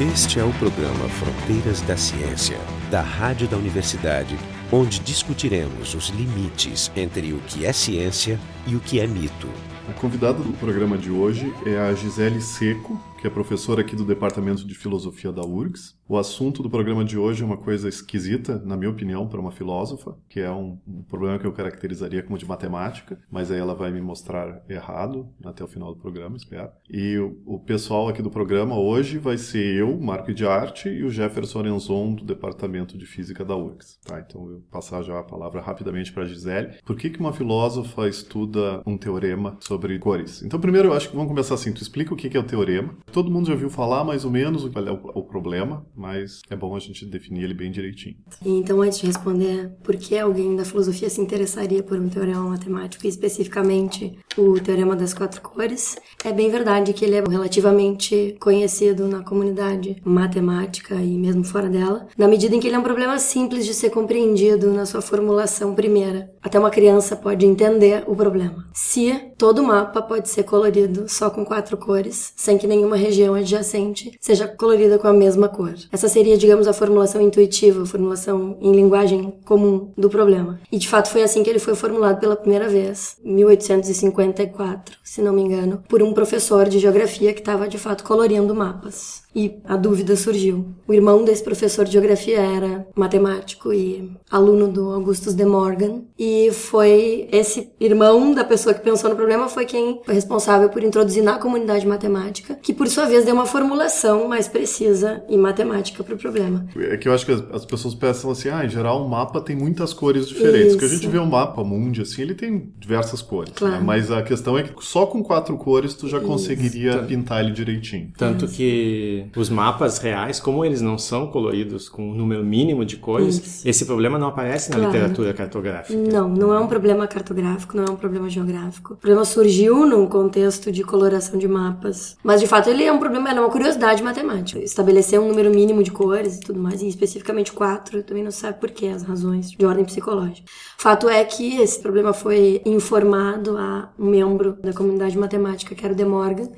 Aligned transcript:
Este 0.00 0.40
é 0.40 0.42
o 0.42 0.50
programa 0.54 1.06
Fronteiras 1.10 1.82
da 1.82 1.94
Ciência, 1.94 2.56
da 2.90 3.02
Rádio 3.02 3.46
da 3.46 3.58
Universidade, 3.58 4.34
onde 4.72 4.98
discutiremos 4.98 5.94
os 5.94 6.08
limites 6.08 6.90
entre 6.96 7.34
o 7.34 7.38
que 7.40 7.66
é 7.66 7.72
ciência 7.74 8.40
e 8.66 8.74
o 8.74 8.80
que 8.80 8.98
é 8.98 9.06
mito. 9.06 9.46
A 9.86 9.92
convidada 9.92 10.42
do 10.42 10.54
programa 10.54 10.96
de 10.96 11.10
hoje 11.10 11.52
é 11.66 11.76
a 11.76 11.92
Gisele 11.92 12.40
Seco, 12.40 12.98
que 13.20 13.26
é 13.26 13.30
professora 13.30 13.82
aqui 13.82 13.94
do 13.94 14.04
Departamento 14.04 14.66
de 14.66 14.74
Filosofia 14.74 15.30
da 15.30 15.42
URGS. 15.42 15.94
O 16.08 16.16
assunto 16.16 16.62
do 16.62 16.70
programa 16.70 17.04
de 17.04 17.18
hoje 17.18 17.42
é 17.42 17.46
uma 17.46 17.58
coisa 17.58 17.86
esquisita, 17.86 18.58
na 18.64 18.78
minha 18.78 18.90
opinião, 18.90 19.28
para 19.28 19.38
uma 19.38 19.52
filósofa, 19.52 20.16
que 20.26 20.40
é 20.40 20.50
um, 20.50 20.78
um, 20.88 21.02
problema 21.02 21.38
que 21.38 21.46
eu 21.46 21.52
caracterizaria 21.52 22.22
como 22.22 22.38
de 22.38 22.46
matemática, 22.46 23.20
mas 23.30 23.50
aí 23.50 23.58
ela 23.58 23.74
vai 23.74 23.90
me 23.90 24.00
mostrar 24.00 24.62
errado 24.68 25.28
até 25.44 25.62
o 25.62 25.68
final 25.68 25.94
do 25.94 26.00
programa, 26.00 26.36
espero. 26.36 26.70
E 26.88 27.18
o, 27.18 27.38
o 27.44 27.58
pessoal 27.58 28.08
aqui 28.08 28.22
do 28.22 28.30
programa 28.30 28.78
hoje 28.78 29.18
vai 29.18 29.36
ser 29.36 29.76
eu, 29.76 30.00
Marco 30.00 30.32
de 30.32 30.46
Arte, 30.46 30.88
e 30.88 31.04
o 31.04 31.10
Jefferson 31.10 31.66
Enzon, 31.66 32.14
do 32.14 32.24
Departamento 32.24 32.96
de 32.96 33.04
Física 33.04 33.44
da 33.44 33.54
URGS. 33.54 33.98
Tá, 34.02 34.18
então 34.18 34.40
eu 34.44 34.48
vou 34.48 34.60
passar 34.70 35.02
já 35.02 35.18
a 35.18 35.22
palavra 35.22 35.60
rapidamente 35.60 36.10
para 36.10 36.22
a 36.22 36.26
Gisele. 36.26 36.78
Por 36.86 36.96
que, 36.96 37.10
que 37.10 37.20
uma 37.20 37.34
filósofa 37.34 38.08
estuda 38.08 38.82
um 38.86 38.96
teorema 38.96 39.58
sobre 39.60 39.98
cores? 39.98 40.42
Então, 40.42 40.58
primeiro, 40.58 40.88
eu 40.88 40.94
acho 40.94 41.10
que 41.10 41.14
vamos 41.14 41.28
começar 41.28 41.54
assim. 41.54 41.70
Tu 41.70 41.82
explica 41.82 42.14
o 42.14 42.16
que 42.16 42.34
é 42.34 42.40
o 42.40 42.44
teorema. 42.44 42.96
Todo 43.12 43.30
mundo 43.30 43.46
já 43.46 43.52
ouviu 43.52 43.70
falar 43.70 44.04
mais 44.04 44.24
ou 44.24 44.30
menos 44.30 44.68
qual 44.68 44.86
é 44.86 44.90
o, 44.90 45.22
problema, 45.22 45.84
mas 45.94 46.40
é 46.50 46.56
bom 46.56 46.74
a 46.74 46.78
gente 46.78 47.04
definir 47.06 47.44
ele 47.44 47.54
bem 47.54 47.70
direitinho. 47.70 48.16
Então, 48.44 48.82
antes 48.82 48.98
de 48.98 49.06
responder 49.06 49.70
por 49.82 49.96
que 49.96 50.18
alguém 50.18 50.56
da 50.56 50.64
filosofia 50.64 51.08
se 51.08 51.20
interessaria 51.20 51.82
por 51.82 51.98
um 51.98 52.08
teorema 52.08 52.42
matemático, 52.42 53.06
especificamente 53.06 54.18
o 54.36 54.58
teorema 54.60 54.96
das 54.96 55.14
quatro 55.14 55.40
cores, 55.40 55.96
é 56.24 56.32
bem 56.32 56.50
verdade 56.50 56.92
que 56.92 57.04
ele 57.04 57.16
é 57.16 57.22
relativamente 57.28 58.36
conhecido 58.40 59.06
na 59.06 59.22
comunidade 59.22 59.96
matemática 60.04 60.94
e 60.96 61.16
mesmo 61.16 61.44
fora 61.44 61.68
dela, 61.68 62.06
na 62.16 62.28
medida 62.28 62.54
em 62.54 62.60
que 62.60 62.66
ele 62.66 62.76
é 62.76 62.78
um 62.78 62.82
problema 62.82 63.18
simples 63.18 63.64
de 63.64 63.74
ser 63.74 63.90
compreendido 63.90 64.72
na 64.72 64.86
sua 64.86 65.00
formulação 65.00 65.74
primeira. 65.74 66.30
Até 66.42 66.58
uma 66.58 66.70
criança 66.70 67.16
pode 67.16 67.46
entender 67.46 68.04
o 68.06 68.16
problema. 68.16 68.66
Se 68.74 69.32
todo 69.36 69.62
mapa 69.62 70.02
pode 70.02 70.28
ser 70.28 70.44
colorido 70.44 71.08
só 71.08 71.30
com 71.30 71.44
quatro 71.44 71.76
cores, 71.76 72.32
sem 72.36 72.58
que 72.58 72.66
nenhuma 72.66 72.96
região 73.00 73.34
adjacente 73.34 74.12
seja 74.20 74.46
colorida 74.46 74.98
com 74.98 75.08
a 75.08 75.12
mesma 75.12 75.48
cor. 75.48 75.74
Essa 75.90 76.08
seria, 76.08 76.36
digamos, 76.36 76.68
a 76.68 76.72
formulação 76.72 77.20
intuitiva, 77.20 77.82
a 77.82 77.86
formulação 77.86 78.56
em 78.60 78.72
linguagem 78.72 79.32
comum 79.44 79.92
do 79.96 80.08
problema. 80.08 80.60
E 80.70 80.78
de 80.78 80.88
fato 80.88 81.10
foi 81.10 81.22
assim 81.22 81.42
que 81.42 81.50
ele 81.50 81.58
foi 81.58 81.74
formulado 81.74 82.20
pela 82.20 82.36
primeira 82.36 82.68
vez, 82.68 83.16
em 83.24 83.34
1854, 83.34 84.96
se 85.02 85.20
não 85.20 85.32
me 85.32 85.42
engano, 85.42 85.82
por 85.88 86.02
um 86.02 86.12
professor 86.12 86.68
de 86.68 86.78
geografia 86.78 87.32
que 87.32 87.40
estava 87.40 87.68
de 87.68 87.78
fato 87.78 88.04
colorindo 88.04 88.54
mapas. 88.54 89.22
E 89.34 89.58
a 89.64 89.76
dúvida 89.76 90.16
surgiu. 90.16 90.66
O 90.86 90.92
irmão 90.92 91.24
desse 91.24 91.42
professor 91.42 91.84
de 91.84 91.92
geografia 91.92 92.40
era 92.40 92.86
matemático 92.96 93.72
e 93.72 94.10
aluno 94.30 94.68
do 94.68 94.90
Augustus 94.90 95.34
de 95.34 95.44
Morgan, 95.44 96.02
e 96.18 96.50
foi 96.52 97.28
esse 97.30 97.70
irmão 97.80 98.34
da 98.34 98.44
pessoa 98.44 98.74
que 98.74 98.82
pensou 98.82 99.10
no 99.10 99.16
problema 99.16 99.48
foi 99.48 99.66
quem 99.66 100.00
foi 100.04 100.14
responsável 100.14 100.68
por 100.68 100.82
introduzir 100.82 101.22
na 101.22 101.38
comunidade 101.38 101.86
matemática, 101.86 102.56
que 102.60 102.72
por 102.72 102.88
sua 102.88 103.06
vez 103.06 103.24
deu 103.24 103.34
uma 103.34 103.46
formulação 103.46 104.28
mais 104.28 104.48
precisa 104.48 105.22
e 105.28 105.36
matemática 105.36 106.02
para 106.02 106.14
o 106.14 106.18
problema. 106.18 106.66
É 106.76 106.96
que 106.96 107.08
eu 107.08 107.12
acho 107.12 107.24
que 107.24 107.32
as 107.52 107.64
pessoas 107.64 107.94
pensam 107.94 108.30
assim, 108.30 108.48
ah, 108.48 108.64
em 108.64 108.68
geral 108.68 109.04
um 109.04 109.08
mapa 109.08 109.40
tem 109.40 109.56
muitas 109.56 109.92
cores 109.92 110.28
diferentes. 110.28 110.68
Isso. 110.68 110.78
Que 110.78 110.84
a 110.84 110.88
gente 110.88 111.06
vê 111.06 111.18
um 111.18 111.26
mapa 111.26 111.62
mundi 111.62 112.02
assim, 112.02 112.22
ele 112.22 112.34
tem 112.34 112.72
diversas 112.78 113.22
cores. 113.22 113.50
Né? 113.50 113.56
Claro. 113.58 113.74
Né? 113.76 113.82
Mas 113.84 114.10
a 114.10 114.22
questão 114.22 114.58
é 114.58 114.62
que 114.62 114.72
só 114.84 115.06
com 115.06 115.22
quatro 115.22 115.56
cores 115.56 115.94
tu 115.94 116.08
já 116.08 116.18
Isso. 116.18 116.26
conseguiria 116.26 116.98
pintar 117.02 117.44
ele 117.44 117.52
direitinho. 117.52 118.12
Tanto 118.16 118.48
que 118.48 119.19
os 119.36 119.48
mapas 119.48 119.98
reais, 119.98 120.40
como 120.40 120.64
eles 120.64 120.80
não 120.80 120.98
são 120.98 121.26
coloridos 121.26 121.88
com 121.88 122.10
um 122.10 122.14
número 122.14 122.44
mínimo 122.44 122.84
de 122.84 122.96
cores, 122.96 123.36
Isso. 123.36 123.68
esse 123.68 123.84
problema 123.84 124.18
não 124.18 124.28
aparece 124.28 124.70
na 124.70 124.76
claro. 124.76 124.92
literatura 124.92 125.34
cartográfica. 125.34 125.98
Não, 125.98 126.28
não 126.28 126.54
é 126.54 126.58
um 126.58 126.66
problema 126.66 127.06
cartográfico, 127.06 127.76
não 127.76 127.84
é 127.84 127.90
um 127.90 127.96
problema 127.96 128.28
geográfico. 128.28 128.94
O 128.94 128.96
problema 128.96 129.24
surgiu 129.24 129.86
num 129.86 130.06
contexto 130.06 130.72
de 130.72 130.82
coloração 130.82 131.38
de 131.38 131.46
mapas, 131.46 132.16
mas 132.22 132.40
de 132.40 132.46
fato 132.46 132.70
ele 132.70 132.84
é 132.84 132.92
um 132.92 132.98
problema, 132.98 133.30
é 133.30 133.40
uma 133.40 133.50
curiosidade 133.50 134.02
matemática. 134.02 134.60
Estabelecer 134.60 135.20
um 135.20 135.28
número 135.28 135.50
mínimo 135.50 135.82
de 135.82 135.90
cores 135.90 136.36
e 136.36 136.40
tudo 136.40 136.58
mais, 136.58 136.82
e 136.82 136.88
especificamente 136.88 137.52
quatro, 137.52 138.02
também 138.02 138.22
não 138.22 138.30
sabe 138.30 138.58
por 138.58 138.70
que 138.70 138.88
as 138.88 139.02
razões 139.02 139.50
de 139.50 139.64
ordem 139.64 139.84
psicológica. 139.84 140.48
Fato 140.78 141.08
é 141.08 141.22
que 141.24 141.60
esse 141.60 141.78
problema 141.80 142.12
foi 142.12 142.62
informado 142.64 143.56
a 143.56 143.90
um 143.98 144.06
membro 144.06 144.56
da 144.62 144.72
comunidade 144.72 145.18
matemática, 145.18 145.74
que 145.74 145.84
era 145.84 145.92
o 145.92 145.96
De 145.96 146.04
Morgan, 146.04 146.48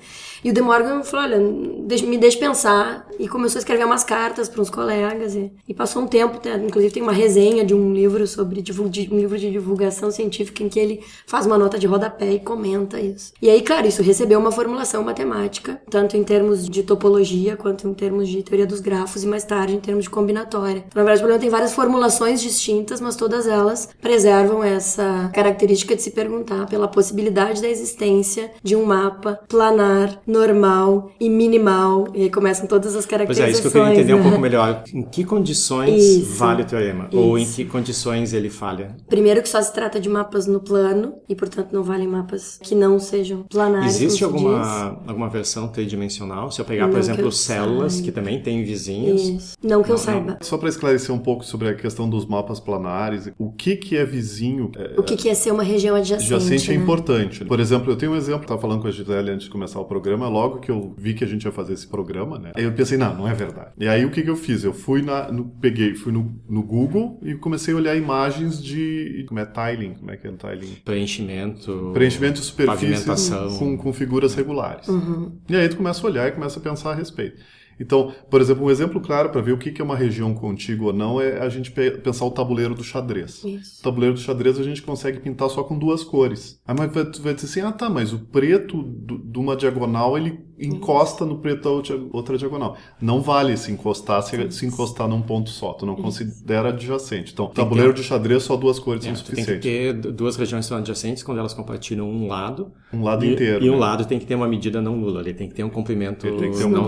e 0.45 0.51
o 0.51 0.55
De 0.55 0.61
Morgan 0.61 1.03
falou: 1.03 1.27
olha, 1.27 1.39
me 1.39 2.19
deixe 2.19 2.39
pensar. 2.39 2.52
E 3.19 3.29
começou 3.29 3.59
a 3.59 3.61
escrever 3.61 3.85
umas 3.85 4.05
cartas 4.05 4.49
para 4.49 4.61
uns 4.61 4.71
colegas. 4.71 5.35
E, 5.35 5.53
e, 5.69 5.75
passou 5.75 6.03
um 6.03 6.07
tempo, 6.07 6.41
inclusive 6.65 6.95
tem 6.95 7.03
uma 7.03 7.13
resenha 7.13 7.65
de 7.65 7.75
um 7.75 7.93
livro 7.93 8.27
sobre 8.27 8.63
um 9.11 9.19
livro 9.19 9.39
de 9.39 9.51
divulgação 9.51 10.11
científica 10.11 10.63
em 10.63 10.69
que 10.69 10.79
ele 10.79 11.01
faz 11.27 11.47
uma 11.47 11.59
nota 11.59 11.79
de 11.79 11.87
rodapé 11.87 12.33
e 12.33 12.41
comenta 12.41 13.01
isso. 13.01 13.33
E 13.41 13.49
aí, 13.49 13.63
claro, 13.63 13.87
isso 13.87 14.03
recebeu 14.03 14.39
uma 14.39 14.53
formulação 14.53 15.03
matemática, 15.03 15.81
tanto 15.91 16.17
em 16.17 16.25
termos 16.25 16.69
de 16.69 16.83
topologia 16.83 17.57
quanto 17.57 17.89
em 17.89 17.95
termos 17.95 18.29
de 18.29 18.43
teoria 18.43 18.67
dos 18.67 18.81
grafos 18.81 19.23
e 19.23 19.27
mais 19.27 19.45
tarde 19.45 19.75
em 19.75 19.81
termos 19.81 20.05
de 20.05 20.11
combinatória. 20.11 20.85
Na 20.95 21.03
verdade, 21.03 21.19
o 21.19 21.23
problema 21.23 21.41
tem 21.41 21.51
várias 21.51 21.73
formulações 21.73 22.41
distintas, 22.41 23.01
mas 23.01 23.17
todas 23.17 23.47
elas 23.47 23.89
preservam 24.01 24.63
essa 24.63 25.31
característica 25.33 25.95
de 25.95 26.03
se 26.03 26.11
perguntar 26.11 26.67
pela 26.67 26.89
possibilidade 26.89 27.63
da 27.63 27.69
existência 27.69 28.51
de 28.63 28.77
um 28.77 28.85
mapa 28.85 29.41
planar 29.49 30.21
normal 30.27 31.11
e 31.21 31.29
minimal. 31.29 32.09
E 32.15 32.23
aí 32.23 32.31
começam 32.43 32.67
todas 32.67 32.97
as 32.97 33.07
caracterizações. 33.07 33.37
Pois 33.37 33.49
é, 33.49 33.51
isso 33.51 33.63
que 33.63 33.69
eu 33.69 33.83
queria 33.83 33.95
entender 33.95 34.15
né? 34.15 34.21
um 34.21 34.23
pouco 34.23 34.39
melhor. 34.39 34.85
Em 34.93 35.03
que 35.03 35.25
condições 35.25 36.03
isso, 36.03 36.35
vale 36.37 36.63
o 36.63 36.65
teorema? 36.65 37.09
Isso. 37.11 37.19
Ou 37.19 37.39
em 37.39 37.47
que 37.47 37.65
condições 37.65 38.33
ele 38.33 38.51
falha? 38.51 38.97
Primeiro 39.09 39.43
que 39.43 39.49
só 39.49 39.61
se 39.61 39.73
trata 39.73 40.01
de 40.01 40.09
mapas 40.09 40.47
no 40.47 40.61
plano, 40.61 41.15
e 41.29 41.35
portanto 41.35 41.73
não 41.73 41.83
valem 41.83 42.09
mapas 42.09 42.59
que 42.63 42.75
não 42.75 42.99
sejam 42.99 43.45
planares. 43.45 43.95
Existe 43.97 44.25
alguma, 44.25 45.01
alguma 45.07 45.29
versão 45.29 45.69
tridimensional? 45.69 46.51
Se 46.51 46.61
eu 46.61 46.65
pegar, 46.65 46.87
não 46.87 46.93
por 46.93 46.99
exemplo, 46.99 47.33
células, 47.33 47.95
saiba. 47.95 48.05
que 48.05 48.13
também 48.13 48.43
têm 48.43 48.65
vizinhos. 48.65 49.23
Isso. 49.23 49.57
Não 49.63 49.83
que 49.83 49.89
não, 49.89 49.97
eu 49.97 49.99
saiba. 49.99 50.39
Só 50.41 50.59
para 50.59 50.69
esclarecer 50.69 51.15
um 51.15 51.19
pouco 51.19 51.45
sobre 51.45 51.69
a 51.69 51.75
questão 51.75 52.09
dos 52.09 52.27
mapas 52.27 52.61
planares, 52.61 53.31
o 53.39 53.51
que, 53.51 53.77
que 53.77 53.97
é 53.97 54.05
vizinho? 54.05 54.71
É, 54.77 54.95
o 54.99 55.03
que, 55.03 55.17
que 55.17 55.29
é 55.29 55.35
ser 55.35 55.53
uma 55.53 55.63
região 55.63 55.95
adjacente? 55.95 56.35
Adjacente 56.35 56.71
é 56.71 56.75
né? 56.75 56.81
é 56.81 56.83
importante. 56.83 57.45
Por 57.45 57.61
exemplo, 57.61 57.93
eu 57.93 57.97
tenho 57.97 58.13
um 58.13 58.17
exemplo, 58.17 58.43
estava 58.43 58.61
falando 58.61 58.83
com 58.83 58.89
a 58.89 58.91
Gisele 58.91 59.31
antes 59.31 59.45
de 59.45 59.51
começar 59.51 59.81
o 59.81 59.85
programa 59.85 60.03
programa, 60.03 60.29
logo 60.29 60.59
que 60.59 60.71
eu 60.71 60.95
vi 60.97 61.15
que 61.15 61.25
a 61.25 61.27
gente 61.27 61.45
ia 61.45 61.53
fazer 61.53 61.73
esse 61.75 61.87
programa, 61.87 62.32
né? 62.39 62.53
Aí 62.55 62.65
eu 62.65 62.73
pensei, 62.73 62.99
não, 62.99 63.15
não 63.17 63.29
é 63.29 63.35
verdade. 63.35 63.71
E 63.79 63.89
aí 63.89 64.05
o 64.05 64.11
que, 64.11 64.23
que 64.23 64.31
eu 64.31 64.37
fiz? 64.37 64.65
Eu 64.65 64.73
fui 64.73 65.03
na, 65.03 65.31
no, 65.31 65.45
peguei, 65.45 65.95
fui 65.95 66.13
no, 66.13 66.35
no 66.49 66.63
Google 66.63 67.19
e 67.23 67.35
comecei 67.35 67.75
a 67.75 67.77
olhar 67.77 67.97
imagens 67.97 68.63
de, 68.63 69.25
como 69.29 69.41
é 69.41 69.47
tiling, 69.47 69.95
como 69.95 70.11
é 70.11 70.17
que 70.17 70.27
é 70.27 70.33
tiling? 70.33 70.77
Preenchimento. 70.85 71.91
Preenchimento 71.93 72.41
de 72.41 72.47
superfície 72.47 73.07
com, 73.59 73.77
com 73.77 73.93
figuras 73.93 74.35
regulares. 74.35 74.89
Uhum. 74.89 75.39
E 75.49 75.57
aí 75.57 75.69
tu 75.69 75.77
começa 75.77 76.07
a 76.07 76.11
olhar 76.11 76.29
e 76.29 76.33
começa 76.33 76.59
a 76.59 76.63
pensar 76.63 76.91
a 76.93 76.95
respeito. 76.95 77.41
Então, 77.79 78.13
por 78.31 78.41
exemplo, 78.41 78.65
um 78.65 78.71
exemplo 78.71 79.01
claro 79.01 79.31
para 79.31 79.41
ver 79.41 79.53
o 79.53 79.59
que 79.59 79.81
é 79.81 79.85
uma 79.85 79.97
região 79.97 80.35
contígua 80.35 80.89
ou 80.89 80.93
não 80.93 81.21
é 81.21 81.39
a 81.39 81.49
gente 81.49 81.71
pensar 81.71 82.25
o 82.25 82.31
tabuleiro 82.31 82.75
do 82.75 82.85
xadrez. 82.85 83.43
Isso. 83.45 83.81
O 83.81 83.83
tabuleiro 83.83 84.15
do 84.15 84.21
xadrez 84.21 84.59
a 84.59 84.63
gente 84.63 84.83
consegue 84.83 85.21
pintar 85.21 85.49
só 85.51 85.63
com 85.63 85.79
duas 85.79 86.05
cores. 86.05 86.61
Aí 86.67 86.75
mas 86.79 86.93
vai, 86.93 87.05
vai 87.05 87.35
dizer 87.35 87.47
assim, 87.47 87.61
ah 87.61 87.73
tá, 87.73 87.89
mas 87.89 88.13
o 88.13 88.19
preto 88.19 88.83
de 88.83 89.39
uma 89.39 89.57
diagonal 89.57 90.17
ele 90.17 90.53
encosta 90.59 91.25
no 91.25 91.39
preto 91.39 91.63
da 91.63 91.71
outra 92.13 92.39
diagonal. 92.39 92.77
Não 93.01 93.21
vale 93.21 93.57
se 93.57 93.73
encostar 93.73 94.23
se, 94.23 94.51
se 94.53 94.67
encostar 94.67 95.09
num 95.09 95.21
ponto 95.21 95.51
só, 95.51 95.73
tu 95.73 95.85
não 95.85 95.95
Isso. 95.95 96.03
considera 96.03 96.69
adjacente. 96.69 97.33
Então, 97.33 97.47
tem 97.47 97.65
tabuleiro 97.65 97.93
ter... 97.93 98.01
de 98.01 98.07
xadrez 98.07 98.43
só 98.45 98.57
duas 98.57 98.79
cores 98.79 99.05
é, 99.05 99.09
são 99.09 99.17
suficientes. 99.17 99.47
Tem 99.47 99.61
que 99.61 100.01
ter 100.03 100.13
duas 100.13 100.37
regiões 100.37 100.67
são 100.67 100.79
adjacentes 100.79 101.23
quando 101.23 101.39
elas 101.39 101.53
compartilham 101.53 102.09
um 102.09 102.29
lado. 102.29 102.73
Um 102.93 103.03
lado 103.03 103.25
e, 103.25 103.33
inteiro. 103.33 103.65
E 103.65 103.71
um 103.71 103.75
né? 103.75 103.79
lado 103.79 104.05
tem 104.05 104.19
que 104.19 104.27
ter 104.27 104.35
uma 104.35 104.47
medida 104.47 104.81
não 104.81 104.97
nula, 104.97 105.21
ele 105.21 105.35
tem 105.35 105.49
que 105.49 105.55
ter 105.55 105.65
um 105.65 105.71
comprimento 105.71 106.27
ele 106.27 106.37
tem 106.37 106.51
que 106.51 106.59
ter 106.59 106.65
um 106.65 106.71
não, 106.71 106.83
não 106.83 106.87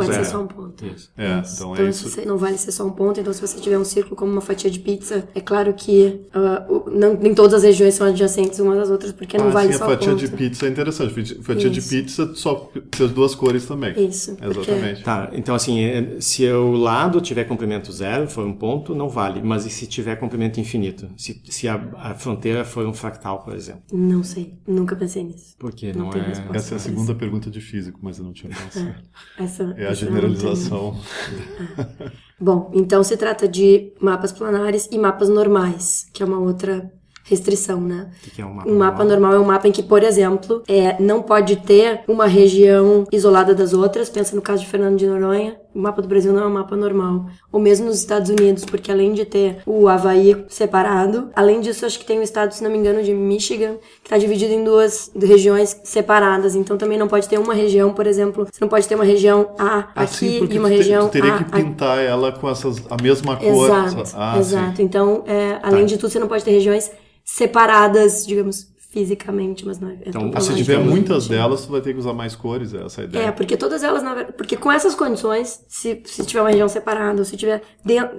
um 0.74 0.88
ponto. 0.88 1.10
É, 1.16 1.40
isso. 1.40 1.54
então, 1.56 1.70
é 1.70 1.72
então 1.72 1.86
é 1.86 1.90
isso. 1.90 2.26
Não 2.26 2.38
vale 2.38 2.58
ser 2.58 2.72
só 2.72 2.84
um 2.84 2.90
ponto, 2.90 3.20
então 3.20 3.32
se 3.32 3.40
você 3.40 3.60
tiver 3.60 3.78
um 3.78 3.84
círculo 3.84 4.16
como 4.16 4.32
uma 4.32 4.40
fatia 4.40 4.70
de 4.70 4.78
pizza, 4.78 5.28
é 5.34 5.40
claro 5.40 5.72
que 5.74 6.20
uh, 6.34 6.90
não, 6.90 7.14
nem 7.14 7.34
todas 7.34 7.54
as 7.54 7.62
regiões 7.62 7.94
são 7.94 8.06
adjacentes 8.06 8.58
umas 8.58 8.78
às 8.78 8.90
outras, 8.90 9.12
porque 9.12 9.38
não 9.38 9.48
ah, 9.48 9.50
vale 9.50 9.72
sim, 9.72 9.78
só 9.78 9.84
a 9.84 9.88
fatia 9.90 10.14
de 10.14 10.28
pizza 10.28 10.66
é 10.66 10.70
interessante. 10.70 11.34
Fatia 11.42 11.70
isso. 11.70 11.80
de 11.80 11.80
pizza 11.80 12.34
só 12.34 12.70
ter 12.90 13.04
as 13.04 13.10
duas 13.10 13.34
cores 13.34 13.66
também. 13.66 14.08
Isso. 14.08 14.36
Exatamente. 14.40 15.02
Tá, 15.02 15.30
então 15.32 15.54
assim, 15.54 15.82
é, 15.82 16.16
se 16.20 16.46
o 16.50 16.72
lado 16.72 17.20
tiver 17.20 17.44
comprimento 17.44 17.92
zero, 17.92 18.28
for 18.28 18.46
um 18.46 18.52
ponto, 18.52 18.94
não 18.94 19.08
vale. 19.08 19.42
Mas 19.42 19.66
e 19.66 19.70
se 19.70 19.86
tiver 19.86 20.16
comprimento 20.16 20.60
infinito? 20.60 21.08
Se, 21.16 21.40
se 21.48 21.68
a, 21.68 21.74
a 21.96 22.14
fronteira 22.14 22.64
for 22.64 22.86
um 22.86 22.92
fractal, 22.92 23.42
por 23.42 23.54
exemplo? 23.54 23.82
Não 23.92 24.22
sei, 24.22 24.54
nunca 24.66 24.96
pensei 24.96 25.24
nisso. 25.24 25.54
Por 25.58 25.72
quê? 25.72 25.92
Não, 25.94 26.10
não 26.10 26.12
é... 26.12 26.56
Essa 26.56 26.74
é 26.74 26.76
a 26.76 26.80
segunda 26.80 27.14
pergunta 27.14 27.50
de 27.50 27.60
físico, 27.60 27.98
mas 28.02 28.18
eu 28.18 28.24
não 28.24 28.32
tinha 28.32 28.50
pensado. 28.54 28.94
É, 29.38 29.44
essa, 29.44 29.74
é 29.76 29.86
a 29.86 29.94
generalização. 29.94 30.63
Bom, 32.40 32.70
então 32.74 33.02
se 33.02 33.16
trata 33.16 33.46
de 33.46 33.92
mapas 34.00 34.32
planares 34.32 34.88
e 34.90 34.98
mapas 34.98 35.28
normais, 35.28 36.06
que 36.12 36.22
é 36.22 36.26
uma 36.26 36.38
outra 36.38 36.90
restrição, 37.24 37.80
né? 37.80 38.10
O 38.26 38.30
que 38.30 38.42
é 38.42 38.44
um 38.44 38.54
mapa, 38.54 38.70
um 38.70 38.78
mapa 38.78 39.04
normal? 39.04 39.20
normal? 39.20 39.34
é 39.34 39.40
um 39.40 39.44
mapa 39.44 39.68
em 39.68 39.72
que, 39.72 39.82
por 39.82 40.02
exemplo, 40.02 40.62
é, 40.68 41.00
não 41.00 41.22
pode 41.22 41.56
ter 41.56 42.02
uma 42.06 42.26
região 42.26 43.06
isolada 43.10 43.54
das 43.54 43.72
outras. 43.72 44.10
Pensa 44.10 44.36
no 44.36 44.42
caso 44.42 44.62
de 44.62 44.68
Fernando 44.68 44.98
de 44.98 45.06
Noronha, 45.06 45.56
o 45.74 45.78
mapa 45.78 46.00
do 46.00 46.08
Brasil 46.08 46.32
não 46.32 46.42
é 46.42 46.46
um 46.46 46.52
mapa 46.52 46.76
normal. 46.76 47.26
Ou 47.50 47.58
mesmo 47.60 47.86
nos 47.86 47.98
Estados 47.98 48.30
Unidos, 48.30 48.64
porque 48.64 48.90
além 48.92 49.12
de 49.12 49.24
ter 49.24 49.58
o 49.66 49.88
Havaí 49.88 50.44
separado, 50.48 51.30
além 51.34 51.60
disso, 51.60 51.84
acho 51.84 51.98
que 51.98 52.04
tem 52.04 52.18
o 52.18 52.22
estado, 52.22 52.52
se 52.52 52.62
não 52.62 52.70
me 52.70 52.78
engano, 52.78 53.02
de 53.02 53.12
Michigan, 53.12 53.76
que 54.02 54.06
está 54.06 54.16
dividido 54.18 54.52
em 54.52 54.62
duas 54.62 55.10
regiões 55.20 55.80
separadas. 55.84 56.54
Então 56.54 56.76
também 56.78 56.96
não 56.98 57.08
pode 57.08 57.28
ter 57.28 57.38
uma 57.38 57.54
região, 57.54 57.92
por 57.92 58.06
exemplo, 58.06 58.44
você 58.50 58.58
não 58.60 58.68
pode 58.68 58.86
ter 58.86 58.94
uma 58.94 59.04
região 59.04 59.50
A 59.58 59.88
Assim, 59.96 60.44
aqui 60.44 60.54
e 60.54 60.58
uma 60.58 60.68
tu 60.68 60.72
te- 60.72 60.76
região 60.78 61.08
tu 61.08 61.12
teria 61.12 61.34
A 61.34 61.38
que 61.38 61.42
aqui. 61.44 61.52
pintar 61.64 61.98
ela 61.98 62.30
com 62.32 62.48
essas, 62.48 62.80
a 62.90 63.02
mesma 63.02 63.36
cor. 63.36 63.64
Exato, 63.66 64.12
Ah, 64.16 64.38
exato. 64.38 64.76
sim. 64.76 64.82
Então, 64.84 65.24
é, 65.26 65.58
além 65.62 65.80
Tá. 65.80 65.86
de 65.86 65.98
tudo, 65.98 66.10
você 66.10 66.18
não 66.18 66.28
pode 66.28 66.44
ter 66.44 66.50
regiões 66.52 66.90
separadas, 67.24 68.24
digamos, 68.26 68.68
fisicamente, 68.94 69.66
mas 69.66 69.80
não 69.80 69.88
é. 69.88 69.94
é 69.94 69.98
Então, 70.06 70.40
se 70.40 70.54
tiver 70.54 70.78
muitas 70.78 71.26
delas, 71.26 71.66
tu 71.66 71.72
vai 71.72 71.80
ter 71.80 71.92
que 71.92 71.98
usar 71.98 72.12
mais 72.12 72.36
cores, 72.36 72.72
é 72.72 72.84
essa 72.84 73.00
a 73.00 73.04
ideia. 73.04 73.24
É, 73.24 73.32
porque 73.32 73.56
todas 73.56 73.82
elas, 73.82 74.04
na 74.04 74.14
verdade, 74.14 74.36
porque 74.36 74.56
com 74.56 74.70
essas 74.70 74.94
condições, 74.94 75.64
se, 75.68 76.00
se 76.06 76.24
tiver 76.24 76.42
uma 76.42 76.50
região 76.50 76.68
separada, 76.68 77.18
ou 77.18 77.24
se 77.24 77.36
tiver 77.36 77.60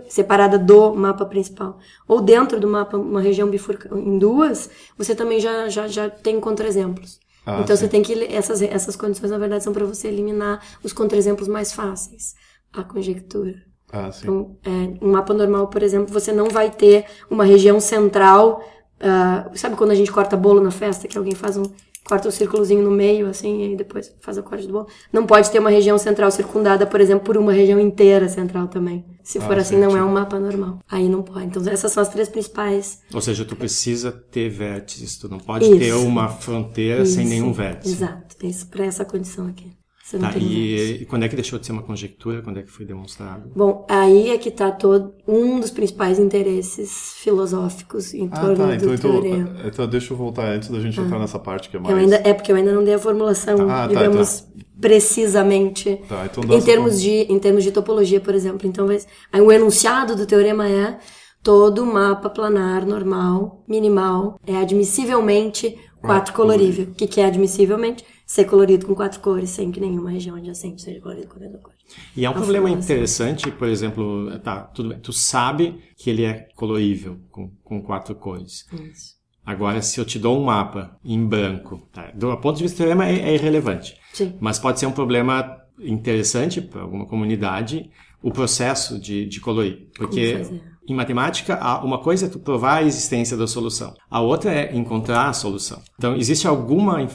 separada 0.09 0.59
do 0.59 0.93
mapa 0.93 1.25
principal, 1.25 1.79
ou 2.05 2.19
dentro 2.19 2.59
do 2.59 2.67
mapa 2.67 2.97
uma 2.97 3.21
região 3.21 3.49
bifurca 3.49 3.89
em 3.97 4.19
duas, 4.19 4.69
você 4.97 5.15
também 5.15 5.39
já, 5.39 5.69
já, 5.69 5.87
já 5.87 6.09
tem 6.09 6.41
contra-exemplos. 6.41 7.21
Ah, 7.45 7.61
então 7.63 7.73
sim. 7.77 7.83
você 7.83 7.87
tem 7.87 8.03
que. 8.03 8.13
Essas, 8.25 8.61
essas 8.61 8.97
condições, 8.97 9.31
na 9.31 9.37
verdade, 9.37 9.63
são 9.63 9.71
para 9.71 9.85
você 9.85 10.09
eliminar 10.09 10.61
os 10.83 10.91
contra-exemplos 10.91 11.47
mais 11.47 11.71
fáceis. 11.71 12.35
A 12.73 12.83
conjectura. 12.83 13.55
Ah, 13.93 14.11
sim. 14.11 14.23
Então, 14.23 14.57
é, 14.65 15.05
um 15.05 15.11
mapa 15.13 15.33
normal, 15.33 15.69
por 15.69 15.81
exemplo, 15.81 16.11
você 16.11 16.33
não 16.33 16.49
vai 16.49 16.69
ter 16.69 17.05
uma 17.29 17.45
região 17.45 17.79
central. 17.79 18.61
Ah, 19.05 19.49
sabe 19.55 19.75
quando 19.75 19.91
a 19.91 19.95
gente 19.95 20.11
corta 20.11 20.35
bolo 20.35 20.61
na 20.61 20.71
festa, 20.71 21.07
que 21.07 21.17
alguém 21.17 21.35
faz 21.35 21.57
um. 21.57 21.63
corta 22.07 22.27
um 22.27 22.31
círculozinho 22.31 22.83
no 22.83 22.91
meio, 22.91 23.27
assim, 23.27 23.73
e 23.73 23.75
depois 23.75 24.13
faz 24.21 24.37
o 24.37 24.43
corte 24.43 24.67
do 24.67 24.73
bolo? 24.73 24.87
Não 25.11 25.25
pode 25.25 25.49
ter 25.49 25.59
uma 25.59 25.69
região 25.71 25.97
central 25.97 26.29
circundada, 26.31 26.85
por 26.85 27.01
exemplo, 27.01 27.25
por 27.25 27.35
uma 27.37 27.51
região 27.51 27.79
inteira 27.79 28.29
central 28.29 28.67
também. 28.67 29.03
Se 29.23 29.39
for 29.39 29.57
Ah, 29.57 29.61
assim, 29.61 29.75
sim, 29.75 29.81
não 29.81 29.97
é 29.97 30.03
um 30.03 30.11
mapa 30.11 30.39
normal. 30.39 30.79
Aí 30.89 31.09
não 31.09 31.23
pode. 31.23 31.45
Então, 31.47 31.63
essas 31.67 31.91
são 31.91 32.03
as 32.03 32.09
três 32.09 32.29
principais. 32.29 32.99
Ou 33.13 33.21
seja, 33.21 33.43
tu 33.43 33.55
precisa 33.55 34.11
ter 34.11 34.49
vértices, 34.49 35.17
tu 35.17 35.27
não 35.27 35.39
pode 35.39 35.65
Isso. 35.65 35.79
ter 35.79 35.93
uma 35.93 36.29
fronteira 36.29 37.05
sem 37.07 37.23
Isso, 37.23 37.29
nenhum 37.33 37.51
vértice. 37.51 37.93
Exato. 37.95 38.35
Isso, 38.43 38.67
pra 38.67 38.85
essa 38.85 39.03
condição 39.03 39.47
aqui. 39.47 39.74
Você 40.05 40.19
não 40.19 40.29
Tá, 40.29 40.37
e, 40.37 41.01
e 41.01 41.05
quando 41.05 41.23
é 41.23 41.27
que 41.27 41.35
deixou 41.35 41.57
de 41.57 41.65
ser 41.65 41.71
uma 41.71 41.81
conjectura? 41.81 42.43
Quando 42.43 42.59
é 42.59 42.61
que 42.61 42.69
foi 42.69 42.85
demonstrado? 42.85 43.49
Bom, 43.55 43.87
aí 43.89 44.29
é 44.29 44.37
que 44.37 44.49
está 44.49 44.69
todo 44.69 45.15
um 45.27 45.59
dos 45.59 45.71
principais 45.71 46.19
interesses 46.19 47.13
filosóficos 47.15 48.13
em 48.13 48.29
Ah, 48.31 48.39
torno 48.39 48.55
tá. 48.55 48.65
do 48.67 48.73
Então, 48.75 48.93
então, 48.93 49.11
teorema. 49.11 49.55
então 49.65 49.87
deixa 49.87 50.13
eu 50.13 50.17
voltar 50.17 50.45
antes 50.45 50.69
da 50.69 50.79
gente 50.79 50.99
entrar 50.99 51.17
nessa 51.17 51.39
parte 51.39 51.69
que 51.69 51.77
é 51.77 51.79
mais. 51.79 51.91
Eu 51.91 51.97
ainda, 51.97 52.17
é 52.17 52.35
porque 52.35 52.51
eu 52.51 52.55
ainda 52.55 52.71
não 52.71 52.83
dei 52.83 52.93
a 52.93 52.99
formulação, 52.99 53.55
Ah, 53.67 53.81
tá, 53.81 53.87
digamos, 53.87 54.45
precisamente. 54.79 55.99
Tá, 56.07 56.27
então 56.31 56.43
em 56.55 56.61
termos 56.61 57.01
de 57.01 57.09
em 57.09 57.39
termos 57.39 57.63
de 57.63 57.71
topologia, 57.71 58.21
por 58.21 58.35
exemplo. 58.35 58.67
Então, 58.67 58.87
aí 58.87 59.41
o 59.41 59.51
enunciado 59.51 60.15
do 60.15 60.27
teorema 60.27 60.69
é 60.69 60.99
todo 61.41 61.83
mapa 61.83 62.29
planar 62.29 62.85
normal, 62.85 63.63
minimal, 63.67 64.39
é 64.45 64.55
admissivelmente 64.55 65.75
quatro 65.99 66.31
colorível. 66.35 66.85
O 66.85 66.93
que, 66.93 67.07
que 67.07 67.19
é 67.19 67.25
admissivelmente? 67.25 68.03
Ser 68.25 68.45
colorido 68.45 68.85
com 68.87 68.95
quatro 68.95 69.19
cores, 69.19 69.51
sem 69.51 69.71
que 69.71 69.79
nenhuma 69.79 70.09
região 70.09 70.35
adjacente 70.35 70.81
seja 70.81 70.99
colorida 70.99 71.27
com 71.27 71.37
a 71.37 71.39
mesma 71.39 71.59
cor. 71.59 71.73
E 72.17 72.25
é 72.25 72.29
um 72.29 72.33
problema 72.33 72.69
interessante, 72.69 73.51
por 73.51 73.67
exemplo, 73.67 74.31
tá, 74.39 74.61
tudo 74.61 74.89
bem, 74.89 74.99
tu 74.99 75.13
sabe 75.13 75.79
que 75.95 76.09
ele 76.09 76.23
é 76.23 76.47
colorível 76.55 77.19
com, 77.31 77.51
com 77.63 77.81
quatro 77.83 78.15
cores. 78.15 78.65
Isso. 78.73 79.13
Agora, 79.45 79.79
se 79.83 79.99
eu 79.99 80.05
te 80.05 80.17
dou 80.17 80.39
um 80.39 80.45
mapa 80.45 80.97
em 81.05 81.23
branco, 81.23 81.87
tá, 81.93 82.09
do 82.15 82.35
ponto 82.37 82.57
de 82.57 82.63
vista 82.63 82.77
do 82.77 82.79
teorema 82.79 83.05
é, 83.07 83.29
é 83.29 83.35
irrelevante. 83.35 83.95
Sim. 84.11 84.35
Mas 84.39 84.57
pode 84.57 84.79
ser 84.79 84.87
um 84.87 84.91
problema 84.91 85.61
interessante 85.79 86.59
para 86.61 86.81
alguma 86.81 87.05
comunidade 87.05 87.89
o 88.23 88.31
processo 88.31 88.99
de, 88.99 89.27
de 89.27 89.39
colorir. 89.39 89.87
Porque 89.95 90.41
em 90.87 90.95
matemática, 90.95 91.55
há- 91.55 91.83
uma 91.83 91.99
coisa 91.99 92.25
é 92.25 92.29
tu 92.29 92.39
provar 92.39 92.77
a 92.77 92.83
existência 92.83 93.37
da 93.37 93.45
solução, 93.45 93.93
a 94.09 94.19
outra 94.19 94.51
é 94.51 94.75
encontrar 94.75 95.27
a 95.29 95.33
solução. 95.33 95.79
Então, 95.95 96.15
existe 96.15 96.47
alguma, 96.47 97.05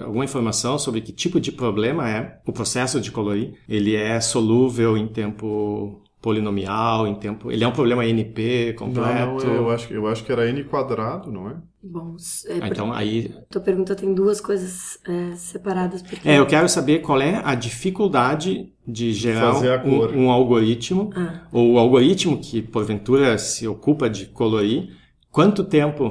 alguma 0.00 0.24
informação 0.24 0.78
sobre 0.78 1.00
que 1.00 1.12
tipo 1.12 1.40
de 1.40 1.50
problema 1.52 2.08
é 2.08 2.40
o 2.46 2.52
processo 2.52 3.00
de 3.00 3.10
colorir? 3.10 3.54
Ele 3.68 3.94
é 3.94 4.20
solúvel 4.20 4.96
em 4.96 5.06
tempo 5.08 6.02
polinomial, 6.20 7.06
em 7.06 7.14
tempo. 7.14 7.52
Ele 7.52 7.62
é 7.62 7.68
um 7.68 7.72
problema 7.72 8.04
NP 8.04 8.70
Não, 8.72 8.86
completo. 8.86 9.46
não, 9.46 9.54
é, 9.54 9.58
eu, 9.58 9.70
acho, 9.70 9.92
eu 9.92 10.06
acho 10.08 10.24
que 10.24 10.32
era 10.32 10.48
n 10.50 10.64
quadrado, 10.64 11.30
não 11.30 11.48
é? 11.50 11.54
Bom, 11.80 12.16
é, 12.46 12.54
Ah, 12.62 12.68
Então, 12.68 12.92
aí 12.92 13.32
tua 13.48 13.60
pergunta 13.60 13.94
tem 13.94 14.12
duas 14.12 14.40
coisas 14.40 14.98
é, 15.06 15.36
separadas. 15.36 16.02
Porque... 16.02 16.28
É, 16.28 16.38
eu 16.40 16.46
quero 16.46 16.68
saber 16.68 16.98
qual 17.00 17.20
é 17.20 17.40
a 17.44 17.54
dificuldade 17.54 18.72
de 18.86 19.12
gerar 19.12 19.52
Fazer 19.54 19.72
a 19.72 19.78
cor. 19.78 20.10
um, 20.12 20.24
um 20.24 20.30
algoritmo, 20.30 21.10
Ah. 21.14 21.42
ou 21.52 21.74
o 21.74 21.78
algoritmo 21.78 22.38
que 22.38 22.60
porventura 22.60 23.38
se 23.38 23.68
ocupa 23.68 24.10
de 24.10 24.26
colorir, 24.26 24.90
quanto 25.30 25.62
tempo, 25.62 26.10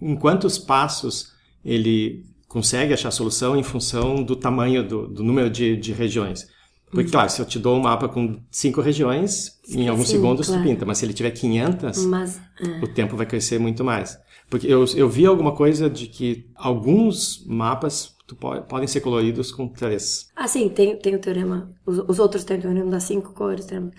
em 0.00 0.14
quantos 0.14 0.58
passos 0.58 1.32
ele 1.64 2.24
consegue 2.50 2.92
achar 2.92 3.08
a 3.08 3.12
solução 3.12 3.56
em 3.56 3.62
função 3.62 4.24
do 4.24 4.34
tamanho, 4.34 4.82
do, 4.86 5.06
do 5.06 5.22
número 5.22 5.48
de, 5.48 5.76
de 5.76 5.92
regiões. 5.92 6.48
Porque, 6.90 7.04
Uhum. 7.04 7.12
claro, 7.12 7.30
se 7.30 7.40
eu 7.40 7.46
te 7.46 7.56
dou 7.60 7.76
um 7.76 7.80
mapa 7.80 8.08
com 8.08 8.40
cinco 8.50 8.80
regiões, 8.80 9.52
em 9.68 9.88
alguns 9.88 10.08
Sim, 10.08 10.16
segundos 10.16 10.48
claro. 10.48 10.60
tu 10.60 10.66
pinta, 10.68 10.84
mas 10.84 10.98
se 10.98 11.04
ele 11.04 11.12
tiver 11.14 11.30
500, 11.30 12.04
Mas, 12.06 12.40
é. 12.60 12.84
o 12.84 12.88
tempo 12.88 13.16
vai 13.16 13.24
crescer 13.26 13.60
muito 13.60 13.84
mais. 13.84 14.18
Porque 14.50 14.66
eu, 14.66 14.84
eu 14.96 15.08
vi 15.08 15.24
alguma 15.24 15.52
coisa 15.52 15.88
de 15.88 16.08
que 16.08 16.50
alguns 16.56 17.44
mapas 17.46 18.16
tu 18.30 18.36
po- 18.36 18.62
podem 18.62 18.86
ser 18.88 19.00
coloridos 19.00 19.50
com 19.52 19.68
três. 19.68 20.30
Ah, 20.36 20.48
sim, 20.48 20.68
tem, 20.68 20.96
tem 20.96 21.14
o 21.14 21.18
teorema. 21.20 21.70
Os, 21.84 21.98
os 21.98 22.18
outros 22.18 22.44
têm 22.44 22.58
o 22.58 22.60
teorema 22.62 22.90
das 22.90 23.04
cinco 23.04 23.32
cores. 23.32 23.66
Teorema. 23.66 23.90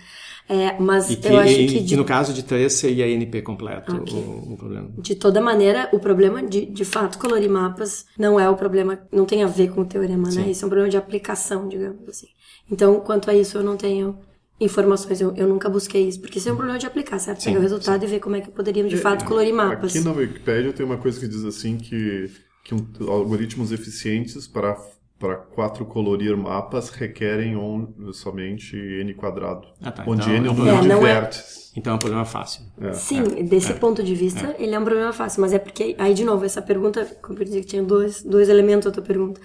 É, 0.48 0.78
mas 0.80 1.10
E 1.10 1.16
que, 1.16 1.28
eu 1.28 1.38
acho 1.38 1.52
e- 1.60 1.66
que 1.66 1.72
que 1.74 1.80
de, 1.82 1.96
no 1.96 2.04
caso 2.04 2.32
de 2.32 2.42
três 2.42 2.72
seria 2.74 3.06
NP 3.08 3.42
completo 3.42 3.96
Ok. 3.96 4.12
o, 4.18 4.52
o 4.54 4.56
problema. 4.56 4.88
de 4.98 5.14
toda 5.14 5.40
maneira, 5.40 5.88
o 5.92 5.98
problema 6.00 6.42
de, 6.42 6.66
de 6.66 6.84
fato 6.84 7.18
colorir 7.18 7.50
mapas 7.50 8.06
não 8.18 8.38
é 8.40 8.48
o 8.48 8.56
problema, 8.56 8.98
não 9.12 9.24
tem 9.24 9.42
a 9.42 9.46
ver 9.46 9.70
com 9.72 9.82
o 9.82 9.84
teorema, 9.84 10.30
né? 10.30 10.44
Sim. 10.44 10.50
Isso 10.50 10.64
é 10.64 10.66
um 10.66 10.70
problema 10.70 10.90
de 10.90 10.96
aplicação, 10.96 11.68
digamos 11.68 12.08
assim. 12.08 12.28
Então, 12.70 13.00
quanto 13.00 13.30
a 13.30 13.34
isso, 13.34 13.58
eu 13.58 13.62
não 13.62 13.76
tenho 13.76 14.18
informações, 14.60 15.20
eu, 15.20 15.34
eu 15.36 15.48
nunca 15.48 15.68
busquei 15.68 16.06
isso, 16.08 16.20
porque 16.20 16.38
isso 16.38 16.48
é 16.48 16.52
um 16.52 16.56
problema 16.56 16.78
de 16.78 16.86
aplicar, 16.86 17.18
certo? 17.18 17.40
Sim, 17.40 17.50
Pegar 17.50 17.58
o 17.60 17.62
resultado 17.62 18.04
e 18.04 18.06
ver 18.06 18.20
como 18.20 18.36
é 18.36 18.40
que 18.40 18.50
poderíamos 18.50 18.90
de 18.92 18.96
fato 18.96 19.24
colorir 19.24 19.52
mapas. 19.52 19.90
Aqui 19.96 20.04
na 20.04 20.12
Wikipedia 20.12 20.72
tem 20.72 20.86
uma 20.86 20.98
coisa 20.98 21.18
que 21.18 21.26
diz 21.28 21.44
assim 21.44 21.76
que, 21.78 22.30
que 22.62 22.74
um- 22.74 22.86
algoritmos 23.08 23.72
eficientes 23.72 24.46
para 24.46 24.76
para 25.18 25.36
quatro 25.36 25.84
colorir 25.84 26.36
mapas 26.36 26.88
requerem 26.88 27.56
on- 27.56 27.86
somente 28.12 28.74
n 28.76 29.14
quadrado, 29.14 29.68
Ah, 29.80 29.92
tá, 29.92 30.02
onde 30.04 30.20
então 30.22 30.34
n 30.34 30.44
é 30.44 30.48
é 30.48 30.50
o 30.50 30.52
um 30.52 30.56
número 30.56 30.80
de 30.82 30.90
É, 30.90 30.94
é- 30.94 31.00
vértices. 31.20 31.72
Então 31.76 31.92
é 31.92 31.94
um 31.96 31.98
problema 32.00 32.24
fácil. 32.24 32.64
É. 32.80 32.92
Sim, 32.92 33.22
desse 33.44 33.72
ponto 33.74 34.02
de 34.02 34.16
vista, 34.16 34.56
ele 34.58 34.74
é 34.74 34.78
um 34.80 34.84
problema 34.84 35.12
fácil, 35.12 35.40
mas 35.42 35.52
é 35.52 35.60
porque, 35.60 35.94
aí 35.96 36.12
de 36.12 36.24
novo, 36.24 36.44
essa 36.44 36.60
pergunta, 36.60 37.04
como 37.22 37.38
eu 37.38 37.44
disse 37.44 37.60
que 37.60 37.66
tinha 37.66 37.84
dois, 37.84 38.20
dois 38.24 38.48
elementos 38.48 38.88
a 38.88 38.90
tua 38.90 39.02
pergunta, 39.04 39.40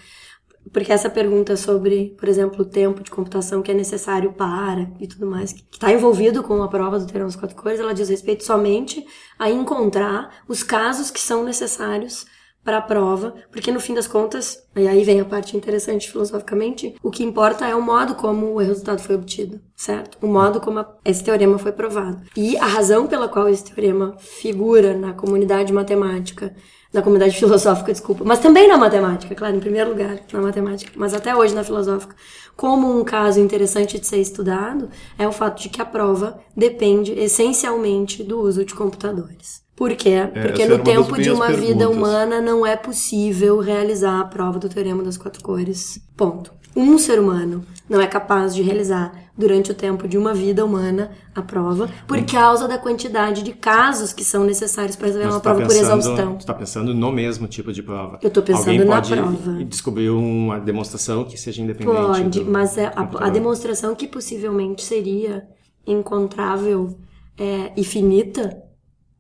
porque 0.74 0.92
essa 0.92 1.12
pergunta 1.12 1.56
sobre, 1.56 2.16
por 2.20 2.28
exemplo, 2.28 2.62
o 2.64 2.66
tempo 2.66 3.04
de 3.04 3.12
computação 3.12 3.62
que 3.62 3.70
é 3.70 3.74
necessário 3.76 4.34
para 4.34 4.92
e 5.00 5.06
tudo 5.06 5.28
mais, 5.28 5.54
que 5.54 5.64
está 5.72 5.94
envolvido 5.94 6.42
com 6.42 6.62
a 6.64 6.68
prova 6.68 6.98
do 6.98 7.06
Teorema 7.06 7.26
das 7.30 7.36
Quatro 7.36 7.56
Cores, 7.56 7.80
ela 7.80 7.94
diz 7.94 8.10
respeito 8.10 8.44
somente 8.44 9.06
a 9.38 9.48
encontrar 9.52 10.40
os 10.48 10.64
casos 10.64 11.12
que 11.12 11.20
são 11.20 11.44
necessários 11.44 12.26
para 12.68 12.80
a 12.80 12.82
prova, 12.82 13.34
porque 13.50 13.72
no 13.72 13.80
fim 13.80 13.94
das 13.94 14.08
contas, 14.10 14.62
e 14.76 14.86
aí 14.90 15.02
vem 15.02 15.22
a 15.22 15.26
parte 15.26 15.56
interessante 15.56 16.12
filosoficamente, 16.12 16.96
o 17.02 17.10
que 17.10 17.24
importa 17.24 17.66
é 17.66 17.74
o 17.74 17.82
modo 17.82 18.14
como 18.16 18.48
o 18.48 18.58
resultado 18.58 19.02
foi 19.02 19.16
obtido, 19.16 19.62
certo? 19.74 20.18
O 20.22 20.28
modo 20.28 20.60
como 20.60 20.80
a- 20.80 20.98
esse 21.06 21.24
teorema 21.24 21.58
foi 21.58 21.72
provado. 21.72 22.22
E 22.36 22.58
a 22.58 22.66
razão 22.66 23.08
pela 23.08 23.30
qual 23.30 23.48
esse 23.48 23.64
teorema 23.64 24.18
figura 24.20 24.94
na 24.98 25.14
comunidade 25.14 25.72
matemática, 25.72 26.54
na 26.92 27.02
comunidade 27.02 27.38
filosófica, 27.40 27.94
desculpa, 27.94 28.26
mas 28.26 28.40
também 28.40 28.68
na 28.68 28.76
matemática, 28.78 29.34
claro, 29.34 29.56
em 29.56 29.62
primeiro 29.62 29.92
lugar, 29.92 30.20
na 30.34 30.42
matemática, 30.42 30.92
mas 30.98 31.14
até 31.14 31.34
hoje 31.34 31.56
na 31.56 31.64
filosófica, 31.64 32.18
como 32.58 33.00
um 33.00 33.06
caso 33.06 33.40
interessante 33.40 33.98
de 33.98 34.06
ser 34.06 34.18
estudado, 34.20 34.90
é 35.18 35.26
o 35.26 35.32
fato 35.32 35.62
de 35.62 35.70
que 35.70 35.82
a 35.82 35.86
prova 35.86 36.38
depende 36.54 37.14
essencialmente 37.14 38.24
do 38.26 38.42
uso 38.42 38.66
de 38.66 38.76
computadores. 38.76 39.66
Por 39.78 39.96
quê? 39.96 40.28
Porque 40.34 40.64
essa 40.64 40.74
era 40.74 40.78
no 40.80 40.84
tempo 40.84 41.22
de 41.22 41.30
uma 41.30 41.50
vida 41.50 41.86
perguntas. 41.86 41.96
humana 41.98 42.42
não 42.42 42.66
é 42.66 42.76
possível 42.76 43.60
realizar 43.60 44.20
a 44.20 44.26
prova 44.26 44.58
do 44.58 44.68
Teorema 44.68 45.04
das 45.04 45.18
Quatro 45.18 45.42
Cores. 45.44 46.00
Ponto. 46.18 46.52
Um 46.76 46.98
ser 46.98 47.20
humano 47.20 47.64
não 47.88 48.02
é 48.02 48.08
capaz 48.08 48.54
de 48.56 48.62
realizar 48.64 49.12
durante 49.38 49.72
o 49.72 49.74
tempo 49.76 50.08
de 50.08 50.18
uma 50.18 50.34
vida 50.34 50.66
humana 50.66 51.12
a 51.34 51.42
prova 51.44 51.88
por 52.08 52.20
causa 52.26 52.68
da 52.68 52.78
quantidade 52.78 53.44
de 53.44 53.52
casos 53.54 54.12
que 54.14 54.24
são 54.24 54.44
necessários 54.44 54.96
para 54.96 55.08
resolver 55.08 55.28
uma 55.28 55.40
tá 55.40 55.52
prova 55.52 55.62
por 55.62 55.68
pensando- 55.76 56.00
exausção. 56.00 56.36
Tu 56.38 56.46
tá 56.48 56.54
pensando 56.56 56.94
no 56.96 57.12
mesmo 57.12 57.48
tipo 57.48 57.72
de 57.72 57.82
prova. 57.84 58.20
Eu 58.22 58.30
tô 58.32 58.42
pensando 58.42 58.70
Alguém 58.70 58.86
na 58.86 58.96
pode 58.96 59.14
prova. 59.16 59.64
descobrir 59.64 60.10
uma 60.10 60.60
demonstração 60.60 61.24
que 61.24 61.38
seja 61.38 61.62
independente 61.62 61.96
Pode, 61.96 62.44
mas 62.44 62.78
é 62.80 62.88
a, 62.96 63.08
a 63.26 63.30
demonstração 63.30 63.94
que 63.96 64.08
possivelmente 64.08 64.84
seria 64.84 65.48
encontrável 65.86 66.98
é, 67.38 67.72
e 67.78 67.84
finita 67.84 68.58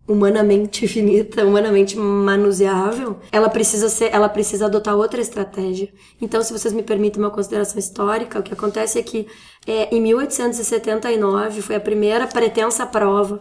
humanamente 0.08 0.88
finita, 0.88 1.46
humanamente 1.46 1.98
manuseável, 1.98 3.20
ela 3.32 3.50
precisa 3.50 3.90
ser, 3.90 4.14
ela 4.14 4.30
precisa 4.30 4.66
adotar 4.66 4.96
outra 4.96 5.20
estratégia. 5.20 5.90
Então, 6.22 6.42
se 6.42 6.54
vocês 6.54 6.74
me 6.74 6.82
permitem 6.82 7.22
uma 7.22 7.30
consideração 7.30 7.78
histórica, 7.78 8.40
o 8.40 8.44
que 8.44 8.54
acontece 8.54 8.98
é 8.98 9.04
que 9.04 9.28
é, 9.68 9.94
em 9.94 10.02
1879 10.02 11.62
foi 11.62 11.76
a 11.76 11.80
primeira 11.80 12.26
pretensa 12.26 12.86
prova 12.86 13.38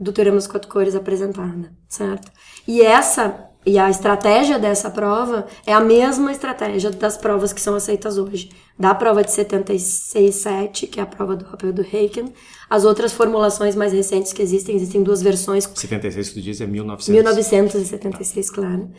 do 0.00 0.12
teorema 0.12 0.36
das 0.36 0.46
quatro 0.46 0.70
cores 0.70 0.94
apresentada, 0.94 1.72
certo? 1.88 2.30
E 2.66 2.80
essa 2.80 3.47
e 3.68 3.78
a 3.78 3.90
estratégia 3.90 4.58
dessa 4.58 4.88
prova 4.90 5.46
é 5.66 5.74
a 5.74 5.80
mesma 5.80 6.32
estratégia 6.32 6.90
das 6.90 7.18
provas 7.18 7.52
que 7.52 7.60
são 7.60 7.74
aceitas 7.74 8.16
hoje. 8.16 8.50
Da 8.78 8.94
prova 8.94 9.22
de 9.22 9.30
76.7, 9.30 10.88
que 10.88 10.98
é 10.98 11.02
a 11.02 11.06
prova 11.06 11.36
do 11.36 11.44
e 11.66 11.72
do 11.72 11.82
Haken, 11.82 12.32
as 12.70 12.86
outras 12.86 13.12
formulações 13.12 13.76
mais 13.76 13.92
recentes 13.92 14.32
que 14.32 14.40
existem, 14.40 14.74
existem 14.74 15.02
duas 15.02 15.20
versões. 15.20 15.68
76 15.74 16.32
tu 16.32 16.40
diz 16.40 16.62
é 16.62 16.66
1900. 16.66 17.08
1976, 17.08 18.50
claro. 18.50 18.90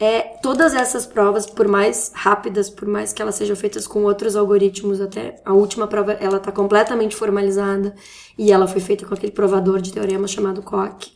É, 0.00 0.22
todas 0.42 0.74
essas 0.74 1.06
provas, 1.06 1.46
por 1.46 1.68
mais 1.68 2.10
rápidas, 2.12 2.68
por 2.68 2.88
mais 2.88 3.12
que 3.12 3.22
elas 3.22 3.36
sejam 3.36 3.54
feitas 3.54 3.86
com 3.86 4.02
outros 4.02 4.34
algoritmos, 4.34 5.00
até 5.00 5.36
a 5.44 5.54
última 5.54 5.86
prova, 5.86 6.14
ela 6.14 6.38
está 6.38 6.50
completamente 6.50 7.14
formalizada 7.14 7.94
e 8.36 8.50
ela 8.50 8.66
foi 8.66 8.80
feita 8.80 9.06
com 9.06 9.14
aquele 9.14 9.32
provador 9.32 9.80
de 9.80 9.92
teorema 9.92 10.26
chamado 10.26 10.62
Koch 10.62 11.15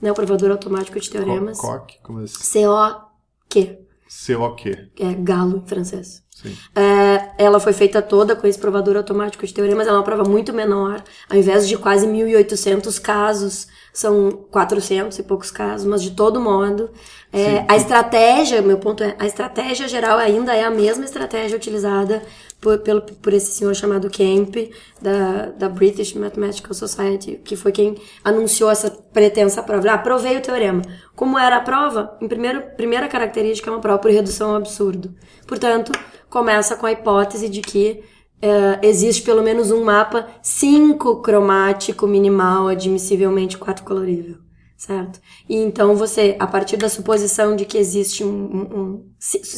né? 0.00 0.10
O 0.10 0.14
provador 0.14 0.50
automático 0.50 0.98
de 0.98 1.10
teoremas. 1.10 1.58
Coq, 1.58 1.98
como 2.02 2.22
é? 2.22 2.26
C-O-Q. 2.26 3.78
C-O-Q. 4.08 4.90
É 4.98 5.14
galo 5.14 5.58
em 5.58 5.66
francês. 5.68 6.22
Sim. 6.42 6.56
É, 6.74 7.44
ela 7.44 7.60
foi 7.60 7.72
feita 7.72 8.00
toda 8.00 8.34
com 8.34 8.46
esse 8.46 8.58
provador 8.58 8.96
automático 8.96 9.46
de 9.46 9.52
teoremas, 9.52 9.86
ela 9.86 9.96
é 9.96 9.98
uma 9.98 10.04
prova 10.04 10.24
muito 10.24 10.52
menor. 10.52 11.02
Ao 11.28 11.36
invés 11.36 11.68
de 11.68 11.76
quase 11.76 12.06
1.800 12.06 13.00
casos, 13.00 13.68
são 13.92 14.30
400 14.50 15.18
e 15.18 15.22
poucos 15.22 15.50
casos, 15.50 15.86
mas 15.86 16.02
de 16.02 16.12
todo 16.12 16.40
modo, 16.40 16.90
é, 17.32 17.64
a 17.68 17.76
estratégia, 17.76 18.62
meu 18.62 18.78
ponto 18.78 19.04
é, 19.04 19.14
a 19.18 19.26
estratégia 19.26 19.86
geral 19.86 20.18
ainda 20.18 20.54
é 20.54 20.64
a 20.64 20.70
mesma 20.70 21.04
estratégia 21.04 21.56
utilizada 21.56 22.22
por, 22.60 22.78
pelo, 22.78 23.00
por 23.00 23.32
esse 23.32 23.52
senhor 23.52 23.74
chamado 23.74 24.10
Kemp, 24.10 24.56
da, 25.00 25.46
da 25.46 25.68
British 25.68 26.14
Mathematical 26.14 26.74
Society, 26.74 27.40
que 27.44 27.56
foi 27.56 27.72
quem 27.72 27.96
anunciou 28.22 28.70
essa 28.70 28.90
pretensa 28.90 29.62
prova. 29.62 29.90
Ah, 29.90 29.98
provei 29.98 30.36
o 30.36 30.42
teorema. 30.42 30.82
Como 31.16 31.38
era 31.38 31.56
a 31.56 31.60
prova? 31.60 32.16
Em 32.20 32.28
primeiro, 32.28 32.62
primeira 32.76 33.08
característica 33.08 33.70
é 33.70 33.72
uma 33.72 33.80
prova 33.80 33.98
por 33.98 34.10
redução 34.10 34.50
ao 34.50 34.56
absurdo. 34.56 35.14
Portanto, 35.46 35.92
começa 36.28 36.76
com 36.76 36.86
a 36.86 36.92
hipótese 36.92 37.48
de 37.48 37.60
que 37.60 38.02
uh, 38.42 38.78
existe 38.82 39.22
pelo 39.22 39.42
menos 39.42 39.70
um 39.70 39.82
mapa 39.84 40.28
5 40.42 41.22
cromático 41.22 42.06
minimal, 42.06 42.68
admissivelmente 42.68 43.56
4 43.58 43.84
colorível, 43.84 44.36
certo? 44.80 45.20
E 45.46 45.56
então 45.56 45.94
você, 45.94 46.36
a 46.40 46.46
partir 46.46 46.78
da 46.78 46.88
suposição 46.88 47.54
de 47.54 47.66
que 47.66 47.76
existe 47.76 48.24
um, 48.24 48.28
um, 48.30 48.80
um 48.80 49.10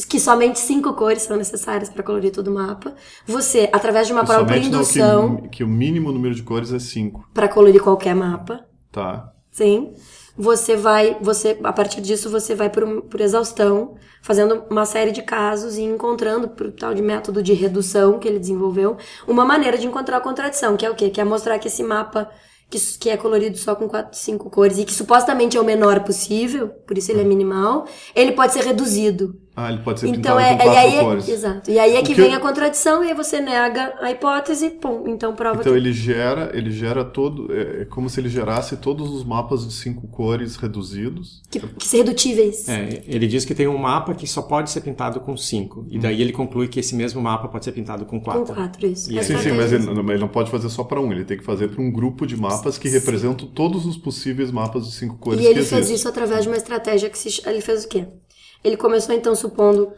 que 0.09 0.19
somente 0.19 0.59
cinco 0.59 0.93
cores 0.95 1.21
são 1.21 1.37
necessárias 1.37 1.89
para 1.89 2.03
colorir 2.03 2.29
todo 2.29 2.49
o 2.49 2.53
mapa, 2.53 2.93
você, 3.25 3.69
através 3.71 4.05
de 4.05 4.11
uma 4.11 4.25
por 4.25 4.57
indução, 4.57 5.29
não, 5.29 5.37
que, 5.43 5.49
que 5.49 5.63
o 5.63 5.67
mínimo 5.67 6.11
número 6.11 6.35
de 6.35 6.43
cores 6.43 6.73
é 6.73 6.79
5. 6.79 7.29
Para 7.33 7.47
colorir 7.47 7.81
qualquer 7.81 8.13
mapa. 8.13 8.65
Tá. 8.91 9.31
Sim 9.49 9.93
você 10.35 10.75
vai, 10.75 11.15
você 11.21 11.59
a 11.63 11.71
partir 11.71 12.01
disso 12.01 12.29
você 12.29 12.55
vai 12.55 12.69
por, 12.69 13.03
por 13.03 13.21
exaustão, 13.21 13.95
fazendo 14.21 14.63
uma 14.69 14.83
série 14.85 15.11
de 15.11 15.21
casos 15.21 15.77
e 15.77 15.83
encontrando 15.83 16.49
por 16.49 16.71
tal 16.71 16.93
de 16.93 17.01
método 17.01 17.43
de 17.43 17.53
redução 17.53 18.17
que 18.17 18.27
ele 18.27 18.39
desenvolveu, 18.39 18.97
uma 19.27 19.45
maneira 19.45 19.77
de 19.77 19.85
encontrar 19.85 20.17
a 20.17 20.21
contradição, 20.21 20.75
que 20.75 20.85
é 20.85 20.89
o 20.89 20.95
quê? 20.95 21.09
Que 21.09 21.21
é 21.21 21.23
mostrar 21.23 21.59
que 21.59 21.67
esse 21.67 21.83
mapa 21.83 22.29
que, 22.69 22.79
que 22.97 23.09
é 23.09 23.17
colorido 23.17 23.57
só 23.57 23.75
com 23.75 23.87
quatro, 23.87 24.17
cinco 24.17 24.49
cores 24.49 24.77
e 24.77 24.85
que 24.85 24.93
supostamente 24.93 25.57
é 25.57 25.61
o 25.61 25.65
menor 25.65 26.03
possível, 26.03 26.69
por 26.69 26.97
isso 26.97 27.11
ele 27.11 27.21
é 27.21 27.23
minimal, 27.23 27.87
ele 28.15 28.31
pode 28.31 28.53
ser 28.53 28.63
reduzido. 28.63 29.39
Ah, 29.55 29.71
ele 29.71 29.81
pode 29.83 29.99
ser 29.99 30.07
então, 30.07 30.35
pintado 30.35 30.39
é, 30.39 30.49
com 30.57 30.63
quatro 30.63 30.73
e 30.73 30.77
aí, 30.77 30.99
cores. 30.99 31.29
Exato. 31.29 31.69
E 31.71 31.77
aí 31.79 31.95
é 31.95 32.01
que, 32.01 32.15
que 32.15 32.21
vem 32.21 32.31
eu... 32.31 32.37
a 32.37 32.39
contradição 32.39 33.03
e 33.03 33.09
aí 33.09 33.13
você 33.13 33.39
nega 33.39 33.93
a 34.01 34.09
hipótese, 34.11 34.71
pum, 34.71 35.03
então 35.07 35.35
prova 35.35 35.59
Então 35.61 35.73
que... 35.73 35.77
ele 35.77 35.93
gera, 35.93 36.49
ele 36.53 36.71
gera 36.71 37.05
todo, 37.05 37.53
é, 37.53 37.81
é 37.81 37.85
como 37.85 38.09
se 38.09 38.19
ele 38.19 38.29
gerasse 38.29 38.77
todos 38.77 39.09
os 39.11 39.23
mapas 39.23 39.67
de 39.67 39.73
cinco 39.73 40.07
cores 40.07 40.55
reduzidos. 40.55 41.41
Que, 41.51 41.59
que 41.59 41.87
são 41.87 41.99
redutíveis. 41.99 42.67
É, 42.67 43.03
ele 43.07 43.27
diz 43.27 43.45
que 43.45 43.53
tem 43.53 43.67
um 43.67 43.77
mapa 43.77 44.13
que 44.15 44.25
só 44.25 44.41
pode 44.41 44.71
ser 44.71 44.81
pintado 44.81 45.19
com 45.19 45.37
cinco. 45.37 45.85
E 45.89 45.99
daí 45.99 46.21
ele 46.21 46.31
conclui 46.31 46.67
que 46.67 46.79
esse 46.79 46.95
mesmo 46.95 47.21
mapa 47.21 47.47
pode 47.47 47.63
ser 47.63 47.73
pintado 47.73 48.05
com 48.05 48.19
quatro. 48.19 48.45
Com 48.45 48.53
quatro, 48.55 48.87
isso. 48.87 49.11
E 49.11 49.19
aí- 49.19 49.23
Sim, 49.23 49.37
sim, 49.37 49.51
mas 49.51 49.71
é 49.71 49.75
ele, 49.75 49.87
ele 49.87 50.17
não 50.17 50.27
pode 50.27 50.49
fazer 50.49 50.69
só 50.69 50.83
para 50.83 50.99
um, 50.99 51.11
ele 51.11 51.25
tem 51.25 51.37
que 51.37 51.43
fazer 51.43 51.67
para 51.69 51.81
um 51.81 51.91
grupo 51.91 52.25
de 52.25 52.35
mapas 52.35 52.77
que 52.77 52.89
representam 52.89 53.47
todos 53.47 53.85
os 53.85 53.97
possíveis 53.97 54.51
mapas 54.51 54.85
de 54.87 54.93
cinco 54.93 55.17
cores 55.17 55.39
E 55.41 55.45
ele 55.45 55.53
que 55.55 55.59
fez 55.61 55.73
existem. 55.73 55.95
isso 55.95 56.07
através 56.09 56.41
de 56.43 56.47
uma 56.49 56.57
estratégia 56.57 57.09
que 57.09 57.17
se. 57.17 57.41
Ele 57.47 57.61
fez 57.61 57.85
o 57.85 57.87
quê? 57.87 58.07
Ele 58.63 58.77
começou 58.77 59.13
então 59.13 59.35
supondo 59.35 59.91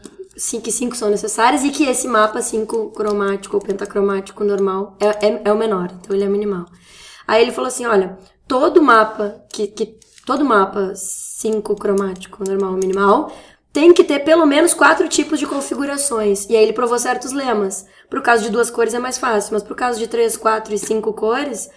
que 0.62 0.70
cinco 0.70 0.94
são 0.94 1.08
necessárias 1.08 1.64
e 1.64 1.70
que 1.70 1.84
esse 1.84 2.06
mapa 2.06 2.42
cinco 2.42 2.90
cromático 2.90 3.56
ou 3.56 3.62
pentacromático 3.62 4.44
normal 4.44 4.96
é, 5.00 5.26
é, 5.26 5.42
é 5.46 5.52
o 5.52 5.56
menor, 5.56 5.90
então 5.98 6.14
ele 6.14 6.24
é 6.24 6.28
minimal. 6.28 6.66
Aí 7.26 7.42
ele 7.42 7.52
falou 7.52 7.68
assim: 7.68 7.86
olha, 7.86 8.18
todo 8.46 8.82
mapa 8.82 9.42
que, 9.50 9.66
que 9.66 9.98
todo 10.26 10.44
mapa 10.44 10.92
cinco 10.94 11.74
cromático 11.74 12.44
normal 12.46 12.72
ou 12.72 12.78
minimal 12.78 13.32
tem 13.72 13.92
que 13.92 14.04
ter 14.04 14.20
pelo 14.20 14.46
menos 14.46 14.72
quatro 14.72 15.06
tipos 15.08 15.38
de 15.38 15.46
configurações. 15.46 16.48
E 16.48 16.56
aí 16.56 16.62
ele 16.62 16.72
provou 16.72 16.98
certos 16.98 17.32
lemas. 17.32 17.86
Pro 18.08 18.22
caso 18.22 18.42
de 18.42 18.50
duas 18.50 18.70
cores 18.70 18.94
é 18.94 18.98
mais 18.98 19.18
fácil, 19.18 19.52
mas 19.52 19.62
pro 19.62 19.74
caso 19.74 19.98
de 19.98 20.06
três, 20.06 20.34
quatro 20.36 20.72
e 20.72 20.78
cinco 20.78 21.12
cores, 21.12 21.68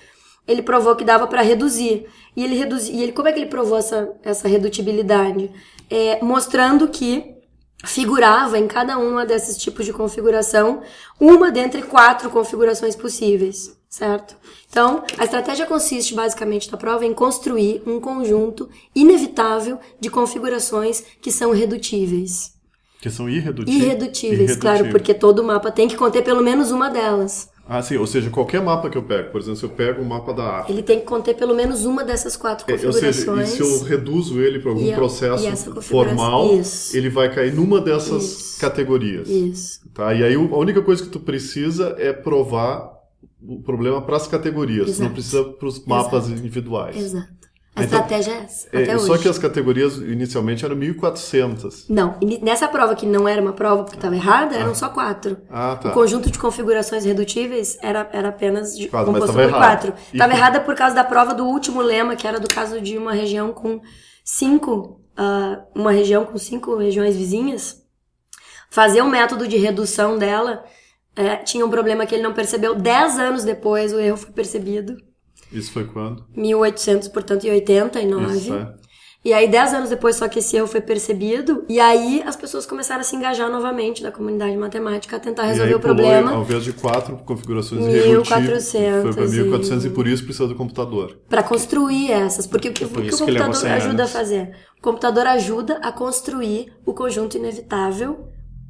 ele 0.50 0.62
provou 0.62 0.96
que 0.96 1.06
dava 1.06 1.28
para 1.28 1.42
reduzir. 1.42 2.08
E 2.36 2.44
ele 2.44 2.56
reduzi, 2.56 2.92
e 2.92 3.04
ele 3.04 3.12
como 3.12 3.28
é 3.28 3.32
que 3.32 3.40
ele 3.40 3.50
provou 3.50 3.78
essa, 3.78 4.10
essa 4.24 4.48
redutibilidade? 4.48 5.52
É, 5.90 6.24
mostrando 6.24 6.88
que 6.88 7.38
figurava 7.86 8.58
em 8.58 8.68
cada 8.68 8.98
uma 8.98 9.26
desses 9.26 9.58
tipos 9.58 9.86
de 9.86 9.94
configuração 9.94 10.82
uma 11.20 11.50
dentre 11.52 11.82
quatro 11.82 12.30
configurações 12.30 12.96
possíveis, 12.96 13.78
certo? 13.90 14.36
Então, 14.70 15.04
a 15.18 15.24
estratégia 15.24 15.66
consiste 15.66 16.14
basicamente 16.14 16.72
na 16.72 16.78
prova 16.78 17.06
em 17.06 17.14
construir 17.14 17.82
um 17.86 18.00
conjunto 18.00 18.70
inevitável 18.94 19.80
de 20.00 20.10
configurações 20.10 21.04
que 21.22 21.32
são 21.32 21.52
redutíveis. 21.52 22.54
Que 23.02 23.10
são 23.10 23.30
irredutíveis. 23.30 23.84
Irredutíveis, 23.84 24.56
claro, 24.58 24.90
porque 24.90 25.14
todo 25.14 25.44
mapa 25.44 25.72
tem 25.72 25.88
que 25.88 25.96
conter 25.96 26.22
pelo 26.22 26.44
menos 26.44 26.70
uma 26.70 26.90
delas. 26.90 27.50
Ah, 27.72 27.84
sim, 27.84 27.98
ou 27.98 28.08
seja, 28.08 28.32
qualquer 28.32 28.62
mapa 28.64 28.90
que 28.90 28.98
eu 28.98 29.04
pego, 29.04 29.30
por 29.32 29.40
exemplo, 29.40 29.58
se 29.60 29.64
eu 29.64 29.70
pego 29.70 30.02
o 30.02 30.06
mapa 30.06 30.34
da 30.34 30.58
África, 30.58 30.72
Ele 30.72 30.82
tem 30.82 31.00
que 31.00 31.06
conter 31.06 31.36
pelo 31.36 31.54
menos 31.54 31.86
uma 31.86 32.04
dessas 32.04 32.36
quatro 32.36 32.66
É, 32.68 32.74
ou 32.74 32.92
seja, 32.92 33.22
e 33.22 33.26
configurações. 33.26 33.50
se 33.50 33.62
eu 33.62 33.84
reduzo 33.84 34.42
ele 34.42 34.58
para 34.60 34.72
algum 34.72 34.92
a- 34.92 34.96
processo 34.96 35.82
formal, 35.84 36.56
Isso. 36.56 36.98
ele 36.98 37.10
vai 37.12 37.32
cair 37.34 37.54
numa 37.54 37.80
dessas 37.80 38.24
Isso. 38.24 38.60
categorias. 38.60 39.30
Isso. 39.30 39.82
Tá? 39.94 40.14
E 40.16 40.24
aí 40.24 40.34
a 40.34 40.40
única 40.40 40.82
coisa 40.82 41.04
que 41.04 41.10
tu 41.10 41.20
precisa 41.20 41.96
é 42.00 42.12
provar 42.12 42.92
o 43.42 43.62
problema 43.62 44.02
para 44.02 44.18
as 44.18 44.26
categorias, 44.28 44.86
tu 44.86 44.90
não 45.00 45.06
Exato. 45.06 45.14
precisa 45.14 45.44
para 45.46 45.68
os 45.68 45.86
mapas 45.86 46.28
individuais. 46.28 46.98
Exato. 46.98 47.39
A 47.80 47.84
Então, 47.86 48.00
estratégia 48.00 48.32
é 48.34 48.44
essa, 48.44 48.68
É, 48.72 48.84
até 48.84 48.98
só 48.98 49.14
hoje. 49.14 49.24
que 49.24 49.30
as 49.30 49.38
categorias 49.38 49.98
inicialmente 49.98 50.64
eram 50.66 50.76
1400. 50.76 51.88
Não, 51.90 52.18
nessa 52.42 52.68
prova 52.68 52.96
que 52.96 53.06
não 53.06 53.28
era 53.28 53.42
uma 53.42 53.54
prova 53.54 53.84
porque 53.84 53.98
estava 53.98 54.16
errada, 54.16 54.56
eram 54.56 54.74
só 54.76 54.90
quatro. 54.90 55.38
Ah, 55.50 55.78
tá. 55.82 55.90
O 55.90 55.92
conjunto 55.94 56.30
de 56.32 56.38
configurações 56.40 57.06
redutíveis 57.06 57.78
era, 57.82 58.10
era 58.12 58.30
apenas 58.30 58.78
de, 58.78 58.88
Quatro, 58.88 59.12
composto 59.14 59.34
por 59.34 59.42
errado. 59.44 59.60
quatro. 59.60 59.94
Estava 60.14 60.34
errada 60.34 60.60
por 60.62 60.76
causa 60.76 60.96
da 60.96 61.04
prova 61.04 61.34
do 61.34 61.46
último 61.46 61.82
lema, 61.82 62.16
que 62.16 62.28
era 62.28 62.40
do 62.40 62.48
caso 62.48 62.80
de 62.82 62.98
uma 62.98 63.14
região 63.14 63.52
com 63.52 63.82
cinco, 64.24 65.02
ah, 65.18 65.64
uma 65.76 65.92
região 65.92 66.26
com 66.26 66.38
cinco 66.38 66.76
regiões 66.78 67.16
vizinhas. 67.16 67.78
Fazer 68.72 69.02
o 69.02 69.08
método 69.10 69.48
de 69.48 69.58
redução 69.58 70.18
dela 70.18 70.64
eh, 71.16 71.38
tinha 71.38 71.66
um 71.66 71.70
problema 71.70 72.06
que 72.06 72.14
ele 72.14 72.22
não 72.24 72.34
percebeu. 72.34 72.76
Dez 72.76 73.18
anos 73.18 73.44
depois 73.44 73.92
o 73.92 74.00
erro 74.00 74.16
foi 74.18 74.32
percebido. 74.32 74.96
Isso 75.52 75.72
foi 75.72 75.86
quando? 75.86 76.24
1800, 76.36 77.08
portanto, 77.08 77.46
em 77.46 77.52
89. 77.52 78.38
Isso, 78.38 78.54
é. 78.54 78.74
E 79.26 79.34
aí, 79.34 79.50
dez 79.50 79.74
anos 79.74 79.90
depois, 79.90 80.16
só 80.16 80.30
que 80.30 80.40
esse 80.40 80.56
erro 80.56 80.66
foi 80.68 80.80
percebido, 80.80 81.66
e 81.68 81.78
aí 81.78 82.24
as 82.26 82.38
pessoas 82.38 82.66
começaram 82.66 83.02
a 83.02 83.04
se 83.04 83.14
engajar 83.18 83.52
novamente 83.52 84.02
da 84.02 84.14
comunidade 84.14 84.56
matemática 84.56 85.18
a 85.18 85.20
tentar 85.20 85.44
E 85.44 85.48
resolver 85.48 85.68
aí 85.72 85.76
o 85.76 85.80
problema 85.80 86.32
ao 86.32 86.42
invés 86.42 86.64
de 86.64 86.72
quatro 86.72 87.18
configurações 87.26 87.82
1400 87.86 88.74
irredutíveis, 88.74 89.02
foi 89.04 89.14
para 89.14 89.26
e- 89.26 89.30
1400 89.44 89.86
e 89.86 89.90
por 89.90 90.08
isso 90.08 90.24
precisa 90.24 90.48
do 90.48 90.56
computador. 90.56 91.18
para 91.28 91.44
construir 91.44 92.12
essas. 92.14 92.48
Porque 92.48 92.70
o 92.70 92.74
que, 92.74 92.86
o 92.86 92.88
por 92.88 93.02
que 93.02 93.10
o 93.10 93.12
que 93.12 93.18
computador 93.18 93.56
100 93.56 93.72
ajuda 93.74 94.04
a 94.04 94.06
anos. 94.06 94.12
fazer? 94.12 94.56
O 94.78 94.82
computador 94.82 95.28
ajuda 95.28 95.80
a 95.84 95.92
construir 95.92 96.72
o 96.86 96.94
conjunto 96.94 97.36
inevitável, 97.36 98.30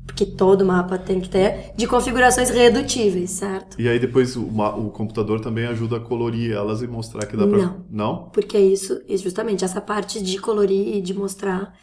porque 0.10 0.25
todo 0.25 0.66
mapa 0.66 0.98
tem 0.98 1.22
que 1.22 1.30
ter, 1.30 1.72
de 1.75 1.86
configurações 1.86 2.50
redutíveis, 2.50 3.30
certo? 3.30 3.80
E 3.80 3.88
aí 3.88 4.00
depois 4.00 4.36
o, 4.36 4.42
o 4.42 4.89
computador 4.89 5.39
também 5.39 5.68
ajuda 5.68 5.98
a 5.98 6.00
colorir 6.00 6.51
elas 6.51 6.82
e 6.82 6.88
mostrar 6.88 7.28
que 7.28 7.38
dá 7.38 7.46
pra... 7.46 7.60
Não. 7.60 7.86
Não? 7.92 8.30
Porque 8.32 8.58
isso, 8.58 9.00
e 9.08 9.16
justamente 9.18 9.63
essa 9.63 9.80
parte 9.80 10.20
de 10.20 10.39
colorir 10.39 10.96
e 10.96 11.00
de 11.00 11.13
mostrar. 11.13 11.75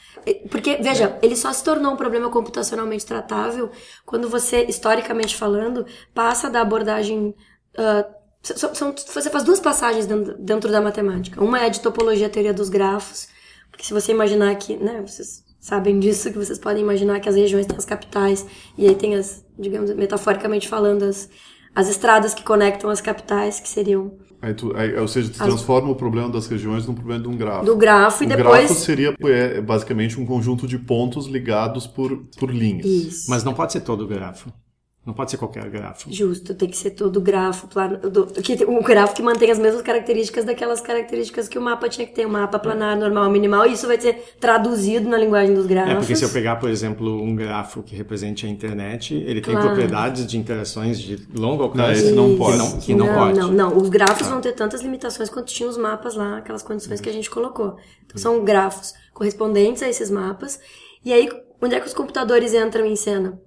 Porque, 0.50 0.76
veja, 0.78 1.16
ele 1.22 1.36
só 1.36 1.52
se 1.52 1.62
tornou 1.62 1.92
um 1.92 1.96
problema 1.96 2.28
computacionalmente 2.28 3.06
tratável 3.06 3.70
quando 4.04 4.28
você, 4.28 4.64
historicamente 4.64 5.36
falando, 5.36 5.86
passa 6.12 6.50
da 6.50 6.60
abordagem 6.60 7.32
ah, 7.78 8.08
São, 8.42 8.74
são, 8.74 8.92
você 8.92 9.30
faz 9.30 9.44
duas 9.44 9.60
passagens 9.60 10.04
dentro, 10.04 10.36
dentro 10.36 10.72
da 10.72 10.80
matemática. 10.80 11.42
Uma 11.42 11.60
é 11.60 11.70
de 11.70 11.80
topologia, 11.80 12.28
teoria 12.28 12.52
dos 12.52 12.68
grafos, 12.68 13.28
porque 13.70 13.84
se 13.84 13.92
você 13.92 14.10
imaginar 14.10 14.52
que, 14.56 14.76
né, 14.76 15.00
vocês 15.00 15.45
sabem 15.66 15.98
disso, 15.98 16.30
que 16.30 16.38
vocês 16.38 16.60
podem 16.60 16.80
imaginar 16.80 17.18
que 17.18 17.28
as 17.28 17.34
regiões 17.34 17.66
têm 17.66 17.76
as 17.76 17.84
capitais, 17.84 18.46
e 18.78 18.86
aí 18.86 18.94
tem 18.94 19.16
as, 19.16 19.44
digamos, 19.58 19.92
metaforicamente 19.96 20.68
falando, 20.68 21.02
as, 21.02 21.28
as 21.74 21.88
estradas 21.88 22.32
que 22.32 22.44
conectam 22.44 22.88
as 22.88 23.00
capitais, 23.00 23.58
que 23.58 23.68
seriam 23.68 24.12
Aí 24.40 24.54
tu, 24.54 24.76
aí, 24.76 24.94
ou 24.96 25.08
seja, 25.08 25.28
tu 25.28 25.42
as... 25.42 25.48
transforma 25.48 25.90
o 25.90 25.96
problema 25.96 26.28
das 26.28 26.46
regiões 26.46 26.86
num 26.86 26.94
problema 26.94 27.20
de 27.20 27.28
um 27.28 27.36
grafo. 27.36 27.64
Do 27.64 27.74
grafo 27.74 28.22
e 28.22 28.26
o 28.26 28.28
depois... 28.28 28.66
grafo 28.66 28.74
seria 28.74 29.16
é, 29.24 29.60
basicamente 29.60 30.20
um 30.20 30.26
conjunto 30.26 30.68
de 30.68 30.78
pontos 30.78 31.26
ligados 31.26 31.84
por, 31.84 32.16
por 32.38 32.54
linhas. 32.54 32.86
Isso. 32.86 33.30
Mas 33.30 33.42
não 33.42 33.52
pode 33.52 33.72
ser 33.72 33.80
todo 33.80 34.04
o 34.04 34.06
grafo. 34.06 34.52
Não 35.06 35.14
pode 35.14 35.30
ser 35.30 35.36
qualquer 35.36 35.70
grafo. 35.70 36.12
Justo, 36.12 36.52
tem 36.52 36.68
que 36.68 36.76
ser 36.76 36.90
todo 36.90 37.20
grafo, 37.20 37.68
plano, 37.68 37.96
do, 38.10 38.26
que, 38.26 38.64
um 38.64 38.82
grafo 38.82 39.14
que 39.14 39.22
mantém 39.22 39.52
as 39.52 39.58
mesmas 39.58 39.80
características 39.80 40.44
daquelas 40.44 40.80
características 40.80 41.46
que 41.46 41.56
o 41.56 41.62
mapa 41.62 41.88
tinha 41.88 42.04
que 42.04 42.12
ter, 42.12 42.26
um 42.26 42.30
mapa 42.30 42.58
planar, 42.58 42.98
normal, 42.98 43.30
minimal, 43.30 43.66
e 43.66 43.74
isso 43.74 43.86
vai 43.86 44.00
ser 44.00 44.34
traduzido 44.40 45.08
na 45.08 45.16
linguagem 45.16 45.54
dos 45.54 45.64
grafos. 45.64 45.92
É, 45.92 45.94
porque 45.94 46.16
se 46.16 46.24
eu 46.24 46.30
pegar, 46.30 46.56
por 46.56 46.68
exemplo, 46.68 47.22
um 47.22 47.36
grafo 47.36 47.84
que 47.84 47.94
represente 47.94 48.46
a 48.46 48.48
internet, 48.48 49.14
ele 49.14 49.40
tem 49.40 49.54
claro. 49.54 49.68
propriedades 49.68 50.26
de 50.26 50.36
interações 50.36 50.98
de 50.98 51.24
longo 51.32 51.62
alcance. 51.62 51.86
Não, 51.86 51.92
esse 51.92 52.12
não 52.12 52.36
pode. 52.36 52.56
Que 52.56 52.58
não, 52.58 52.80
que 52.80 52.94
não, 52.96 53.06
não 53.06 53.14
pode. 53.14 53.38
Não, 53.38 53.52
não, 53.52 53.76
os 53.76 53.88
grafos 53.88 54.26
ah. 54.26 54.30
vão 54.30 54.40
ter 54.40 54.54
tantas 54.54 54.82
limitações 54.82 55.30
quanto 55.30 55.52
tinham 55.52 55.70
os 55.70 55.78
mapas 55.78 56.16
lá, 56.16 56.38
aquelas 56.38 56.64
condições 56.64 57.00
que 57.00 57.08
a 57.08 57.12
gente 57.12 57.30
colocou. 57.30 57.76
Então, 58.04 58.18
são 58.18 58.44
grafos 58.44 58.92
correspondentes 59.14 59.84
a 59.84 59.88
esses 59.88 60.10
mapas, 60.10 60.58
e 61.04 61.12
aí, 61.12 61.28
onde 61.62 61.76
é 61.76 61.80
que 61.80 61.86
os 61.86 61.94
computadores 61.94 62.52
entram 62.52 62.84
em 62.84 62.96
cena? 62.96 63.40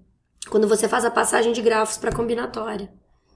Quando 0.50 0.67
você 0.67 0.88
faz 0.88 1.03
a 1.05 1.12
passagem 1.12 1.51
de 1.51 1.62
grafos 1.62 1.98
para 1.98 2.12
combinatória. 2.12 2.89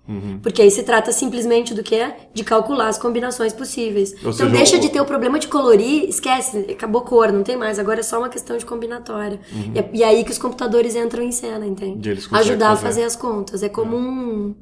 Uhum. 0.07 0.39
Porque 0.43 0.61
aí 0.61 0.69
se 0.69 0.83
trata 0.83 1.13
simplesmente 1.13 1.73
do 1.73 1.81
que 1.81 1.95
é 1.95 2.27
de 2.33 2.43
calcular 2.43 2.89
as 2.89 2.97
combinações 2.97 3.53
possíveis. 3.53 4.11
Ou 4.11 4.31
então 4.31 4.33
seja, 4.33 4.49
deixa 4.49 4.77
o... 4.77 4.79
de 4.79 4.89
ter 4.89 4.99
o 4.99 5.05
problema 5.05 5.39
de 5.39 5.47
colorir, 5.47 6.09
esquece, 6.09 6.57
acabou 6.69 7.01
cor, 7.01 7.31
não 7.31 7.41
tem 7.41 7.55
mais. 7.55 7.79
Agora 7.79 8.01
é 8.01 8.03
só 8.03 8.17
uma 8.17 8.27
questão 8.27 8.57
de 8.57 8.65
combinatória. 8.65 9.39
Uhum. 9.51 9.71
E, 9.73 9.79
é, 9.79 9.89
e, 9.93 10.03
é 10.03 10.07
aí 10.07 10.23
que 10.25 10.31
os 10.31 10.37
computadores 10.37 10.95
entram 10.95 11.23
em 11.23 11.31
cena, 11.31 11.65
entende? 11.65 12.09
Ajudar 12.11 12.31
fazer. 12.31 12.63
a 12.63 12.75
fazer 12.75 13.03
as 13.03 13.15
contas. 13.15 13.63
É 13.63 13.69
como 13.69 13.95
um 13.95 14.53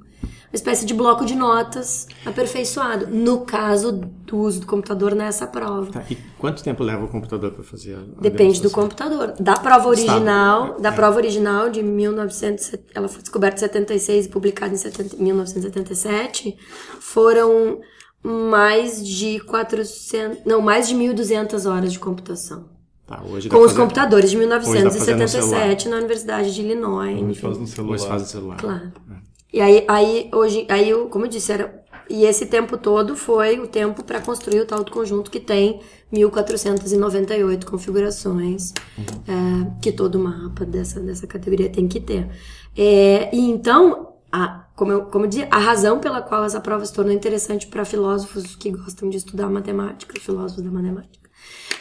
espécie 0.53 0.85
de 0.85 0.93
bloco 0.93 1.25
de 1.25 1.35
notas 1.35 2.07
aperfeiçoado, 2.25 3.07
no 3.07 3.41
caso 3.41 3.91
do 3.91 4.37
uso 4.37 4.61
do 4.61 4.67
computador 4.67 5.15
nessa 5.15 5.47
prova. 5.47 5.91
Tá, 5.91 6.03
e 6.09 6.15
quanto 6.37 6.63
tempo 6.63 6.83
leva 6.83 7.05
o 7.05 7.07
computador 7.07 7.51
para 7.51 7.63
fazer 7.63 7.95
a, 7.95 8.21
Depende 8.21 8.61
do 8.61 8.69
computador. 8.69 9.33
Da 9.39 9.53
prova 9.53 9.87
original, 9.87 10.79
da 10.79 10.89
é. 10.89 10.91
prova 10.91 11.17
original 11.17 11.69
de 11.69 11.81
1900, 11.81 12.75
ela 12.93 13.07
foi 13.07 13.21
descoberta 13.21 13.57
em 13.57 13.59
76 13.59 14.25
e 14.25 14.29
publicada 14.29 14.73
em 14.73 14.77
70, 14.77 15.17
1977, 15.17 16.57
foram 16.99 17.79
mais 18.23 19.05
de 19.05 19.39
400, 19.39 20.45
não, 20.45 20.61
mais 20.61 20.87
de 20.87 20.95
1200 20.95 21.65
horas 21.65 21.91
de 21.91 21.99
computação. 21.99 22.69
Tá, 23.07 23.21
hoje 23.23 23.49
com 23.49 23.57
os 23.57 23.73
computadores 23.73 24.29
de 24.29 24.37
1977 24.37 25.89
na 25.89 25.97
Universidade 25.97 26.53
de 26.53 26.61
Illinois. 26.61 27.21
Hoje 27.21 27.39
faz 27.41 27.57
no 27.57 27.67
celular. 27.67 27.95
Hoje 27.95 28.07
faz 28.07 28.21
no 28.21 28.27
celular. 28.27 28.57
Claro. 28.57 28.91
É. 29.11 29.30
E 29.53 29.59
aí, 29.59 29.85
aí 29.87 30.29
hoje, 30.33 30.65
aí, 30.69 30.91
como 31.09 31.25
eu 31.25 31.29
disse, 31.29 31.51
era, 31.51 31.83
e 32.09 32.25
esse 32.25 32.45
tempo 32.45 32.77
todo 32.77 33.15
foi 33.15 33.59
o 33.59 33.67
tempo 33.67 34.03
para 34.03 34.21
construir 34.21 34.61
o 34.61 34.65
tal 34.65 34.83
do 34.83 34.91
conjunto 34.91 35.29
que 35.29 35.39
tem 35.39 35.81
1498 36.11 37.65
configurações 37.65 38.73
uhum. 38.97 39.05
é, 39.27 39.81
que 39.81 39.91
todo 39.91 40.19
mapa 40.19 40.65
dessa, 40.65 40.99
dessa 40.99 41.27
categoria 41.27 41.69
tem 41.69 41.87
que 41.87 41.99
ter. 41.99 42.29
É, 42.77 43.33
e 43.35 43.39
então, 43.49 44.13
a, 44.31 44.65
como, 44.75 44.91
eu, 44.91 45.05
como 45.05 45.25
eu 45.25 45.29
dizia, 45.29 45.47
a 45.51 45.57
razão 45.57 45.99
pela 45.99 46.21
qual 46.21 46.45
essa 46.45 46.59
prova 46.59 46.85
se 46.85 46.93
tornou 46.93 47.13
interessante 47.13 47.67
para 47.67 47.83
filósofos 47.83 48.55
que 48.55 48.71
gostam 48.71 49.09
de 49.09 49.17
estudar 49.17 49.49
matemática, 49.49 50.19
filósofos 50.19 50.63
da 50.63 50.71
matemática, 50.71 51.29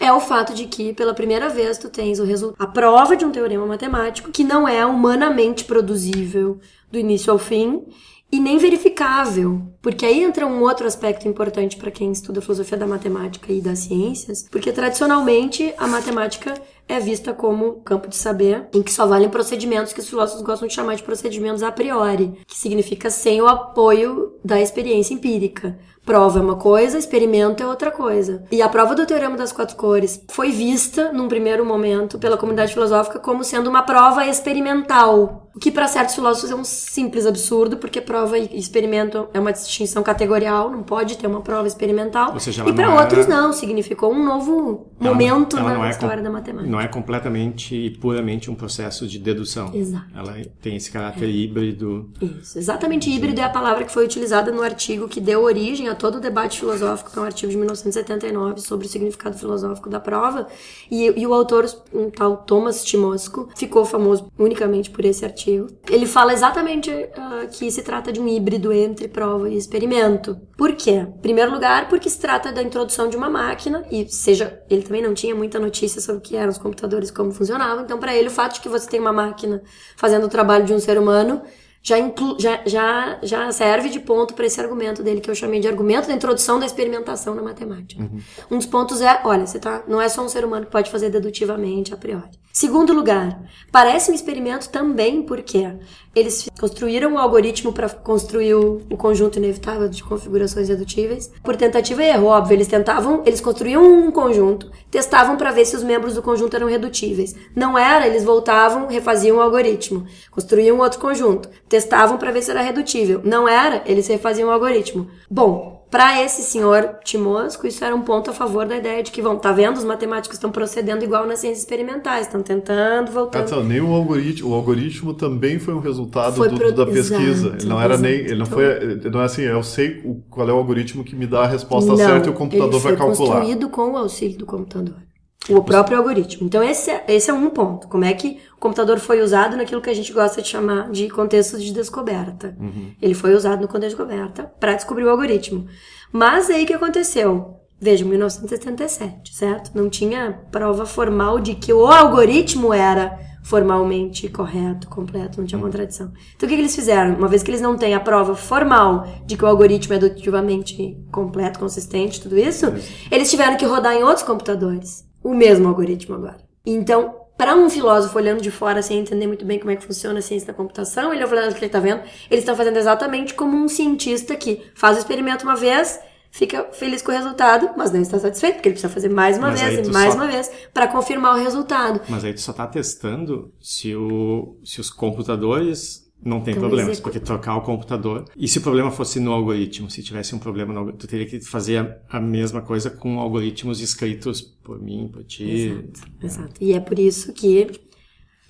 é 0.00 0.12
o 0.12 0.20
fato 0.20 0.54
de 0.54 0.64
que, 0.64 0.94
pela 0.94 1.12
primeira 1.12 1.48
vez, 1.50 1.76
tu 1.76 1.90
tens 1.90 2.18
o 2.18 2.24
resultado, 2.24 2.56
a 2.58 2.66
prova 2.66 3.14
de 3.14 3.24
um 3.24 3.30
teorema 3.30 3.66
matemático 3.66 4.30
que 4.30 4.42
não 4.42 4.66
é 4.66 4.84
humanamente 4.84 5.64
produzível 5.64 6.58
do 6.90 6.98
início 6.98 7.32
ao 7.32 7.38
fim 7.38 7.84
e 8.32 8.38
nem 8.38 8.58
verificável, 8.58 9.60
porque 9.82 10.06
aí 10.06 10.22
entra 10.22 10.46
um 10.46 10.62
outro 10.62 10.86
aspecto 10.86 11.26
importante 11.26 11.76
para 11.76 11.90
quem 11.90 12.12
estuda 12.12 12.40
filosofia 12.40 12.78
da 12.78 12.86
matemática 12.86 13.52
e 13.52 13.60
das 13.60 13.80
ciências, 13.80 14.46
porque 14.50 14.70
tradicionalmente 14.70 15.74
a 15.76 15.86
matemática 15.88 16.54
é 16.88 17.00
vista 17.00 17.32
como 17.32 17.80
campo 17.82 18.08
de 18.08 18.16
saber 18.16 18.68
em 18.74 18.82
que 18.82 18.92
só 18.92 19.06
valem 19.06 19.28
procedimentos 19.28 19.92
que 19.92 20.00
os 20.00 20.08
filósofos 20.08 20.42
gostam 20.42 20.68
de 20.68 20.74
chamar 20.74 20.94
de 20.94 21.02
procedimentos 21.02 21.62
a 21.62 21.72
priori, 21.72 22.32
que 22.46 22.56
significa 22.56 23.10
sem 23.10 23.40
o 23.40 23.48
apoio 23.48 24.34
da 24.44 24.60
experiência 24.60 25.14
empírica. 25.14 25.78
Prova 26.04 26.38
é 26.38 26.42
uma 26.42 26.56
coisa, 26.56 26.98
experimento 26.98 27.62
é 27.62 27.66
outra 27.66 27.90
coisa. 27.90 28.42
E 28.50 28.62
a 28.62 28.68
prova 28.68 28.94
do 28.94 29.06
Teorema 29.06 29.36
das 29.36 29.52
Quatro 29.52 29.76
Cores 29.76 30.24
foi 30.30 30.50
vista, 30.50 31.12
num 31.12 31.28
primeiro 31.28 31.64
momento, 31.64 32.18
pela 32.18 32.36
comunidade 32.36 32.72
filosófica 32.72 33.18
como 33.18 33.44
sendo 33.44 33.68
uma 33.68 33.82
prova 33.82 34.26
experimental. 34.26 35.49
O 35.54 35.58
que 35.58 35.70
para 35.70 35.88
certos 35.88 36.14
filósofos 36.14 36.50
é 36.50 36.54
um 36.54 36.64
simples 36.64 37.26
absurdo, 37.26 37.76
porque 37.76 38.00
prova 38.00 38.38
e 38.38 38.56
experimento 38.56 39.28
é 39.34 39.40
uma 39.40 39.52
distinção 39.52 40.02
categorial, 40.02 40.70
não 40.70 40.82
pode 40.82 41.18
ter 41.18 41.26
uma 41.26 41.40
prova 41.40 41.66
experimental. 41.66 42.38
Seja, 42.38 42.64
e 42.68 42.72
para 42.72 42.94
outros 42.94 43.26
não, 43.26 43.52
significou 43.52 44.12
um 44.12 44.24
novo 44.24 44.86
ela 45.00 45.10
momento 45.10 45.58
ela 45.58 45.76
na 45.76 45.88
é 45.88 45.90
história 45.90 46.22
da 46.22 46.30
matemática. 46.30 46.70
Não 46.70 46.80
é 46.80 46.86
completamente 46.86 47.74
e 47.74 47.90
puramente 47.90 48.48
um 48.50 48.54
processo 48.54 49.08
de 49.08 49.18
dedução. 49.18 49.72
Exato. 49.74 50.06
Ela 50.14 50.36
tem 50.62 50.76
esse 50.76 50.90
caráter 50.90 51.24
é. 51.24 51.28
híbrido. 51.28 52.08
Isso, 52.40 52.56
exatamente 52.56 53.10
híbrido 53.10 53.40
é 53.40 53.44
a 53.44 53.50
palavra 53.50 53.84
que 53.84 53.90
foi 53.90 54.04
utilizada 54.04 54.52
no 54.52 54.62
artigo 54.62 55.08
que 55.08 55.20
deu 55.20 55.42
origem 55.42 55.88
a 55.88 55.96
todo 55.96 56.18
o 56.18 56.20
debate 56.20 56.60
filosófico, 56.60 57.10
que 57.10 57.18
é 57.18 57.22
um 57.22 57.24
artigo 57.24 57.50
de 57.50 57.56
1979 57.56 58.60
sobre 58.60 58.86
o 58.86 58.88
significado 58.88 59.36
filosófico 59.36 59.90
da 59.90 59.98
prova. 59.98 60.46
E, 60.88 61.06
e 61.20 61.26
o 61.26 61.34
autor, 61.34 61.66
um 61.92 62.08
tal 62.08 62.36
Thomas 62.36 62.84
Timosco, 62.84 63.48
ficou 63.56 63.84
famoso 63.84 64.30
unicamente 64.38 64.90
por 64.90 65.04
esse 65.04 65.24
artigo. 65.24 65.39
Ele 65.88 66.06
fala 66.06 66.32
exatamente 66.32 66.90
uh, 66.90 67.48
que 67.50 67.70
se 67.70 67.82
trata 67.82 68.12
de 68.12 68.20
um 68.20 68.28
híbrido 68.28 68.72
entre 68.72 69.08
prova 69.08 69.48
e 69.48 69.56
experimento. 69.56 70.38
Por 70.56 70.74
quê? 70.74 71.06
Em 71.08 71.20
primeiro 71.20 71.52
lugar, 71.52 71.88
porque 71.88 72.10
se 72.10 72.18
trata 72.18 72.52
da 72.52 72.62
introdução 72.62 73.08
de 73.08 73.16
uma 73.16 73.30
máquina, 73.30 73.84
e 73.90 74.06
seja, 74.08 74.62
ele 74.68 74.82
também 74.82 75.02
não 75.02 75.14
tinha 75.14 75.34
muita 75.34 75.58
notícia 75.58 76.00
sobre 76.00 76.18
o 76.18 76.22
que 76.22 76.36
eram 76.36 76.50
os 76.50 76.58
computadores, 76.58 77.10
como 77.10 77.32
funcionavam, 77.32 77.84
então 77.84 77.98
para 77.98 78.14
ele 78.14 78.28
o 78.28 78.30
fato 78.30 78.54
de 78.54 78.60
que 78.60 78.68
você 78.68 78.88
tem 78.88 79.00
uma 79.00 79.12
máquina 79.12 79.62
fazendo 79.96 80.24
o 80.26 80.28
trabalho 80.28 80.64
de 80.64 80.74
um 80.74 80.78
ser 80.80 80.98
humano 80.98 81.42
já, 81.82 81.96
já, 82.38 82.62
já, 82.66 83.18
já 83.22 83.52
serve 83.52 83.88
de 83.88 84.00
ponto 84.00 84.34
para 84.34 84.44
esse 84.44 84.60
argumento 84.60 85.02
dele, 85.02 85.20
que 85.20 85.30
eu 85.30 85.34
chamei 85.34 85.60
de 85.60 85.68
argumento 85.68 86.08
da 86.08 86.14
introdução 86.14 86.58
da 86.58 86.66
experimentação 86.66 87.34
na 87.34 87.42
matemática. 87.42 88.02
Uhum. 88.02 88.20
Um 88.50 88.58
dos 88.58 88.66
pontos 88.66 89.00
é, 89.00 89.20
olha, 89.24 89.46
você 89.46 89.58
tá, 89.58 89.82
não 89.88 90.00
é 90.00 90.08
só 90.08 90.22
um 90.22 90.28
ser 90.28 90.44
humano 90.44 90.66
que 90.66 90.72
pode 90.72 90.90
fazer 90.90 91.08
dedutivamente 91.08 91.94
a 91.94 91.96
priori. 91.96 92.28
Segundo 92.52 92.92
lugar, 92.92 93.40
parece 93.70 94.10
um 94.10 94.14
experimento 94.14 94.68
também 94.70 95.22
porque 95.22 95.72
eles 96.14 96.48
construíram 96.58 97.12
um 97.12 97.18
algoritmo 97.18 97.72
para 97.72 97.88
construir 97.88 98.54
o, 98.54 98.80
conjunto 98.96 99.38
inevitável 99.38 99.88
de 99.88 100.02
configurações 100.02 100.66
dedutíveis 100.66 101.30
por 101.44 101.56
tentativa 101.56 102.02
e 102.02 102.08
erro, 102.08 102.26
óbvio. 102.26 102.56
Eles 102.56 102.66
tentavam, 102.66 103.22
eles 103.24 103.40
construíam 103.40 103.84
um 103.84 104.10
conjunto, 104.10 104.70
testavam 104.90 105.36
para 105.36 105.52
ver 105.52 105.64
se 105.64 105.76
os 105.76 105.84
membros 105.84 106.14
do 106.14 106.22
conjunto 106.22 106.56
eram 106.56 106.66
redutíveis. 106.66 107.36
Não 107.54 107.78
era, 107.78 108.06
eles 108.06 108.24
voltavam, 108.24 108.88
refaziam 108.88 109.36
o 109.36 109.40
algoritmo, 109.40 110.04
construíam 110.30 110.80
outro 110.80 110.98
conjunto, 110.98 111.48
testavam 111.68 112.18
para 112.18 112.32
ver 112.32 112.42
se 112.42 112.50
era 112.50 112.62
redutível. 112.62 113.20
Não 113.22 113.48
era, 113.48 113.82
eles 113.86 114.08
refaziam 114.08 114.48
o 114.48 114.52
algoritmo. 114.52 115.08
Bom, 115.30 115.79
para 115.90 116.22
esse 116.22 116.42
senhor 116.42 116.98
Timosco, 117.02 117.66
isso 117.66 117.84
era 117.84 117.94
um 117.94 118.02
ponto 118.02 118.30
a 118.30 118.32
favor 118.32 118.64
da 118.64 118.76
ideia 118.76 119.02
de 119.02 119.10
que, 119.10 119.20
vão, 119.20 119.36
tá 119.36 119.50
vendo? 119.50 119.76
Os 119.76 119.84
matemáticos 119.84 120.36
estão 120.36 120.50
procedendo 120.50 121.02
igual 121.02 121.26
nas 121.26 121.40
ciências 121.40 121.60
experimentais, 121.60 122.26
estão 122.26 122.42
tentando. 122.42 123.28
Ah, 123.32 123.42
tá, 123.42 123.62
nem 123.62 123.80
o 123.80 123.92
algoritmo, 123.92 124.50
o 124.50 124.54
algoritmo 124.54 125.14
também 125.14 125.58
foi 125.58 125.74
um 125.74 125.80
resultado 125.80 126.36
foi 126.36 126.48
do, 126.48 126.56
pro... 126.56 126.72
da 126.72 126.86
pesquisa. 126.86 127.48
Exato, 127.48 127.56
ele 127.56 127.68
não 127.68 127.80
era 127.80 127.98
nem, 127.98 128.12
ele 128.12 128.36
não 128.36 128.46
foi, 128.46 128.64
não 129.10 129.20
é 129.20 129.24
assim, 129.24 129.42
eu 129.42 129.62
sei 129.64 130.00
qual 130.30 130.48
é 130.48 130.52
o 130.52 130.56
algoritmo 130.56 131.02
que 131.02 131.16
me 131.16 131.26
dá 131.26 131.40
a 131.40 131.46
resposta 131.48 131.90
não, 131.90 131.96
certa 131.96 132.28
e 132.28 132.30
o 132.30 132.34
computador 132.34 132.80
vai 132.80 132.96
calcular. 132.96 133.08
Ele 133.08 133.16
foi 133.16 133.26
construído 133.26 133.68
com 133.68 133.92
o 133.92 133.96
auxílio 133.96 134.38
do 134.38 134.46
computador. 134.46 135.09
O 135.48 135.62
próprio 135.62 135.96
algoritmo. 135.96 136.46
Então, 136.46 136.62
esse 136.62 136.90
é, 136.90 137.04
esse 137.08 137.30
é 137.30 137.32
um 137.32 137.48
ponto. 137.48 137.88
Como 137.88 138.04
é 138.04 138.12
que 138.12 138.40
o 138.56 138.60
computador 138.60 138.98
foi 138.98 139.22
usado 139.22 139.56
naquilo 139.56 139.80
que 139.80 139.88
a 139.88 139.94
gente 139.94 140.12
gosta 140.12 140.42
de 140.42 140.48
chamar 140.48 140.90
de 140.90 141.08
contexto 141.08 141.58
de 141.58 141.72
descoberta. 141.72 142.54
Uhum. 142.60 142.92
Ele 143.00 143.14
foi 143.14 143.34
usado 143.34 143.62
no 143.62 143.66
contexto 143.66 143.96
de 143.96 144.04
descoberta 144.04 144.52
para 144.60 144.74
descobrir 144.74 145.04
o 145.04 145.10
algoritmo. 145.10 145.66
Mas 146.12 146.50
aí 146.50 146.64
o 146.64 146.66
que 146.66 146.74
aconteceu? 146.74 147.56
Veja, 147.80 148.04
1977, 148.04 149.34
certo? 149.34 149.70
Não 149.74 149.88
tinha 149.88 150.42
prova 150.52 150.84
formal 150.84 151.40
de 151.40 151.54
que 151.54 151.72
o 151.72 151.86
algoritmo 151.86 152.74
era 152.74 153.18
formalmente 153.42 154.28
correto, 154.28 154.86
completo, 154.88 155.40
não 155.40 155.46
tinha 155.46 155.58
uhum. 155.58 155.64
contradição. 155.64 156.12
Então 156.36 156.46
o 156.46 156.50
que, 156.50 156.56
que, 156.56 156.60
eles 156.60 156.76
fizeram? 156.76 157.14
Uma 157.14 157.28
vez 157.28 157.42
que 157.42 157.50
eles 157.50 157.62
não 157.62 157.78
têm 157.78 157.94
a 157.94 158.00
prova 158.00 158.36
formal 158.36 159.06
de 159.24 159.38
que 159.38 159.44
o 159.44 159.48
algoritmo 159.48 159.94
é 159.94 159.98
dedutivamente 159.98 161.02
completo, 161.10 161.58
consistente, 161.58 162.20
tudo 162.20 162.36
isso, 162.36 162.66
eles 163.10 163.30
tiveram 163.30 163.56
que 163.56 163.64
rodar 163.64 163.94
em 163.94 164.02
outros 164.02 164.22
computadores 164.22 165.08
o 165.22 165.34
mesmo 165.34 165.68
algoritmo 165.68 166.14
agora. 166.14 166.38
Então, 166.64 167.16
para 167.36 167.54
um 167.56 167.70
filósofo 167.70 168.16
olhando 168.18 168.42
de 168.42 168.50
fora 168.50 168.82
sem 168.82 168.98
entender 168.98 169.26
muito 169.26 169.44
bem 169.46 169.58
como 169.58 169.70
é 169.70 169.76
que 169.76 169.84
funciona 169.84 170.18
a 170.18 170.22
ciência 170.22 170.48
da 170.48 170.52
computação, 170.52 171.12
ele 171.12 171.24
olhando 171.24 171.52
o 171.52 171.54
que 171.54 171.64
ele 171.64 171.70
tá 171.72 171.80
vendo, 171.80 172.02
eles 172.30 172.42
estão 172.42 172.54
fazendo 172.54 172.76
exatamente 172.76 173.32
como 173.34 173.56
um 173.56 173.66
cientista 173.68 174.36
que 174.36 174.62
faz 174.74 174.96
o 174.96 175.00
experimento 175.00 175.44
uma 175.44 175.56
vez, 175.56 175.98
fica 176.30 176.68
feliz 176.72 177.00
com 177.00 177.10
o 177.10 177.14
resultado, 177.14 177.70
mas 177.78 177.90
não 177.90 178.00
está 178.02 178.18
satisfeito, 178.18 178.56
porque 178.56 178.68
ele 178.68 178.74
precisa 178.74 178.92
fazer 178.92 179.08
mais 179.08 179.38
uma 179.38 179.48
Mas 179.50 179.60
vez 179.62 179.88
e 179.88 179.90
mais 179.90 180.12
só- 180.12 180.18
uma 180.18 180.26
vez 180.28 180.50
para 180.74 180.86
confirmar 180.88 181.34
o 181.34 181.42
resultado. 181.42 182.00
Mas 182.10 182.24
aí 182.24 182.34
tu 182.34 182.40
só 182.42 182.52
tá 182.52 182.66
testando 182.66 183.52
se, 183.60 183.96
o, 183.96 184.56
se 184.62 184.78
os 184.80 184.90
computadores 184.90 186.09
não 186.24 186.40
tem 186.40 186.52
Então, 186.54 186.68
problemas, 186.68 186.92
execu- 186.92 187.02
porque 187.04 187.20
trocar 187.20 187.56
o 187.56 187.62
computador. 187.62 188.24
E 188.36 188.46
se 188.48 188.58
o 188.58 188.62
problema 188.62 188.90
fosse 188.90 189.18
no 189.20 189.32
algoritmo? 189.32 189.90
Se 189.90 190.02
tivesse 190.02 190.34
um 190.34 190.38
problema 190.38 190.72
no 190.72 190.80
algoritmo, 190.80 191.00
tu 191.00 191.06
teria 191.08 191.26
que 191.26 191.40
fazer 191.40 191.78
a, 191.78 192.18
a 192.18 192.20
mesma 192.20 192.60
coisa 192.62 192.90
com 192.90 193.18
algoritmos 193.20 193.80
escritos 193.80 194.40
por 194.42 194.80
mim, 194.80 195.08
por 195.12 195.24
ti. 195.24 195.44
Exato, 195.44 196.00
exato. 196.22 196.54
E 196.60 196.72
é 196.72 196.80
por 196.80 196.98
isso 196.98 197.32
que 197.32 197.68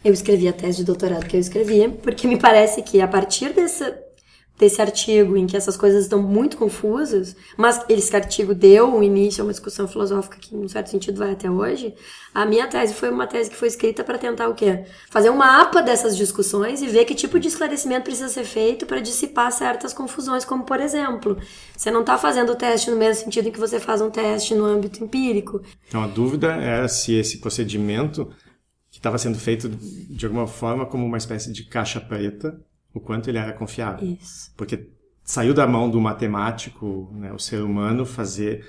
eu 0.04 0.12
escrevi 0.12 0.48
a 0.48 0.52
tese 0.52 0.78
de 0.78 0.85
doutorado 0.85 1.26
que 1.26 1.37
eu 1.37 1.40
escrevi, 1.40 1.88
porque 2.02 2.26
me 2.26 2.38
parece 2.38 2.83
que 2.83 3.00
a 3.00 3.09
partir 3.09 3.52
desse, 3.54 3.85
desse 4.60 4.82
artigo 4.82 5.38
em 5.38 5.46
que 5.46 5.56
essas 5.56 5.74
coisas 5.74 6.02
estão 6.02 6.20
muito 6.22 6.58
confusas, 6.58 7.34
mas 7.56 7.82
esse 7.88 8.14
artigo 8.14 8.54
deu 8.54 8.94
um 8.94 9.02
início 9.02 9.40
a 9.40 9.44
uma 9.46 9.52
discussão 9.52 9.88
filosófica 9.88 10.36
que, 10.38 10.54
em 10.54 10.58
um 10.58 10.68
certo 10.68 10.90
sentido, 10.90 11.18
vai 11.18 11.32
até 11.32 11.50
hoje, 11.50 11.94
a 12.34 12.44
minha 12.44 12.68
tese 12.68 12.92
foi 12.92 13.08
uma 13.08 13.26
tese 13.26 13.48
que 13.48 13.56
foi 13.56 13.68
escrita 13.68 14.04
para 14.04 14.18
tentar 14.18 14.48
o 14.48 14.54
quê? 14.54 14.84
Fazer 15.08 15.30
um 15.30 15.36
mapa 15.36 15.80
dessas 15.80 16.14
discussões 16.14 16.82
e 16.82 16.88
ver 16.88 17.06
que 17.06 17.14
tipo 17.14 17.40
de 17.40 17.48
esclarecimento 17.48 18.04
precisa 18.04 18.28
ser 18.28 18.44
feito 18.44 18.84
para 18.84 19.00
dissipar 19.00 19.50
certas 19.50 19.94
confusões, 19.94 20.44
como, 20.44 20.62
por 20.64 20.78
exemplo, 20.78 21.38
você 21.74 21.90
não 21.90 22.00
está 22.00 22.18
fazendo 22.18 22.52
o 22.52 22.54
teste 22.54 22.90
no 22.90 22.96
mesmo 22.96 23.24
sentido 23.24 23.48
em 23.48 23.52
que 23.52 23.58
você 23.58 23.80
faz 23.80 24.02
um 24.02 24.10
teste 24.10 24.54
no 24.54 24.66
âmbito 24.66 25.02
empírico. 25.02 25.62
Então 25.88 26.02
a 26.02 26.06
dúvida 26.06 26.48
era 26.52 26.86
se 26.86 27.14
esse 27.14 27.38
procedimento 27.38 28.30
que 28.90 28.98
estava 28.98 29.16
sendo 29.16 29.38
feito 29.38 29.70
de 29.70 30.26
alguma 30.26 30.46
forma 30.46 30.84
como 30.84 31.06
uma 31.06 31.16
espécie 31.16 31.50
de 31.50 31.64
caixa 31.64 31.98
preta, 31.98 32.60
o 32.94 33.00
quanto 33.00 33.29
ele 33.29 33.38
era 33.38 33.53
confiável. 33.53 34.16
Isso. 34.20 34.53
Porque 34.57 34.88
saiu 35.24 35.55
da 35.55 35.66
mão 35.66 35.88
do 35.88 36.00
matemático, 36.00 37.09
né, 37.12 37.33
o 37.33 37.38
ser 37.38 37.62
humano, 37.62 38.05
fazer 38.05 38.64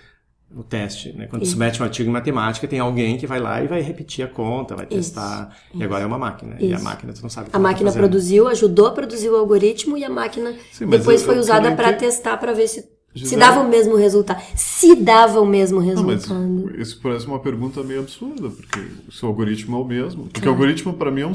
o 0.54 0.64
teste. 0.64 1.14
Né? 1.14 1.28
Quando 1.28 1.44
Isso. 1.44 1.52
submete 1.52 1.82
um 1.82 1.86
artigo 1.86 2.10
em 2.10 2.14
matemática, 2.14 2.68
tem 2.68 2.80
alguém 2.80 3.18
que 3.18 3.26
vai 3.26 3.40
lá 3.40 3.64
e 3.64 3.68
vai 3.68 3.82
repetir 3.82 4.26
a 4.26 4.28
conta, 4.28 4.76
vai 4.76 4.86
testar. 4.86 5.56
E 5.74 5.82
agora 5.84 6.04
é 6.04 6.06
uma 6.06 6.18
máquina. 6.18 6.58
E 6.60 6.74
a 6.74 6.76
Isso. 6.76 6.84
máquina, 6.84 7.14
tu 7.14 7.22
não 7.24 7.30
sabe 7.30 7.48
o 7.48 7.50
que 7.52 7.56
A 7.56 7.60
tá 7.60 7.64
máquina 7.64 7.90
fazendo. 7.90 8.02
produziu, 8.02 8.48
ajudou 8.50 8.88
a 8.88 8.92
produzir 8.92 9.30
o 9.30 9.36
algoritmo 9.38 9.98
e 9.98 10.04
a 10.04 10.10
máquina 10.10 10.54
Sim, 10.74 10.88
depois 10.88 11.22
eu- 11.22 11.28
foi 11.28 11.36
eu 11.38 11.40
usada 11.40 11.74
para 11.76 11.94
que- 11.94 12.00
testar 12.00 12.36
para 12.38 12.54
ver 12.54 12.68
se, 12.68 12.84
se 13.14 13.20
Gisele- 13.20 13.42
dava 13.42 13.60
o 13.62 13.70
mesmo 13.70 13.96
resultado. 13.96 14.42
Se 14.56 14.96
dava 14.96 15.40
o 15.42 15.46
mesmo 15.46 15.80
Não, 15.80 15.86
mas 16.04 16.26
resultado. 16.26 16.82
isso 16.82 17.00
parece 17.02 17.26
uma 17.28 17.40
pergunta 17.40 17.84
meio 17.84 18.00
absurda, 18.02 18.50
porque 18.50 18.80
se 19.12 19.24
o 19.26 19.28
algoritmo 19.28 19.78
é 19.78 19.80
o 19.80 19.86
mesmo. 19.86 20.28
Porque 20.28 20.48
o 20.48 20.52
algoritmo, 20.52 20.94
para 20.94 21.12
mim, 21.12 21.22
é 21.22 21.28
um- 21.28 21.32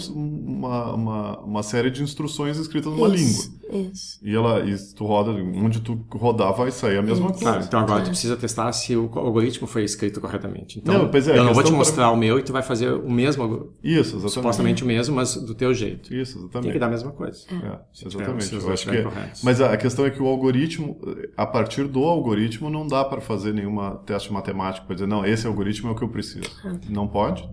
uma, 0.56 0.94
uma, 0.94 1.38
uma 1.40 1.62
série 1.62 1.90
de 1.90 2.02
instruções 2.02 2.56
escritas 2.58 2.92
numa 2.92 3.14
isso, 3.14 3.50
língua. 3.50 3.90
Isso. 3.92 4.18
E 4.22 4.34
ela, 4.34 4.64
e 4.64 4.74
tu 4.94 5.04
roda, 5.04 5.32
onde 5.32 5.80
tu 5.80 5.98
rodar 6.12 6.54
vai 6.54 6.70
sair 6.70 6.98
a 6.98 7.02
mesma 7.02 7.26
Isso. 7.30 7.34
coisa. 7.38 7.40
Claro, 7.44 7.64
então 7.64 7.80
agora 7.80 8.02
tu 8.04 8.10
precisa 8.10 8.36
testar 8.36 8.72
se 8.72 8.96
o 8.96 9.10
algoritmo 9.14 9.66
foi 9.66 9.82
escrito 9.84 10.20
corretamente. 10.20 10.78
Então, 10.78 10.94
Não, 11.02 11.08
pois 11.08 11.26
é, 11.28 11.36
eu 11.36 11.44
não 11.44 11.52
vou 11.52 11.62
te 11.64 11.72
mostrar 11.72 12.10
o 12.10 12.16
meu 12.16 12.38
e 12.38 12.42
tu 12.42 12.52
vai 12.52 12.62
fazer 12.62 12.92
o 12.92 13.10
mesmo, 13.10 13.70
Isso, 13.82 14.16
exatamente. 14.16 14.30
supostamente 14.32 14.84
o 14.84 14.86
mesmo, 14.86 15.16
mas 15.16 15.34
do 15.34 15.54
teu 15.54 15.74
jeito. 15.74 16.14
Isso, 16.14 16.38
exatamente. 16.38 16.62
Tem 16.62 16.72
que 16.72 16.78
dar 16.78 16.86
a 16.86 16.90
mesma 16.90 17.10
coisa. 17.10 17.40
É, 17.50 17.78
tiver- 17.92 18.08
exatamente. 18.16 18.44
se 18.44 18.54
os 18.54 18.64
Eu 18.64 18.72
acho 18.72 18.88
que 18.88 18.96
é-. 18.96 19.06
Mas 19.42 19.60
a 19.60 19.72
a 19.72 19.76
questão 19.76 20.06
é 20.06 20.10
que 20.10 20.22
o 20.22 20.26
algoritmo, 20.26 20.96
a 21.36 21.44
partir 21.44 21.65
do 21.88 22.04
algoritmo, 22.04 22.70
não 22.70 22.86
dá 22.86 23.04
para 23.04 23.20
fazer 23.20 23.52
nenhuma 23.52 23.96
teste 24.06 24.32
matemático 24.32 24.86
para 24.86 24.94
dizer, 24.94 25.06
não, 25.06 25.24
esse 25.24 25.46
algoritmo 25.46 25.88
é 25.88 25.92
o 25.92 25.94
que 25.94 26.02
eu 26.02 26.08
preciso. 26.08 26.48
Ah. 26.64 26.76
Não 26.88 27.06
pode? 27.06 27.48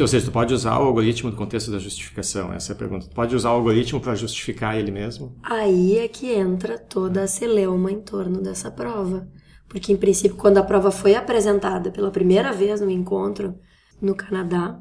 Ou 0.00 0.08
seja, 0.08 0.26
tu 0.26 0.32
pode 0.32 0.52
usar 0.52 0.78
o 0.80 0.84
algoritmo 0.84 1.30
no 1.30 1.36
contexto 1.36 1.70
da 1.70 1.78
justificação, 1.78 2.52
essa 2.52 2.72
é 2.72 2.74
a 2.74 2.76
pergunta. 2.78 3.06
Tu 3.06 3.14
pode 3.14 3.34
usar 3.34 3.50
o 3.50 3.54
algoritmo 3.54 4.00
para 4.00 4.14
justificar 4.16 4.76
ele 4.76 4.90
mesmo? 4.90 5.36
Aí 5.42 5.98
é 5.98 6.08
que 6.08 6.32
entra 6.32 6.76
toda 6.76 7.22
a 7.22 7.26
celeuma 7.28 7.92
em 7.92 8.00
torno 8.00 8.40
dessa 8.40 8.70
prova. 8.70 9.28
Porque, 9.68 9.92
em 9.92 9.96
princípio, 9.96 10.36
quando 10.36 10.58
a 10.58 10.62
prova 10.62 10.90
foi 10.90 11.14
apresentada 11.14 11.90
pela 11.90 12.10
primeira 12.10 12.52
vez 12.52 12.80
no 12.80 12.90
encontro 12.90 13.54
no 14.00 14.14
Canadá, 14.14 14.80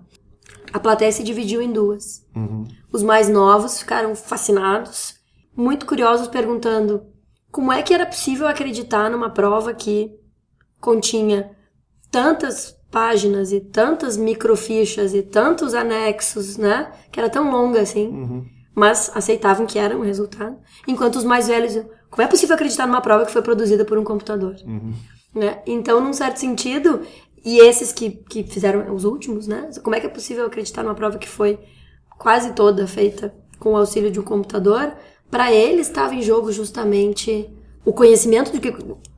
a 0.72 0.80
plateia 0.80 1.12
se 1.12 1.24
dividiu 1.24 1.62
em 1.62 1.72
duas. 1.72 2.26
Os 2.92 3.04
mais 3.04 3.30
novos 3.30 3.80
ficaram 3.80 4.16
fascinados, 4.16 5.16
muito 5.56 5.86
curiosos, 5.86 6.28
perguntando 6.28 7.04
como 7.54 7.72
é 7.72 7.84
que 7.84 7.94
era 7.94 8.06
possível 8.06 8.48
acreditar 8.48 9.12
numa 9.12 9.30
prova 9.30 9.76
que 9.76 10.12
continha 10.82 11.52
tantas 12.10 12.76
páginas 12.92 13.52
e 13.52 13.60
tantas 13.60 14.18
microfichas 14.18 15.14
e 15.14 15.22
tantos 15.22 15.76
anexos, 15.76 16.58
né? 16.58 16.92
Que 17.12 17.20
era 17.20 17.30
tão 17.30 17.52
longa 17.52 17.80
assim. 17.80 18.10
Mas 18.76 19.12
aceitavam 19.16 19.68
que 19.68 19.78
era 19.78 19.96
um 19.96 20.02
resultado. 20.02 20.58
Enquanto 20.88 21.16
os 21.18 21.24
mais 21.24 21.48
velhos, 21.48 21.74
como 22.10 22.24
é 22.24 22.28
possível 22.28 22.56
acreditar 22.56 22.88
numa 22.88 23.02
prova 23.02 23.24
que 23.24 23.32
foi 23.32 23.44
produzida 23.44 23.86
por 23.86 24.00
um 24.00 24.04
computador? 24.04 24.56
Né? 25.34 25.62
Então, 25.68 26.02
num 26.02 26.12
certo 26.14 26.38
sentido, 26.38 27.02
e 27.46 27.60
esses 27.60 27.92
que, 27.92 28.10
que 28.10 28.44
fizeram 28.44 28.94
os 28.96 29.04
últimos, 29.04 29.46
né? 29.46 29.70
Como 29.84 29.96
é 29.96 30.00
que 30.00 30.08
é 30.08 30.10
possível 30.10 30.48
acreditar 30.48 30.82
numa 30.82 30.96
prova 30.96 31.20
que 31.20 31.30
foi 31.30 31.60
quase 32.18 32.54
toda 32.54 32.88
feita 32.88 33.32
com 33.60 33.74
o 33.74 33.78
auxílio 33.78 34.10
de 34.10 34.20
um 34.20 34.24
computador? 34.24 34.92
Para 35.30 35.52
eles 35.52 35.88
estava 35.88 36.14
em 36.14 36.22
jogo 36.22 36.52
justamente 36.52 37.50
o 37.84 37.92
conhecimento 37.92 38.52
de 38.52 38.60
que 38.60 38.76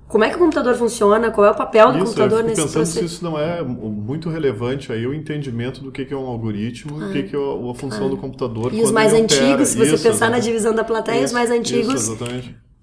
como 0.07 0.23
é 0.23 0.29
que 0.29 0.35
o 0.35 0.39
computador 0.39 0.75
funciona, 0.75 1.31
qual 1.31 1.47
é 1.47 1.51
o 1.51 1.55
papel 1.55 1.87
do 1.91 1.97
Isso, 1.97 1.97
eu 1.97 2.05
computador 2.05 2.37
fico 2.37 2.49
nesse 2.49 2.61
pensando 2.61 2.85
se 2.85 2.93
processo. 2.93 3.05
isso 3.05 3.23
não 3.23 3.39
é 3.39 3.61
muito 3.63 4.29
relevante 4.29 4.91
aí 4.91 5.05
o 5.05 5.13
entendimento 5.13 5.81
do 5.81 5.91
que 5.91 6.05
que 6.05 6.13
é 6.13 6.17
um 6.17 6.27
algoritmo, 6.27 7.03
o 7.03 7.11
que 7.11 7.23
que 7.23 7.35
é 7.35 7.39
a 7.39 7.73
função 7.73 8.09
do 8.09 8.15
computador. 8.15 8.71
Ah. 8.71 8.75
E 8.75 8.81
os 8.83 8.91
mais 8.91 9.13
ele 9.13 9.23
opera. 9.23 9.43
antigos, 9.45 9.69
se 9.69 9.77
você 9.77 9.95
Isso, 9.95 10.03
pensar 10.03 10.29
na 10.29 10.37
exatamente. 10.37 10.43
divisão 10.43 10.73
da 10.75 10.83
plateia, 10.83 11.19
os 11.19 11.25
Isso, 11.25 11.33
mais 11.33 11.49
antigos. 11.51 12.07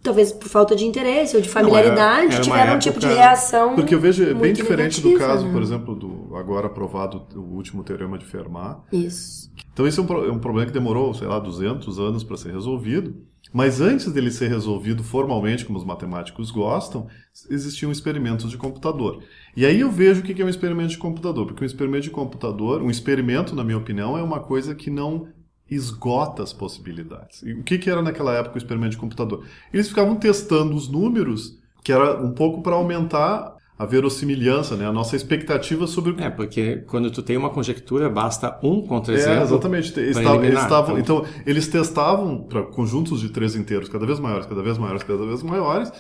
Talvez 0.02 0.32
por 0.32 0.48
falta 0.48 0.74
de 0.74 0.84
interesse 0.84 1.36
ou 1.36 1.42
de 1.42 1.48
era- 1.48 1.58
familiaridade, 1.60 2.26
era 2.26 2.34
uma 2.36 2.40
tiveram 2.42 2.74
um 2.74 2.78
tipo 2.78 2.98
de 2.98 3.06
época- 3.06 3.20
reação. 3.20 3.74
Porque 3.74 3.94
eu 3.94 4.00
vejo 4.00 4.24
é 4.24 4.34
bem 4.34 4.52
diferente 4.52 5.00
do 5.00 5.08
negativa, 5.08 5.32
caso, 5.32 5.46
né? 5.46 5.52
por 5.52 5.62
exemplo, 5.62 5.94
do 5.94 6.36
agora 6.36 6.66
aprovado 6.66 7.26
o 7.36 7.54
último 7.54 7.82
teorema 7.84 8.18
de 8.18 8.24
Fermat. 8.24 8.78
Isso. 8.92 9.50
Então 9.72 9.86
esse 9.86 9.98
é 9.98 10.02
um, 10.02 10.24
é 10.24 10.32
um 10.32 10.38
problema 10.38 10.66
que 10.66 10.72
demorou, 10.72 11.14
sei 11.14 11.26
lá, 11.26 11.38
200 11.38 11.98
anos 11.98 12.24
para 12.24 12.36
ser 12.36 12.52
resolvido. 12.52 13.14
Mas 13.54 13.82
antes 13.82 14.10
dele 14.10 14.30
ser 14.30 14.48
resolvido 14.48 15.04
formalmente, 15.04 15.66
como 15.66 15.78
os 15.78 15.84
matemáticos 15.84 16.50
gostam, 16.50 17.06
existiam 17.50 17.92
experimentos 17.92 18.50
de 18.50 18.56
computador. 18.56 19.22
E 19.54 19.66
aí 19.66 19.80
eu 19.80 19.90
vejo 19.90 20.20
o 20.20 20.24
que 20.24 20.40
é 20.40 20.44
um 20.44 20.48
experimento 20.48 20.88
de 20.90 20.98
computador. 20.98 21.46
Porque 21.46 21.62
um 21.62 21.66
experimento 21.66 22.04
de 22.04 22.10
computador, 22.10 22.80
um 22.80 22.88
experimento, 22.90 23.54
na 23.54 23.62
minha 23.62 23.76
opinião, 23.76 24.16
é 24.16 24.22
uma 24.22 24.40
coisa 24.40 24.74
que 24.74 24.88
não 24.88 25.26
esgota 25.74 26.42
as 26.42 26.52
possibilidades. 26.52 27.42
E 27.42 27.52
o 27.52 27.62
que 27.62 27.78
que 27.78 27.90
era 27.90 28.02
naquela 28.02 28.32
época 28.35 28.54
o 28.54 28.58
experimento 28.58 28.92
de 28.92 28.96
computador? 28.98 29.44
Eles 29.72 29.88
ficavam 29.88 30.16
testando 30.16 30.74
os 30.74 30.88
números, 30.88 31.58
que 31.82 31.92
era 31.92 32.20
um 32.22 32.32
pouco 32.32 32.62
para 32.62 32.74
aumentar 32.74 33.56
a 33.78 33.87
verossimilhança, 33.87 34.76
né? 34.76 34.87
a 34.87 34.92
nossa 34.92 35.16
expectativa 35.16 35.87
sobre 35.88 36.14
É, 36.22 36.30
porque 36.30 36.76
quando 36.87 37.11
tu 37.11 37.20
tem 37.22 37.37
uma 37.37 37.50
conjectura, 37.50 38.08
basta 38.08 38.58
um 38.62 38.82
contra 38.87 39.12
é, 39.14 39.42
exatamente. 39.42 39.98
Eles 39.98 40.16
estavam, 40.16 40.44
eles 40.44 40.58
estavam- 40.62 40.98
Então- 40.98 41.18
então, 41.24 41.42
eles 41.44 41.66
testavam 41.68 42.38
para 42.44 42.62
conjuntos 42.62 43.20
de 43.20 43.30
três 43.30 43.56
inteiros 43.56 43.88
cada 43.88 44.06
vez 44.06 44.20
maiores, 44.20 44.46
cada 44.46 44.62
vez 44.62 44.78
maiores, 44.78 45.02
cada 45.02 45.24
vez 45.26 45.42
maiores, 45.42 45.92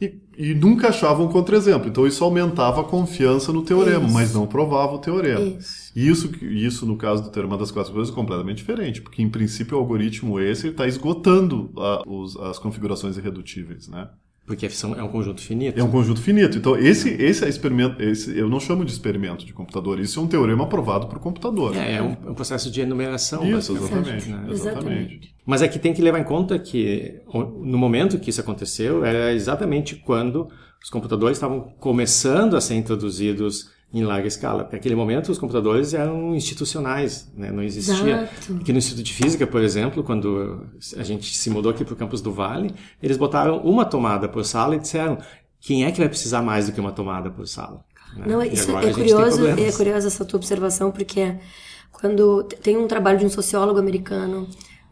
e, 0.00 0.14
e 0.36 0.54
nunca 0.54 0.88
achavam 0.88 1.26
um 1.26 1.28
contra-exemplo. 1.32 1.88
Então, 1.88 2.06
isso 2.06 2.22
aumentava 2.22 2.80
a 2.80 2.84
confiança 2.84 3.52
no 3.52 3.62
teorema, 3.62 4.04
Isso. 4.04 4.14
mas 4.14 4.32
não 4.34 4.46
provava 4.46 4.94
o 4.94 4.98
teorema. 4.98 5.40
Isso. 5.40 5.92
E 5.96 6.08
isso, 6.08 6.30
isso, 6.44 6.86
no 6.86 6.96
caso 6.96 7.22
do 7.24 7.30
teorema 7.30 7.56
das 7.58 7.70
quatro 7.70 7.92
coisas, 7.92 8.12
é 8.12 8.14
completamente 8.14 8.58
diferente, 8.58 9.02
porque, 9.02 9.20
em 9.22 9.28
princípio, 9.28 9.76
o 9.76 9.80
algoritmo 9.80 10.38
esse 10.38 10.68
está 10.68 10.86
esgotando 10.86 11.72
a- 11.76 12.02
os- 12.06 12.36
as 12.36 12.58
configurações 12.58 13.16
irredutíveis, 13.16 13.88
né? 13.88 14.08
Porque 14.48 14.68
são, 14.70 14.94
é 14.94 15.02
um 15.02 15.08
conjunto 15.08 15.42
finito. 15.42 15.78
É 15.78 15.84
um 15.84 15.90
conjunto 15.90 16.22
finito. 16.22 16.56
Então, 16.56 16.74
esse, 16.74 17.10
esse 17.10 17.44
é 17.44 17.48
experimento, 17.50 18.02
esse, 18.02 18.36
eu 18.36 18.48
não 18.48 18.58
chamo 18.58 18.82
de 18.82 18.90
experimento 18.90 19.44
de 19.44 19.52
computador, 19.52 20.00
isso 20.00 20.18
é 20.18 20.22
um 20.22 20.26
teorema 20.26 20.64
aprovado 20.64 21.06
por 21.06 21.18
computador. 21.18 21.76
É, 21.76 21.96
é 21.96 22.02
um, 22.02 22.16
é 22.26 22.30
um 22.30 22.34
processo 22.34 22.70
de 22.70 22.80
enumeração. 22.80 23.44
Isso, 23.46 23.76
exatamente. 23.76 24.28
né? 24.30 24.46
Exatamente. 24.50 25.34
Mas 25.44 25.60
é 25.60 25.68
que 25.68 25.78
tem 25.78 25.92
que 25.92 26.00
levar 26.00 26.18
em 26.18 26.24
conta 26.24 26.58
que 26.58 27.20
no 27.32 27.76
momento 27.76 28.18
que 28.18 28.30
isso 28.30 28.40
aconteceu 28.40 29.04
era 29.04 29.34
exatamente 29.34 29.96
quando 29.96 30.48
os 30.82 30.88
computadores 30.88 31.36
estavam 31.36 31.72
começando 31.78 32.56
a 32.56 32.60
ser 32.60 32.74
introduzidos 32.76 33.70
em 33.92 34.02
larga 34.04 34.28
escala. 34.28 34.68
Naquele 34.70 34.94
momento 34.94 35.32
os 35.32 35.38
computadores 35.38 35.94
eram 35.94 36.34
institucionais, 36.34 37.30
né? 37.34 37.50
não 37.50 37.62
existia. 37.62 38.22
Exato. 38.22 38.58
Aqui 38.60 38.72
no 38.72 38.78
Instituto 38.78 39.04
de 39.04 39.14
Física, 39.14 39.46
por 39.46 39.62
exemplo, 39.62 40.04
quando 40.04 40.66
a 40.96 41.02
gente 41.02 41.34
se 41.36 41.48
mudou 41.48 41.72
aqui 41.72 41.84
para 41.84 41.94
o 41.94 41.96
campus 41.96 42.20
do 42.20 42.32
Vale, 42.32 42.74
eles 43.02 43.16
botaram 43.16 43.58
uma 43.58 43.84
tomada 43.84 44.28
por 44.28 44.44
sala 44.44 44.76
e 44.76 44.78
disseram 44.78 45.18
quem 45.60 45.84
é 45.84 45.90
que 45.90 45.98
vai 45.98 46.08
precisar 46.08 46.42
mais 46.42 46.66
do 46.66 46.72
que 46.72 46.80
uma 46.80 46.92
tomada 46.92 47.30
por 47.30 47.46
sala? 47.48 47.82
né? 48.16 48.24
Não, 48.26 48.42
isso 48.42 48.76
é 48.78 48.92
curioso, 48.92 49.46
é 49.46 49.72
curiosa 49.72 50.06
essa 50.08 50.24
tua 50.24 50.38
observação, 50.38 50.90
porque 50.90 51.34
quando 51.92 52.44
tem 52.62 52.76
um 52.76 52.86
trabalho 52.86 53.18
de 53.18 53.26
um 53.26 53.30
sociólogo 53.30 53.78
americano, 53.78 54.48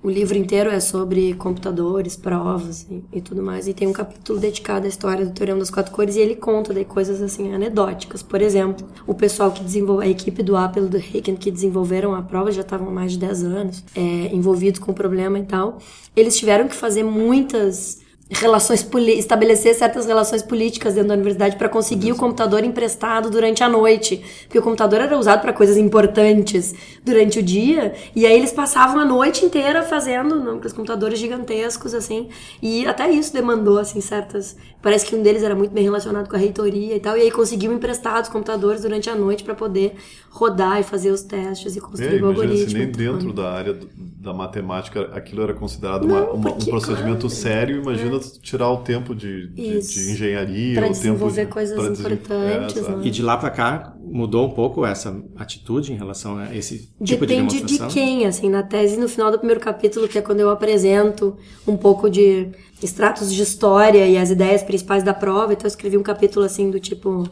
o 0.06 0.08
livro 0.08 0.38
inteiro 0.38 0.70
é 0.70 0.78
sobre 0.78 1.34
computadores, 1.34 2.14
provas 2.14 2.86
e, 2.88 3.02
e, 3.14 3.20
tudo 3.20 3.42
mais. 3.42 3.66
E 3.66 3.74
tem 3.74 3.88
um 3.88 3.92
capítulo 3.92 4.38
dedicado 4.38 4.86
à 4.86 4.88
história 4.88 5.26
do 5.26 5.32
Teorema 5.32 5.58
das 5.58 5.68
Quatro 5.68 5.90
Cores 5.90 6.14
e 6.14 6.20
ele 6.20 6.36
conta 6.36 6.72
de 6.72 6.84
coisas 6.84 7.20
assim 7.20 7.52
anedóticas. 7.52 8.22
Por 8.22 8.40
exemplo, 8.40 8.86
o 9.04 9.14
pessoal 9.14 9.50
que 9.50 9.64
desenvolveu, 9.64 10.06
a 10.06 10.08
equipe 10.08 10.44
do 10.44 10.56
Apple 10.56 10.86
do 10.86 10.96
Hicken 10.96 11.34
que 11.34 11.50
desenvolveram 11.50 12.14
a 12.14 12.22
prova 12.22 12.52
já 12.52 12.60
estavam 12.60 12.86
há 12.86 12.92
mais 12.92 13.12
de 13.12 13.18
10 13.18 13.42
anos 13.42 13.84
é, 13.96 14.00
envolvidos 14.32 14.78
com 14.78 14.92
o 14.92 14.94
problema 14.94 15.40
e 15.40 15.44
tal. 15.44 15.78
Eles 16.14 16.38
tiveram 16.38 16.68
que 16.68 16.76
fazer 16.76 17.02
muitas 17.02 17.98
relações 18.28 18.86
estabelecer 19.16 19.74
certas 19.74 20.04
relações 20.04 20.42
políticas 20.42 20.94
dentro 20.94 21.08
da 21.08 21.14
universidade 21.14 21.56
para 21.56 21.68
conseguir 21.68 22.10
o 22.10 22.16
computador 22.16 22.64
emprestado 22.64 23.30
durante 23.30 23.62
a 23.62 23.68
noite, 23.68 24.22
porque 24.42 24.58
o 24.58 24.62
computador 24.62 25.00
era 25.00 25.16
usado 25.16 25.40
para 25.40 25.52
coisas 25.52 25.76
importantes 25.76 26.74
durante 27.04 27.38
o 27.38 27.42
dia, 27.42 27.94
e 28.16 28.26
aí 28.26 28.36
eles 28.36 28.52
passavam 28.52 28.98
a 28.98 29.04
noite 29.04 29.44
inteira 29.44 29.82
fazendo, 29.82 30.40
não, 30.40 30.58
os 30.58 30.72
computadores 30.72 31.20
gigantescos 31.20 31.94
assim, 31.94 32.28
e 32.60 32.84
até 32.86 33.08
isso 33.08 33.32
demandou 33.32 33.78
assim 33.78 34.00
certas, 34.00 34.56
parece 34.82 35.06
que 35.06 35.14
um 35.14 35.22
deles 35.22 35.44
era 35.44 35.54
muito 35.54 35.70
bem 35.70 35.84
relacionado 35.84 36.28
com 36.28 36.34
a 36.34 36.38
reitoria 36.38 36.96
e 36.96 37.00
tal, 37.00 37.16
e 37.16 37.20
aí 37.20 37.30
conseguiu 37.30 37.72
emprestar 37.72 38.20
os 38.20 38.28
computadores 38.28 38.82
durante 38.82 39.08
a 39.08 39.14
noite 39.14 39.44
para 39.44 39.54
poder 39.54 39.94
rodar 40.30 40.80
e 40.80 40.82
fazer 40.82 41.12
os 41.12 41.22
testes 41.22 41.76
e 41.76 41.80
construir 41.80 42.18
é, 42.18 42.22
o 42.22 42.26
algoritmo. 42.26 42.70
Se 42.70 42.74
nem 42.74 42.90
dentro 42.90 43.32
da 43.32 43.52
área 43.52 43.78
da 43.96 44.34
matemática 44.34 45.02
aquilo 45.14 45.42
era 45.42 45.54
considerado 45.54 46.06
não, 46.06 46.16
uma, 46.16 46.32
uma, 46.32 46.50
porque, 46.50 46.64
um 46.64 46.70
procedimento 46.70 47.20
claro, 47.20 47.30
sério, 47.30 47.80
imagina 47.80 48.15
tirar 48.20 48.70
o 48.70 48.78
tempo 48.78 49.14
de, 49.14 49.48
de, 49.48 49.80
de 49.80 50.12
engenharia, 50.12 50.74
para 50.74 50.88
desenvolver 50.88 51.46
de, 51.46 51.50
coisas 51.50 51.98
importantes. 51.98 52.76
É, 52.76 52.90
né? 52.90 53.00
E 53.02 53.10
de 53.10 53.22
lá 53.22 53.36
para 53.36 53.50
cá 53.50 53.96
mudou 54.00 54.46
um 54.46 54.50
pouco 54.50 54.84
essa 54.84 55.22
atitude 55.36 55.92
em 55.92 55.96
relação 55.96 56.38
a 56.38 56.54
esse 56.54 56.90
tipo 57.02 57.26
Depende 57.26 57.48
de 57.48 57.56
demonstração? 57.56 57.88
de 57.88 57.94
quem, 57.94 58.26
assim, 58.26 58.48
na 58.48 58.62
tese, 58.62 58.96
no 58.96 59.08
final 59.08 59.30
do 59.30 59.38
primeiro 59.38 59.60
capítulo, 59.60 60.08
que 60.08 60.18
é 60.18 60.22
quando 60.22 60.40
eu 60.40 60.50
apresento 60.50 61.36
um 61.66 61.76
pouco 61.76 62.08
de 62.08 62.48
extratos 62.82 63.32
de 63.32 63.42
história 63.42 64.06
e 64.06 64.16
as 64.16 64.30
ideias 64.30 64.62
principais 64.62 65.02
da 65.02 65.14
prova, 65.14 65.52
então 65.52 65.64
eu 65.64 65.68
escrevi 65.68 65.96
um 65.96 66.02
capítulo 66.02 66.44
assim 66.44 66.70
do 66.70 66.78
tipo 66.78 67.28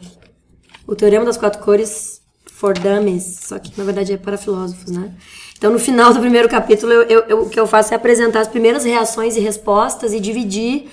o 0.87 0.95
teorema 0.95 1.25
das 1.25 1.37
quatro 1.37 1.61
cores 1.61 2.14
for 2.51 2.73
dummies, 2.77 3.39
só 3.43 3.59
que 3.59 3.77
na 3.77 3.83
verdade 3.83 4.13
é 4.13 4.17
para 4.17 4.37
filósofos, 4.37 4.91
né? 4.91 5.13
Então, 5.57 5.71
no 5.71 5.79
final 5.79 6.13
do 6.13 6.19
primeiro 6.19 6.49
capítulo, 6.49 6.91
eu, 6.91 7.03
eu, 7.03 7.23
eu, 7.27 7.41
o 7.43 7.49
que 7.49 7.59
eu 7.59 7.65
faço 7.65 7.93
é 7.93 7.97
apresentar 7.97 8.41
as 8.41 8.47
primeiras 8.47 8.83
reações 8.83 9.35
e 9.35 9.39
respostas 9.39 10.13
e 10.13 10.19
dividir 10.19 10.89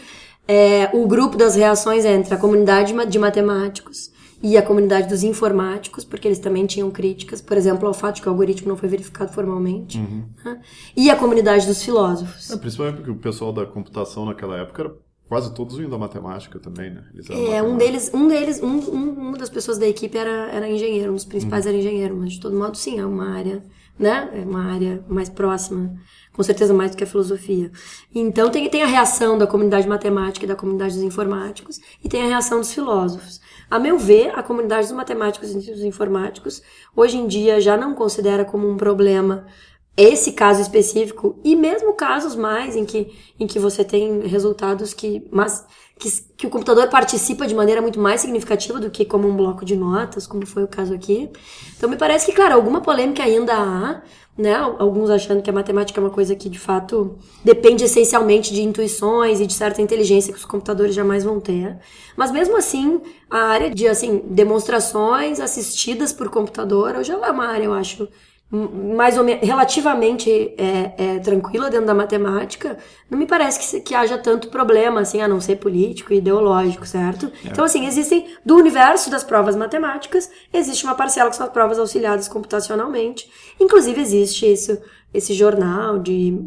é, 0.46 0.88
o 0.92 1.06
grupo 1.06 1.36
das 1.36 1.56
reações 1.56 2.04
entre 2.04 2.34
a 2.34 2.36
comunidade 2.36 2.94
de 3.08 3.18
matemáticos 3.18 4.10
e 4.42 4.56
a 4.56 4.62
comunidade 4.62 5.08
dos 5.08 5.22
informáticos, 5.22 6.04
porque 6.04 6.26
eles 6.26 6.38
também 6.38 6.66
tinham 6.66 6.90
críticas, 6.90 7.40
por 7.40 7.56
exemplo, 7.56 7.86
ao 7.86 7.94
fato 7.94 8.16
de 8.16 8.22
que 8.22 8.28
o 8.28 8.30
algoritmo 8.30 8.68
não 8.68 8.76
foi 8.76 8.88
verificado 8.88 9.32
formalmente, 9.32 9.98
uhum. 9.98 10.24
né? 10.44 10.60
e 10.96 11.10
a 11.10 11.16
comunidade 11.16 11.66
dos 11.66 11.82
filósofos. 11.82 12.50
É, 12.50 12.56
principalmente 12.56 12.96
porque 12.96 13.10
o 13.10 13.16
pessoal 13.16 13.52
da 13.52 13.64
computação 13.64 14.24
naquela 14.24 14.58
época 14.58 14.82
era 14.82 14.92
quase 15.32 15.54
todos 15.54 15.78
vinham 15.78 15.88
da 15.88 15.96
matemática 15.96 16.58
também, 16.58 16.90
né? 16.90 17.04
é, 17.30 17.62
um 17.62 17.78
deles, 17.78 18.10
um 18.12 18.28
deles, 18.28 18.62
um, 18.62 18.66
um, 18.66 19.12
uma 19.12 19.38
das 19.38 19.48
pessoas 19.48 19.78
da 19.78 19.88
equipe 19.88 20.18
era, 20.18 20.50
era 20.50 20.68
engenheiro, 20.68 21.10
um 21.10 21.14
dos 21.14 21.24
principais 21.24 21.64
uhum. 21.64 21.70
era 21.70 21.78
engenheiro, 21.78 22.14
mas 22.14 22.34
de 22.34 22.40
todo 22.40 22.54
modo, 22.54 22.76
sim, 22.76 23.00
é 23.00 23.06
uma 23.06 23.30
área 23.30 23.62
né? 23.98 24.28
É 24.34 24.44
uma 24.44 24.72
área 24.72 25.04
mais 25.08 25.28
próxima, 25.28 25.94
com 26.32 26.42
certeza 26.42 26.74
mais 26.74 26.90
do 26.90 26.96
que 26.96 27.04
a 27.04 27.06
filosofia. 27.06 27.70
Então 28.14 28.50
tem, 28.50 28.68
tem 28.68 28.82
a 28.82 28.86
reação 28.86 29.38
da 29.38 29.46
comunidade 29.46 29.86
matemática 29.86 30.44
e 30.44 30.48
da 30.48 30.56
comunidade 30.56 30.94
dos 30.94 31.02
informáticos, 31.02 31.80
e 32.02 32.08
tem 32.08 32.22
a 32.22 32.26
reação 32.26 32.58
dos 32.58 32.72
filósofos. 32.72 33.40
A 33.70 33.78
meu 33.78 33.98
ver, 33.98 34.32
a 34.34 34.42
comunidade 34.42 34.88
dos 34.88 34.96
matemáticos 34.96 35.50
e 35.50 35.54
dos 35.54 35.82
informáticos 35.82 36.62
hoje 36.94 37.16
em 37.16 37.26
dia 37.26 37.60
já 37.60 37.76
não 37.76 37.94
considera 37.94 38.44
como 38.44 38.68
um 38.68 38.76
problema 38.76 39.46
esse 39.96 40.32
caso 40.32 40.60
específico 40.62 41.38
e 41.44 41.54
mesmo 41.54 41.92
casos 41.92 42.34
mais 42.34 42.76
em 42.76 42.84
que, 42.84 43.12
em 43.38 43.46
que 43.46 43.58
você 43.58 43.84
tem 43.84 44.20
resultados 44.26 44.94
que, 44.94 45.26
mas, 45.30 45.66
que, 45.98 46.10
que 46.36 46.46
o 46.46 46.50
computador 46.50 46.88
participa 46.88 47.46
de 47.46 47.54
maneira 47.54 47.82
muito 47.82 48.00
mais 48.00 48.22
significativa 48.22 48.80
do 48.80 48.90
que 48.90 49.04
como 49.04 49.28
um 49.28 49.36
bloco 49.36 49.64
de 49.64 49.76
notas, 49.76 50.26
como 50.26 50.46
foi 50.46 50.64
o 50.64 50.68
caso 50.68 50.94
aqui. 50.94 51.30
Então 51.76 51.90
me 51.90 51.96
parece 51.96 52.26
que, 52.26 52.32
claro, 52.32 52.54
alguma 52.54 52.80
polêmica 52.80 53.22
ainda 53.22 53.52
há, 53.54 54.02
né? 54.36 54.54
Alguns 54.54 55.10
achando 55.10 55.42
que 55.42 55.50
a 55.50 55.52
matemática 55.52 56.00
é 56.00 56.02
uma 56.02 56.10
coisa 56.10 56.34
que 56.34 56.48
de 56.48 56.58
fato 56.58 57.18
depende 57.44 57.84
essencialmente 57.84 58.52
de 58.54 58.62
intuições 58.62 59.40
e 59.40 59.46
de 59.46 59.52
certa 59.52 59.82
inteligência 59.82 60.32
que 60.32 60.38
os 60.38 60.44
computadores 60.46 60.94
jamais 60.94 61.22
vão 61.22 61.38
ter. 61.38 61.78
Mas 62.16 62.32
mesmo 62.32 62.56
assim, 62.56 63.00
a 63.30 63.40
área 63.48 63.70
de 63.70 63.86
assim 63.86 64.22
demonstrações 64.26 65.38
assistidas 65.38 66.14
por 66.14 66.30
computador 66.30 66.96
hoje 66.96 67.12
é 67.12 67.16
uma 67.16 67.46
área, 67.46 67.66
eu 67.66 67.74
acho, 67.74 68.08
mais 68.52 69.16
ou 69.16 69.24
menos 69.24 69.46
relativamente 69.46 70.30
é, 70.58 70.92
é, 70.98 71.18
tranquila 71.20 71.70
dentro 71.70 71.86
da 71.86 71.94
matemática, 71.94 72.76
não 73.08 73.18
me 73.18 73.26
parece 73.26 73.58
que, 73.58 73.80
que 73.80 73.94
haja 73.94 74.18
tanto 74.18 74.48
problema, 74.48 75.00
assim, 75.00 75.22
a 75.22 75.28
não 75.28 75.40
ser 75.40 75.56
político 75.56 76.12
e 76.12 76.18
ideológico, 76.18 76.86
certo? 76.86 77.32
É. 77.44 77.48
Então, 77.48 77.64
assim, 77.64 77.86
existem, 77.86 78.26
do 78.44 78.54
universo 78.54 79.10
das 79.10 79.24
provas 79.24 79.56
matemáticas, 79.56 80.30
existe 80.52 80.84
uma 80.84 80.94
parcela 80.94 81.30
que 81.30 81.36
são 81.36 81.46
as 81.46 81.52
provas 81.52 81.78
auxiliadas 81.78 82.28
computacionalmente. 82.28 83.26
Inclusive, 83.58 83.98
existe 83.98 84.52
isso, 84.52 84.78
esse 85.14 85.32
jornal 85.32 85.98
de 85.98 86.38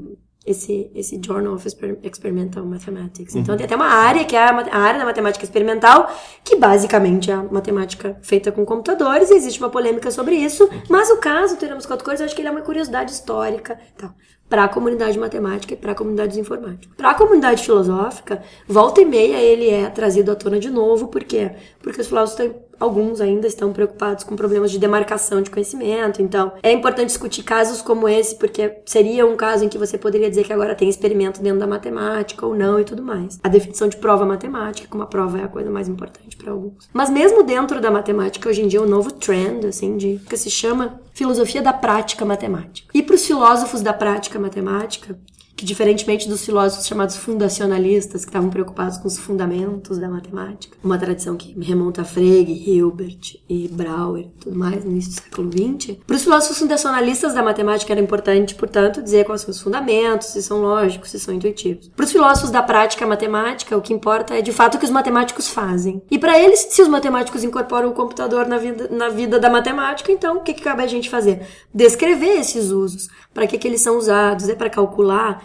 esse, 0.45 0.91
esse 0.93 1.19
Journal 1.23 1.55
of 1.55 1.67
Experimental 2.03 2.65
Mathematics. 2.65 3.33
Uhum. 3.33 3.41
Então 3.41 3.57
tem 3.57 3.65
até 3.65 3.75
uma 3.75 3.87
área 3.87 4.23
que 4.23 4.35
é 4.35 4.39
a, 4.39 4.49
a, 4.49 4.77
área 4.77 4.99
da 4.99 5.05
matemática 5.05 5.43
experimental, 5.43 6.11
que 6.43 6.55
basicamente 6.55 7.31
é 7.31 7.33
a 7.33 7.43
matemática 7.43 8.17
feita 8.21 8.51
com 8.51 8.63
computadores, 8.63 9.31
e 9.31 9.33
existe 9.33 9.59
uma 9.59 9.69
polêmica 9.69 10.11
sobre 10.11 10.35
isso, 10.35 10.69
mas 10.89 11.09
o 11.09 11.17
caso, 11.17 11.57
teremos 11.57 11.85
quatro 11.85 12.05
cores, 12.05 12.19
eu 12.19 12.25
acho 12.25 12.35
que 12.35 12.41
ele 12.41 12.49
é 12.49 12.51
uma 12.51 12.61
curiosidade 12.61 13.11
histórica. 13.11 13.79
Então, 13.95 14.13
para 14.47 14.65
a 14.65 14.67
comunidade 14.67 15.17
matemática 15.17 15.73
e 15.73 15.77
para 15.77 15.93
a 15.93 15.95
comunidade 15.95 16.39
informática. 16.39 16.93
Para 16.95 17.11
a 17.11 17.13
comunidade 17.15 17.63
filosófica, 17.63 18.43
volta 18.67 19.01
e 19.01 19.05
meia 19.05 19.37
ele 19.37 19.69
é 19.69 19.89
trazido 19.89 20.31
à 20.31 20.35
tona 20.35 20.59
de 20.59 20.69
novo, 20.69 21.07
por 21.07 21.23
quê? 21.23 21.51
Porque 21.81 22.01
os 22.01 22.07
filósofos 22.07 22.37
têm 22.37 22.55
alguns 22.79 23.21
ainda 23.21 23.47
estão 23.47 23.71
preocupados 23.71 24.23
com 24.23 24.35
problemas 24.35 24.71
de 24.71 24.79
demarcação 24.79 25.41
de 25.41 25.49
conhecimento. 25.49 26.21
Então, 26.21 26.53
é 26.61 26.71
importante 26.71 27.07
discutir 27.07 27.43
casos 27.43 27.81
como 27.81 28.07
esse, 28.07 28.35
porque 28.35 28.81
seria 28.85 29.25
um 29.25 29.35
caso 29.35 29.65
em 29.65 29.69
que 29.69 29.77
você 29.77 29.97
poderia 29.97 30.29
dizer 30.29 30.45
que 30.45 30.53
agora 30.53 30.75
tem 30.75 30.89
experimento 30.89 31.41
dentro 31.41 31.59
da 31.59 31.67
matemática 31.67 32.45
ou 32.45 32.55
não 32.55 32.79
e 32.79 32.83
tudo 32.83 33.03
mais. 33.03 33.39
A 33.43 33.49
definição 33.49 33.87
de 33.87 33.97
prova 33.97 34.25
matemática, 34.25 34.87
como 34.89 35.03
a 35.03 35.07
prova 35.07 35.39
é 35.39 35.43
a 35.43 35.47
coisa 35.47 35.69
mais 35.69 35.87
importante 35.87 36.35
para 36.35 36.51
alguns. 36.51 36.89
Mas 36.93 37.09
mesmo 37.09 37.43
dentro 37.43 37.79
da 37.81 37.91
matemática, 37.91 38.49
hoje 38.49 38.61
em 38.61 38.67
dia, 38.67 38.81
o 38.81 38.85
um 38.85 38.89
novo 38.89 39.11
trend, 39.11 39.67
assim, 39.67 39.97
de 39.97 40.19
que 40.29 40.37
se 40.37 40.49
chama 40.49 40.99
filosofia 41.13 41.61
da 41.61 41.73
prática 41.73 42.25
matemática. 42.25 42.89
E 42.93 43.01
para 43.01 43.15
os 43.15 43.25
filósofos 43.25 43.81
da 43.81 43.93
prática 43.93 44.37
matemática, 44.37 45.17
que 45.55 45.65
diferentemente 45.65 46.27
dos 46.27 46.43
filósofos 46.43 46.85
chamados 46.85 47.15
fundacionalistas, 47.15 48.25
que 48.25 48.29
estavam 48.29 48.49
preocupados 48.49 48.97
com 48.97 49.07
os 49.07 49.17
fundamentos 49.17 49.97
da 49.97 50.09
matemática, 50.09 50.77
uma 50.83 50.97
tradição 50.97 51.37
que 51.37 51.57
remonta 51.59 52.01
a 52.01 52.05
Frege, 52.05 52.69
Hilbert 52.69 53.39
e 53.47 53.67
Brouwer 53.69 54.23
e 54.23 54.39
tudo 54.39 54.57
mais, 54.57 54.83
no 54.83 54.91
início 54.91 55.11
do 55.11 55.21
século 55.21 55.51
XX, 55.51 55.97
para 56.05 56.15
os 56.15 56.23
filósofos 56.23 56.59
fundacionalistas 56.59 57.33
da 57.33 57.41
matemática 57.41 57.93
era 57.93 58.01
importante, 58.01 58.55
portanto, 58.55 59.01
dizer 59.01 59.25
quais 59.25 59.41
são 59.41 59.51
os 59.51 59.61
fundamentos, 59.61 60.27
se 60.27 60.41
são 60.41 60.61
lógicos, 60.61 61.09
se 61.09 61.19
são 61.19 61.33
intuitivos. 61.33 61.87
Para 61.95 62.05
os 62.05 62.11
filósofos 62.11 62.51
da 62.51 62.61
prática 62.61 63.05
matemática, 63.05 63.77
o 63.77 63.81
que 63.81 63.93
importa 63.93 64.35
é 64.35 64.41
de 64.41 64.51
fato 64.51 64.75
o 64.75 64.79
que 64.79 64.85
os 64.85 64.91
matemáticos 64.91 65.47
fazem. 65.47 66.01
E 66.11 66.19
para 66.19 66.37
eles, 66.39 66.67
se 66.69 66.81
os 66.81 66.87
matemáticos 66.87 67.43
incorporam 67.43 67.89
o 67.89 67.93
computador 67.93 68.47
na 68.47 68.57
vida, 68.57 68.89
na 68.91 69.09
vida 69.09 69.39
da 69.39 69.49
matemática, 69.49 70.11
então 70.11 70.37
o 70.37 70.41
que, 70.41 70.53
que 70.53 70.61
cabe 70.61 70.83
a 70.83 70.87
gente 70.87 71.09
fazer? 71.09 71.45
Descrever 71.73 72.39
esses 72.39 72.71
usos. 72.71 73.07
Para 73.33 73.47
que, 73.47 73.57
que 73.57 73.67
eles 73.67 73.81
são 73.81 73.97
usados? 73.97 74.47
É 74.47 74.55
para 74.55 74.69
calcular? 74.69 75.44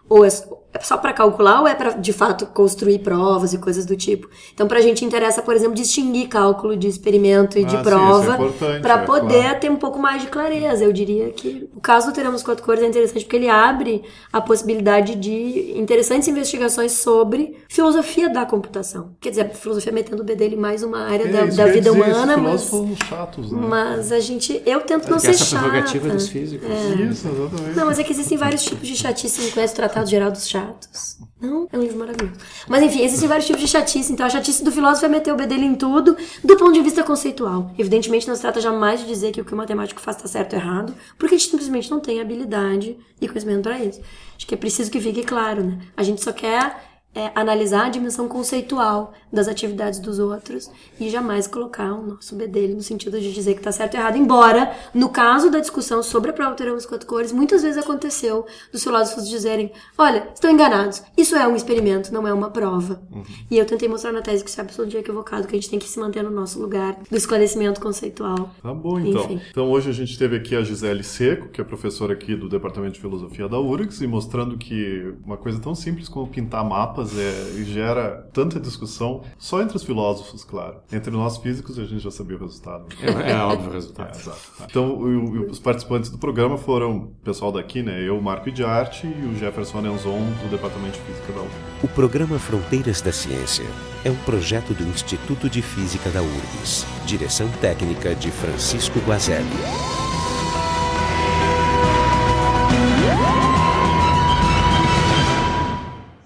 Ou 0.11 0.25
é 0.25 0.29
é 0.73 0.79
só 0.79 0.97
para 0.97 1.11
calcular 1.11 1.59
ou 1.59 1.67
é 1.67 1.75
para 1.75 1.91
de 1.91 2.13
fato 2.13 2.45
construir 2.45 2.99
provas 2.99 3.53
e 3.53 3.57
coisas 3.57 3.85
do 3.85 3.95
tipo? 3.97 4.29
Então, 4.53 4.67
para 4.67 4.79
a 4.79 4.81
gente 4.81 5.03
interessa, 5.03 5.41
por 5.41 5.53
exemplo, 5.53 5.73
distinguir 5.73 6.29
cálculo 6.29 6.77
de 6.77 6.87
experimento 6.87 7.59
e 7.59 7.65
de 7.65 7.75
ah, 7.75 7.81
prova 7.81 8.37
é 8.37 8.79
para 8.79 8.93
é, 8.93 9.05
poder 9.05 9.43
claro. 9.43 9.59
ter 9.59 9.69
um 9.69 9.75
pouco 9.75 9.99
mais 9.99 10.21
de 10.21 10.29
clareza. 10.29 10.83
Eu 10.85 10.93
diria 10.93 11.29
que 11.31 11.69
o 11.75 11.81
caso 11.81 12.07
do 12.07 12.13
Teremos 12.13 12.41
Quatro 12.41 12.63
Cores 12.63 12.81
é 12.81 12.87
interessante 12.87 13.25
porque 13.25 13.35
ele 13.35 13.49
abre 13.49 14.03
a 14.31 14.39
possibilidade 14.39 15.15
de 15.15 15.73
interessantes 15.77 16.29
investigações 16.29 16.93
sobre 16.93 17.57
filosofia 17.67 18.29
da 18.29 18.45
computação. 18.45 19.11
Quer 19.19 19.31
dizer, 19.31 19.41
a 19.41 19.49
filosofia 19.49 19.91
metendo 19.91 20.21
o 20.23 20.25
B 20.25 20.35
dele 20.35 20.55
mais 20.55 20.83
uma 20.83 21.03
área 21.03 21.25
é, 21.25 21.27
da, 21.27 21.45
da 21.47 21.65
vida 21.65 21.91
humana, 21.91 22.37
mas, 22.37 22.71
chatos, 23.09 23.51
né? 23.51 23.59
mas 23.61 24.11
a 24.13 24.21
gente, 24.21 24.61
eu 24.65 24.79
tento 24.81 25.09
não 25.09 25.19
ser 25.19 25.31
essa 25.31 25.43
chata. 25.43 25.67
prerrogativa 25.67 26.09
dos 26.09 26.29
físicos. 26.29 26.69
Isso, 26.69 27.27
exatamente. 27.27 27.75
Não, 27.75 27.85
mas 27.87 27.99
é 27.99 28.03
que 28.03 28.13
existem 28.13 28.37
vários 28.37 28.63
tipos 28.63 28.87
de 28.87 28.95
chatice. 28.95 29.41
Você 29.41 29.51
conhece 29.51 29.73
o 29.73 29.75
Tratado 30.01 30.09
Geral 30.09 30.31
dos 30.31 30.47
Chatos 30.47 30.71
chatos. 30.71 31.17
Não, 31.39 31.67
é 31.71 31.77
um 31.77 31.81
livro 31.81 31.97
maravilhoso. 31.97 32.39
Mas 32.67 32.83
enfim, 32.83 33.01
existem 33.01 33.27
vários 33.27 33.45
tipos 33.45 33.61
de 33.61 33.67
chatice. 33.67 34.11
Então 34.11 34.25
a 34.25 34.29
chatice 34.29 34.63
do 34.63 34.71
filósofo 34.71 35.05
é 35.05 35.09
meter 35.09 35.33
o 35.33 35.35
bedelho 35.35 35.63
em 35.63 35.75
tudo, 35.75 36.15
do 36.43 36.57
ponto 36.57 36.73
de 36.73 36.81
vista 36.81 37.03
conceitual. 37.03 37.71
Evidentemente, 37.77 38.27
não 38.27 38.35
se 38.35 38.41
trata 38.41 38.61
jamais 38.61 38.99
de 38.99 39.07
dizer 39.07 39.31
que 39.31 39.41
o 39.41 39.45
que 39.45 39.53
o 39.53 39.57
matemático 39.57 39.99
faz 39.99 40.17
está 40.17 40.27
certo 40.27 40.53
ou 40.53 40.59
errado, 40.59 40.93
porque 41.17 41.35
a 41.35 41.37
gente 41.37 41.49
simplesmente 41.49 41.89
não 41.89 41.99
tem 41.99 42.21
habilidade 42.21 42.97
e 43.19 43.27
conhecimento 43.27 43.63
para 43.63 43.79
isso. 43.83 44.01
Acho 44.37 44.47
que 44.47 44.53
é 44.53 44.57
preciso 44.57 44.91
que 44.91 44.99
fique 44.99 45.23
claro, 45.23 45.63
né? 45.63 45.79
A 45.95 46.03
gente 46.03 46.23
só 46.23 46.31
quer 46.31 46.90
é 47.13 47.31
analisar 47.35 47.87
a 47.87 47.89
dimensão 47.89 48.27
conceitual 48.27 49.13
das 49.31 49.47
atividades 49.47 49.99
dos 49.99 50.19
outros 50.19 50.69
e 50.99 51.09
jamais 51.09 51.47
colocar 51.47 51.93
o 51.93 52.05
nosso 52.05 52.35
bedelho 52.35 52.75
no 52.75 52.81
sentido 52.81 53.19
de 53.19 53.33
dizer 53.33 53.55
que 53.55 53.61
tá 53.61 53.71
certo 53.71 53.95
ou 53.95 53.99
errado. 53.99 54.17
Embora, 54.17 54.73
no 54.93 55.09
caso 55.09 55.49
da 55.49 55.59
discussão 55.59 56.01
sobre 56.01 56.31
a 56.31 56.33
prova 56.33 56.55
teorema 56.55 56.77
das 56.77 56.85
quatro 56.85 57.07
cores, 57.07 57.31
muitas 57.31 57.63
vezes 57.63 57.81
aconteceu 57.81 58.45
dos 58.71 58.83
filósofos 58.83 59.27
dizerem: 59.29 59.71
olha, 59.97 60.27
estão 60.33 60.49
enganados, 60.49 61.03
isso 61.17 61.35
é 61.35 61.47
um 61.47 61.55
experimento, 61.55 62.13
não 62.13 62.27
é 62.27 62.33
uma 62.33 62.49
prova. 62.49 63.01
Uhum. 63.11 63.23
E 63.49 63.57
eu 63.57 63.65
tentei 63.65 63.87
mostrar 63.87 64.11
na 64.11 64.21
tese 64.21 64.43
que 64.43 64.49
isso 64.49 64.59
é 64.59 64.63
absolutamente 64.63 64.97
equivocado, 64.97 65.47
que 65.47 65.55
a 65.55 65.59
gente 65.59 65.69
tem 65.69 65.79
que 65.79 65.87
se 65.87 65.99
manter 65.99 66.23
no 66.23 66.31
nosso 66.31 66.59
lugar 66.61 66.97
do 67.09 67.17
esclarecimento 67.17 67.81
conceitual. 67.81 68.51
Tá 68.61 68.73
bom, 68.73 68.99
então. 68.99 69.23
Enfim. 69.25 69.41
Então 69.49 69.69
hoje 69.69 69.89
a 69.89 69.93
gente 69.93 70.17
teve 70.17 70.37
aqui 70.37 70.55
a 70.55 70.63
Gisele 70.63 71.03
Seco, 71.03 71.49
que 71.49 71.59
é 71.59 71.63
professora 71.63 72.13
aqui 72.13 72.35
do 72.35 72.47
Departamento 72.47 72.93
de 72.93 73.01
Filosofia 73.01 73.47
da 73.47 73.59
URGS, 73.59 74.01
e 74.01 74.07
mostrando 74.07 74.57
que 74.57 75.13
uma 75.25 75.37
coisa 75.37 75.59
tão 75.59 75.75
simples 75.75 76.07
como 76.07 76.27
pintar 76.27 76.63
mapas 77.01 77.17
é, 77.17 77.63
gera 77.63 78.29
tanta 78.31 78.59
discussão, 78.59 79.23
só 79.37 79.61
entre 79.61 79.75
os 79.75 79.83
filósofos, 79.83 80.43
claro. 80.43 80.77
Entre 80.91 81.11
nós 81.11 81.37
físicos 81.37 81.77
a 81.79 81.85
gente 81.85 81.99
já 81.99 82.11
sabia 82.11 82.37
o 82.37 82.39
resultado. 82.39 82.85
É, 83.01 83.31
é 83.31 83.37
óbvio 83.37 83.69
o 83.69 83.73
resultado. 83.73 84.15
É, 84.15 84.19
exato. 84.19 84.39
Então 84.69 84.93
o, 84.93 85.49
os 85.49 85.59
participantes 85.59 86.09
do 86.09 86.17
programa 86.17 86.57
foram 86.57 86.97
o 86.97 87.07
pessoal 87.23 87.51
daqui, 87.51 87.81
né? 87.81 88.01
Eu, 88.07 88.21
Marco 88.21 88.51
de 88.51 88.63
Arte 88.63 89.07
e 89.07 89.25
o 89.25 89.35
Jefferson 89.35 89.79
Anenzon, 89.79 90.19
do 90.41 90.49
Departamento 90.49 90.99
de 90.99 91.05
Física 91.05 91.33
da 91.33 91.41
URGS. 91.41 91.55
O 91.83 91.87
programa 91.87 92.39
Fronteiras 92.39 93.01
da 93.01 93.11
Ciência 93.11 93.65
é 94.03 94.11
um 94.11 94.17
projeto 94.17 94.73
do 94.73 94.83
Instituto 94.83 95.49
de 95.49 95.61
Física 95.61 96.09
da 96.09 96.21
URGS. 96.21 96.85
Direção 97.05 97.49
técnica 97.59 98.15
de 98.15 98.31
Francisco 98.31 98.99
Guazelli. 98.99 100.10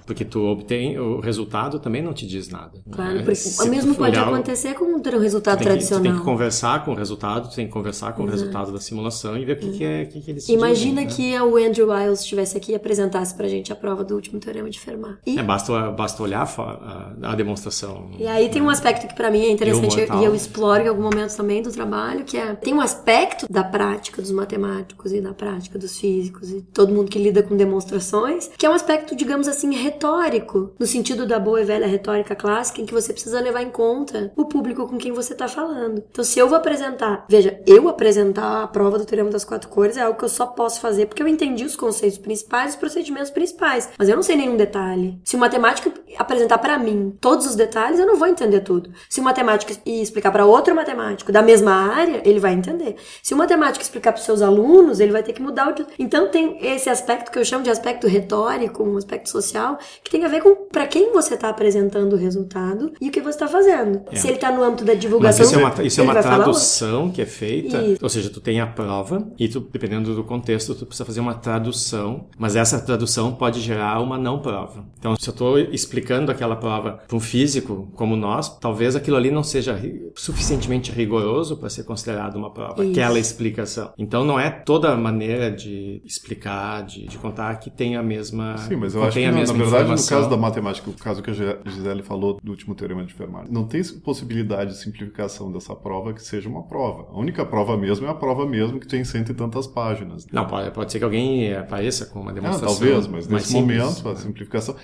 Porque 0.05 0.23
tu 0.23 0.41
obtém 0.45 0.97
o 0.99 1.19
resultado 1.19 1.79
também 1.79 2.01
não 2.01 2.13
te 2.13 2.27
diz 2.27 2.49
nada. 2.49 2.79
Claro, 2.91 3.23
porque 3.23 3.39
o 3.63 3.67
mesmo 3.67 3.95
pode 3.95 4.17
olhar, 4.17 4.27
acontecer 4.27 4.73
com 4.75 4.85
um 4.85 5.19
resultado 5.19 5.59
tu 5.59 5.63
tradicional. 5.63 6.03
Que, 6.03 6.09
tu 6.09 6.11
tem 6.11 6.19
que 6.19 6.25
conversar 6.25 6.85
com 6.85 6.91
o 6.91 6.95
resultado, 6.95 7.49
tu 7.49 7.55
tem 7.55 7.65
que 7.65 7.73
conversar 7.73 8.13
com 8.13 8.23
Exato. 8.23 8.27
o 8.27 8.39
resultado 8.39 8.71
da 8.71 8.79
simulação 8.79 9.37
e 9.37 9.45
ver 9.45 9.53
o 9.53 9.59
que, 9.59 9.71
que, 9.71 9.83
é, 9.83 10.05
que, 10.05 10.21
que 10.21 10.31
eles 10.31 10.49
Imagina 10.49 11.05
dizem, 11.05 11.31
né? 11.31 11.39
que 11.39 11.41
o 11.41 11.57
Andrew 11.57 11.89
Wiles 11.89 12.21
estivesse 12.21 12.57
aqui 12.57 12.71
e 12.71 12.75
apresentasse 12.75 13.33
pra 13.33 13.47
gente 13.47 13.71
a 13.71 13.75
prova 13.75 14.03
do 14.03 14.15
último 14.15 14.39
teorema 14.39 14.69
de 14.69 14.79
Fermat. 14.79 15.17
E... 15.25 15.37
É, 15.39 15.43
basta, 15.43 15.91
basta 15.91 16.21
olhar 16.21 16.43
a, 16.43 17.31
a, 17.31 17.35
demonstração. 17.35 18.11
E 18.19 18.27
aí 18.27 18.49
tem 18.49 18.61
um 18.61 18.69
aspecto 18.69 19.07
que 19.07 19.15
para 19.15 19.31
mim 19.31 19.41
é 19.41 19.51
interessante 19.51 19.99
e, 19.99 20.21
e 20.21 20.25
eu 20.25 20.35
exploro 20.35 20.83
em 20.83 20.87
algum 20.87 21.03
momento 21.03 21.35
também 21.35 21.61
do 21.61 21.71
trabalho, 21.71 22.23
que 22.23 22.37
é 22.37 22.53
tem 22.53 22.73
um 22.73 22.81
aspecto 22.81 23.51
da 23.51 23.63
prática 23.63 24.21
dos 24.21 24.31
matemáticos 24.31 25.11
e 25.11 25.21
da 25.21 25.33
prática 25.33 25.77
dos 25.77 25.97
físicos 25.99 26.51
e 26.51 26.61
todo 26.61 26.93
mundo 26.93 27.09
que 27.09 27.19
lida 27.19 27.41
com 27.41 27.55
demonstrações, 27.55 28.49
que 28.57 28.65
é 28.65 28.69
um 28.69 28.73
aspecto, 28.73 29.15
digamos 29.15 29.47
assim, 29.47 29.73
retórico 29.95 30.73
no 30.77 30.85
sentido 30.85 31.25
da 31.25 31.39
boa 31.39 31.61
e 31.61 31.63
velha 31.65 31.87
retórica 31.87 32.35
clássica, 32.35 32.81
em 32.81 32.85
que 32.85 32.93
você 32.93 33.13
precisa 33.13 33.39
levar 33.39 33.61
em 33.61 33.69
conta 33.69 34.31
o 34.35 34.45
público 34.45 34.87
com 34.87 34.97
quem 34.97 35.13
você 35.13 35.33
está 35.33 35.47
falando. 35.47 36.03
Então, 36.11 36.23
se 36.23 36.37
eu 36.37 36.49
vou 36.49 36.57
apresentar, 36.57 37.25
veja, 37.29 37.61
eu 37.65 37.87
apresentar 37.87 38.63
a 38.63 38.67
prova 38.67 38.99
do 38.99 39.05
Teorema 39.05 39.29
das 39.29 39.45
Quatro 39.45 39.69
Cores 39.69 39.97
é 39.97 40.01
algo 40.01 40.17
que 40.17 40.25
eu 40.25 40.29
só 40.29 40.45
posso 40.45 40.81
fazer 40.81 41.05
porque 41.05 41.23
eu 41.23 41.27
entendi 41.27 41.63
os 41.63 41.75
conceitos 41.75 42.17
principais, 42.17 42.71
os 42.71 42.75
procedimentos 42.75 43.31
principais, 43.31 43.89
mas 43.97 44.09
eu 44.09 44.15
não 44.15 44.23
sei 44.23 44.35
nenhum 44.35 44.57
detalhe. 44.57 45.19
Se 45.23 45.35
o 45.35 45.39
matemático 45.39 45.91
apresentar 46.17 46.57
para 46.57 46.77
mim 46.77 47.17
todos 47.21 47.45
os 47.45 47.55
detalhes, 47.55 47.99
eu 47.99 48.05
não 48.05 48.17
vou 48.17 48.27
entender 48.27 48.59
tudo. 48.61 48.91
Se 49.09 49.21
o 49.21 49.23
matemático 49.23 49.71
explicar 49.85 50.31
para 50.31 50.45
outro 50.45 50.75
matemático 50.75 51.31
da 51.31 51.41
mesma 51.41 51.71
área, 51.71 52.21
ele 52.25 52.39
vai 52.39 52.53
entender. 52.53 52.95
Se 53.23 53.33
o 53.33 53.37
matemático 53.37 53.83
explicar 53.83 54.11
para 54.11 54.21
seus 54.21 54.41
alunos, 54.41 54.99
ele 54.99 55.11
vai 55.11 55.23
ter 55.23 55.33
que 55.33 55.41
mudar 55.41 55.69
o. 55.69 55.75
Então, 55.97 56.29
tem 56.29 56.57
esse 56.65 56.89
aspecto 56.89 57.31
que 57.31 57.39
eu 57.39 57.45
chamo 57.45 57.63
de 57.63 57.69
aspecto 57.69 58.07
retórico, 58.07 58.83
um 58.83 58.97
aspecto 58.97 59.29
social, 59.29 59.77
que 60.03 60.11
tem 60.11 60.23
a 60.25 60.27
ver 60.27 60.41
com 60.41 60.55
para 60.55 60.87
quem 60.87 61.11
você 61.11 61.35
está 61.35 61.49
apresentando 61.49 62.13
o 62.13 62.15
resultado 62.17 62.93
e 62.99 63.09
o 63.09 63.11
que 63.11 63.21
você 63.21 63.29
está 63.29 63.47
fazendo. 63.47 64.01
É. 64.11 64.15
Se 64.15 64.27
ele 64.27 64.35
está 64.35 64.51
no 64.51 64.63
âmbito 64.63 64.83
da 64.83 64.93
divulgação, 64.93 65.45
Mas 65.45 65.51
isso 65.51 65.59
é 65.59 65.63
uma, 65.63 65.83
isso 65.83 66.01
é 66.01 66.03
uma 66.03 66.15
tradução 66.15 67.11
que 67.11 67.21
é 67.21 67.25
feita, 67.25 67.81
isso. 67.81 67.99
ou 68.01 68.09
seja, 68.09 68.29
tu 68.29 68.39
tem 68.39 68.59
a 68.59 68.67
prova 68.67 69.27
e 69.37 69.47
tu, 69.47 69.59
dependendo 69.59 70.13
do 70.15 70.23
contexto, 70.23 70.75
tu 70.75 70.85
precisa 70.85 71.05
fazer 71.05 71.19
uma 71.19 71.33
tradução, 71.33 72.27
mas 72.37 72.55
essa 72.55 72.79
tradução 72.79 73.33
pode 73.33 73.61
gerar 73.61 74.01
uma 74.01 74.17
não 74.17 74.39
prova. 74.39 74.85
Então, 74.99 75.15
se 75.15 75.29
eu 75.29 75.31
estou 75.31 75.59
explicando 75.59 76.31
aquela 76.31 76.55
prova 76.55 76.99
para 77.07 77.15
um 77.15 77.19
físico 77.19 77.91
como 77.95 78.15
nós, 78.15 78.57
talvez 78.59 78.95
aquilo 78.95 79.17
ali 79.17 79.31
não 79.31 79.43
seja 79.43 79.79
suficientemente 80.15 80.91
rigoroso 80.91 81.57
para 81.57 81.69
ser 81.69 81.83
considerado 81.83 82.35
uma 82.35 82.51
prova, 82.51 82.83
isso. 82.83 82.91
aquela 82.91 83.19
explicação. 83.19 83.93
Então, 83.97 84.23
não 84.25 84.39
é 84.39 84.49
toda 84.49 84.95
maneira 84.95 85.51
de 85.51 86.01
explicar, 86.05 86.83
de, 86.83 87.07
de 87.07 87.17
contar 87.17 87.55
que 87.55 87.69
tem 87.69 87.95
a 87.95 88.03
mesma. 88.03 88.57
Sim, 88.57 88.75
mas 88.75 88.95
eu 88.95 89.03
acho 89.03 89.17
que, 89.17 89.25
na 89.25 89.31
verdade, 89.31 89.74
no 89.83 90.07
caso 90.07 90.29
da 90.29 90.37
matemática, 90.37 90.89
o 90.89 90.93
caso 90.93 91.21
que 91.21 91.29
a 91.29 91.33
Gisele 91.33 92.03
falou 92.03 92.39
do 92.41 92.51
último 92.51 92.75
teorema 92.75 93.03
de 93.05 93.13
Fermat, 93.13 93.49
não 93.49 93.65
tem 93.65 93.83
possibilidade 94.03 94.71
de 94.71 94.77
simplificação 94.77 95.51
dessa 95.51 95.75
prova 95.75 96.13
que 96.13 96.21
seja 96.21 96.49
uma 96.49 96.63
prova. 96.63 97.07
A 97.11 97.19
única 97.19 97.45
prova 97.45 97.77
mesmo 97.77 98.05
é 98.07 98.09
a 98.09 98.13
prova 98.13 98.45
mesmo 98.45 98.79
que 98.79 98.87
tem 98.87 99.03
cento 99.03 99.31
e 99.31 99.35
tantas 99.35 99.67
páginas. 99.67 100.25
Não, 100.31 100.45
pode, 100.45 100.71
pode 100.71 100.91
ser 100.91 100.99
que 100.99 101.05
alguém 101.05 101.53
apareça 101.53 102.05
com 102.05 102.21
uma 102.21 102.33
demonstração. 102.33 102.75
Ah, 102.75 102.79
talvez, 102.79 103.07
mas 103.07 103.27
nesse 103.27 103.53
momento 103.53 104.07
a 104.09 104.15
simplificação. 104.15 104.75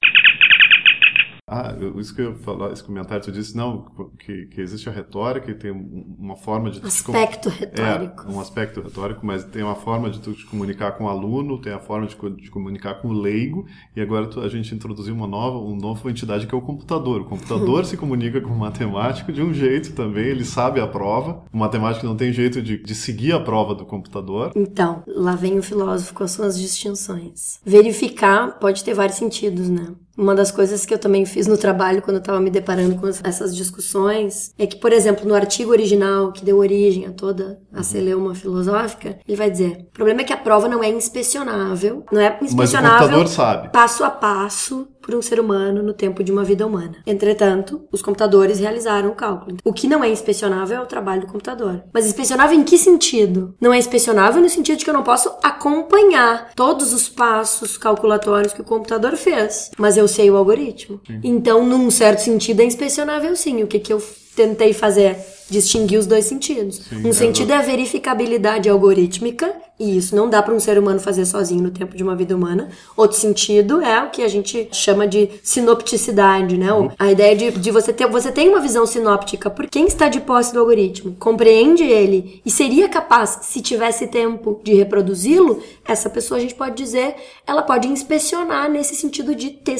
Ah, 1.52 1.76
isso 1.98 2.16
que 2.16 2.22
eu 2.22 2.34
falar, 2.34 2.72
esse 2.72 2.82
comentário, 2.82 3.22
tu 3.22 3.30
disse, 3.30 3.58
não, 3.58 3.86
que, 4.18 4.46
que 4.46 4.62
existe 4.62 4.88
a 4.88 4.92
retórica 4.92 5.52
e 5.52 5.54
tem 5.54 5.70
uma 5.70 6.38
forma 6.38 6.72
de... 6.72 6.80
Aspecto 6.80 7.52
te, 7.52 7.60
retórico. 7.60 8.26
É, 8.26 8.32
um 8.32 8.40
aspecto 8.40 8.80
retórico, 8.80 9.26
mas 9.26 9.44
tem 9.44 9.62
uma 9.62 9.76
forma 9.76 10.10
de 10.10 10.22
tu 10.22 10.32
te 10.32 10.46
comunicar 10.46 10.94
com 10.94 11.04
o 11.04 11.10
aluno, 11.10 11.60
tem 11.60 11.74
a 11.74 11.80
forma 11.80 12.08
de, 12.08 12.16
de 12.42 12.50
comunicar 12.50 13.02
com 13.02 13.10
o 13.10 13.12
leigo, 13.14 13.66
e 13.94 14.00
agora 14.00 14.28
tu, 14.28 14.40
a 14.40 14.48
gente 14.48 14.74
introduziu 14.74 15.14
uma 15.14 15.28
nova, 15.28 15.58
uma 15.58 15.76
nova 15.76 16.10
entidade 16.10 16.48
que 16.48 16.56
é 16.56 16.58
o 16.58 16.62
computador. 16.62 17.20
O 17.20 17.26
computador 17.26 17.84
se 17.86 17.98
comunica 17.98 18.40
com 18.40 18.54
o 18.54 18.58
matemático 18.58 19.34
de 19.34 19.42
um 19.42 19.54
jeito 19.54 19.92
também, 19.92 20.28
ele 20.28 20.46
sabe 20.46 20.80
a 20.80 20.88
prova, 20.88 21.44
o 21.52 21.58
matemático 21.58 22.06
não 22.06 22.16
tem 22.16 22.32
jeito 22.32 22.62
de, 22.62 22.82
de 22.82 22.96
seguir 22.96 23.34
a 23.34 23.42
prova 23.42 23.76
do 23.76 23.86
computador. 23.86 24.54
Então, 24.56 25.04
lá 25.06 25.36
vem 25.36 25.60
o 25.60 25.64
filósofo 25.64 26.14
com 26.14 26.24
as 26.24 26.32
suas 26.32 26.58
distinções. 26.58 27.60
Verificar 27.66 28.58
pode 28.58 28.86
ter 28.86 28.94
vários 28.94 29.18
sentidos, 29.18 29.68
né? 29.68 29.94
Uma 30.22 30.36
das 30.36 30.52
coisas 30.52 30.86
que 30.86 30.94
eu 30.94 31.00
também 31.00 31.26
fiz 31.26 31.48
no 31.48 31.58
trabalho 31.58 32.00
quando 32.00 32.18
eu 32.18 32.22
estava 32.22 32.40
me 32.40 32.52
deparando 32.52 32.96
com 32.96 33.08
essas 33.08 33.56
discussões 33.56 34.54
é 34.56 34.68
que, 34.68 34.76
por 34.76 34.94
exemplo, 34.94 35.28
no 35.28 35.34
artigo 35.34 35.72
original 35.72 36.32
que 36.32 36.46
deu 36.46 36.60
origem 36.60 37.08
a 37.08 37.12
toda 37.12 37.60
a 37.74 37.78
uhum. 37.78 37.84
celeuma 37.84 38.36
filosófica, 38.36 39.18
ele 39.28 39.36
vai 39.36 39.50
dizer: 39.50 39.88
o 39.90 39.92
problema 39.92 40.22
é 40.22 40.24
que 40.24 40.32
a 40.32 40.38
prova 40.38 40.70
não 40.70 40.84
é 40.84 40.90
inspecionável, 40.90 42.06
não 42.12 42.22
é 42.22 42.38
inspecionável 42.40 43.26
passo 43.74 44.04
a 44.04 44.12
passo 44.12 44.88
por 45.02 45.16
um 45.16 45.22
ser 45.22 45.40
humano 45.40 45.82
no 45.82 45.94
tempo 45.94 46.24
de 46.24 46.32
uma 46.32 46.44
vida 46.44 46.66
humana. 46.66 46.98
Entretanto, 47.06 47.82
os 47.92 48.02
computadores 48.02 48.60
realizaram 48.60 49.10
o 49.10 49.16
cálculo. 49.16 49.58
O 49.64 49.74
que 49.74 49.88
não 49.88 50.04
é 50.04 50.10
inspecionável 50.10 50.78
é 50.78 50.82
o 50.82 50.86
trabalho 50.86 51.22
do 51.22 51.28
computador. 51.28 51.84
Mas 51.94 52.06
inspecionável 52.06 52.58
em 52.58 52.64
que 52.64 52.78
sentido? 52.78 53.56
Não 53.60 53.74
é 53.74 53.78
inspecionável 53.78 54.42
no 54.42 54.50
sentido 54.50 54.78
de 54.78 54.84
que 54.84 54.90
eu 54.90 54.94
não 54.94 55.04
posso 55.04 55.32
acompanhar 55.44 56.52
todos 56.56 56.94
os 56.94 57.10
passos 57.10 57.78
calculatórios 57.78 58.54
que 58.54 58.62
o 58.62 58.66
computador 58.66 59.16
fez, 59.16 59.72
mas 59.78 59.98
eu 59.98 60.08
sei 60.08 60.30
o 60.30 60.38
algoritmo. 60.38 61.00
Sim. 61.06 61.20
Então, 61.24 61.66
num 61.66 61.90
certo 61.90 62.20
sentido, 62.20 62.62
é 62.62 62.66
inspecionável 62.66 63.36
sim. 63.36 63.64
O 63.64 63.68
que, 63.68 63.80
que 63.80 63.94
eu 63.94 64.02
tentei 64.36 64.74
fazer? 64.74 65.18
Distinguir 65.52 66.00
os 66.00 66.08
dois 66.08 66.26
sentidos. 66.26 66.78
Sim, 66.78 67.06
um 67.06 67.10
é 67.10 67.14
sentido 67.14 67.52
é 67.52 67.58
a 67.58 67.62
verificabilidade 67.62 68.70
algorítmica, 68.70 69.54
e 69.78 69.98
isso 69.98 70.16
não 70.16 70.30
dá 70.30 70.42
para 70.42 70.54
um 70.54 70.60
ser 70.60 70.80
humano 70.80 71.00
fazer 71.00 71.26
sozinho 71.26 71.62
no 71.64 71.72
tempo 71.72 71.98
de 71.98 72.02
uma 72.02 72.16
vida 72.16 72.36
humana. 72.36 72.70
Outro 72.96 73.18
sentido 73.18 73.82
é 73.82 74.02
o 74.02 74.10
que 74.10 74.22
a 74.22 74.28
gente 74.28 74.70
chama 74.72 75.06
de 75.06 75.30
sinopticidade, 75.44 76.58
né? 76.58 76.72
Uhum. 76.72 76.90
A 76.98 77.12
ideia 77.12 77.36
de, 77.36 77.52
de 77.52 77.70
você 77.70 77.92
ter 77.92 78.08
você 78.08 78.32
tem 78.32 78.48
uma 78.48 78.62
visão 78.62 78.86
sinóptica 78.86 79.50
por 79.50 79.68
quem 79.68 79.88
está 79.88 80.08
de 80.08 80.22
posse 80.22 80.54
do 80.54 80.60
algoritmo, 80.60 81.16
compreende 81.20 81.84
ele 81.84 82.42
e 82.46 82.50
seria 82.50 82.88
capaz, 82.88 83.40
se 83.42 83.60
tivesse 83.60 84.08
tempo 84.08 84.62
de 84.64 84.74
reproduzi-lo, 84.74 85.62
essa 85.84 86.10
pessoa 86.10 86.38
a 86.38 86.42
gente 86.42 86.56
pode 86.56 86.76
dizer, 86.76 87.16
ela 87.46 87.62
pode 87.62 87.88
inspecionar 87.88 88.70
nesse 88.70 88.96
sentido 88.96 89.36
de 89.36 89.50
ter 89.50 89.78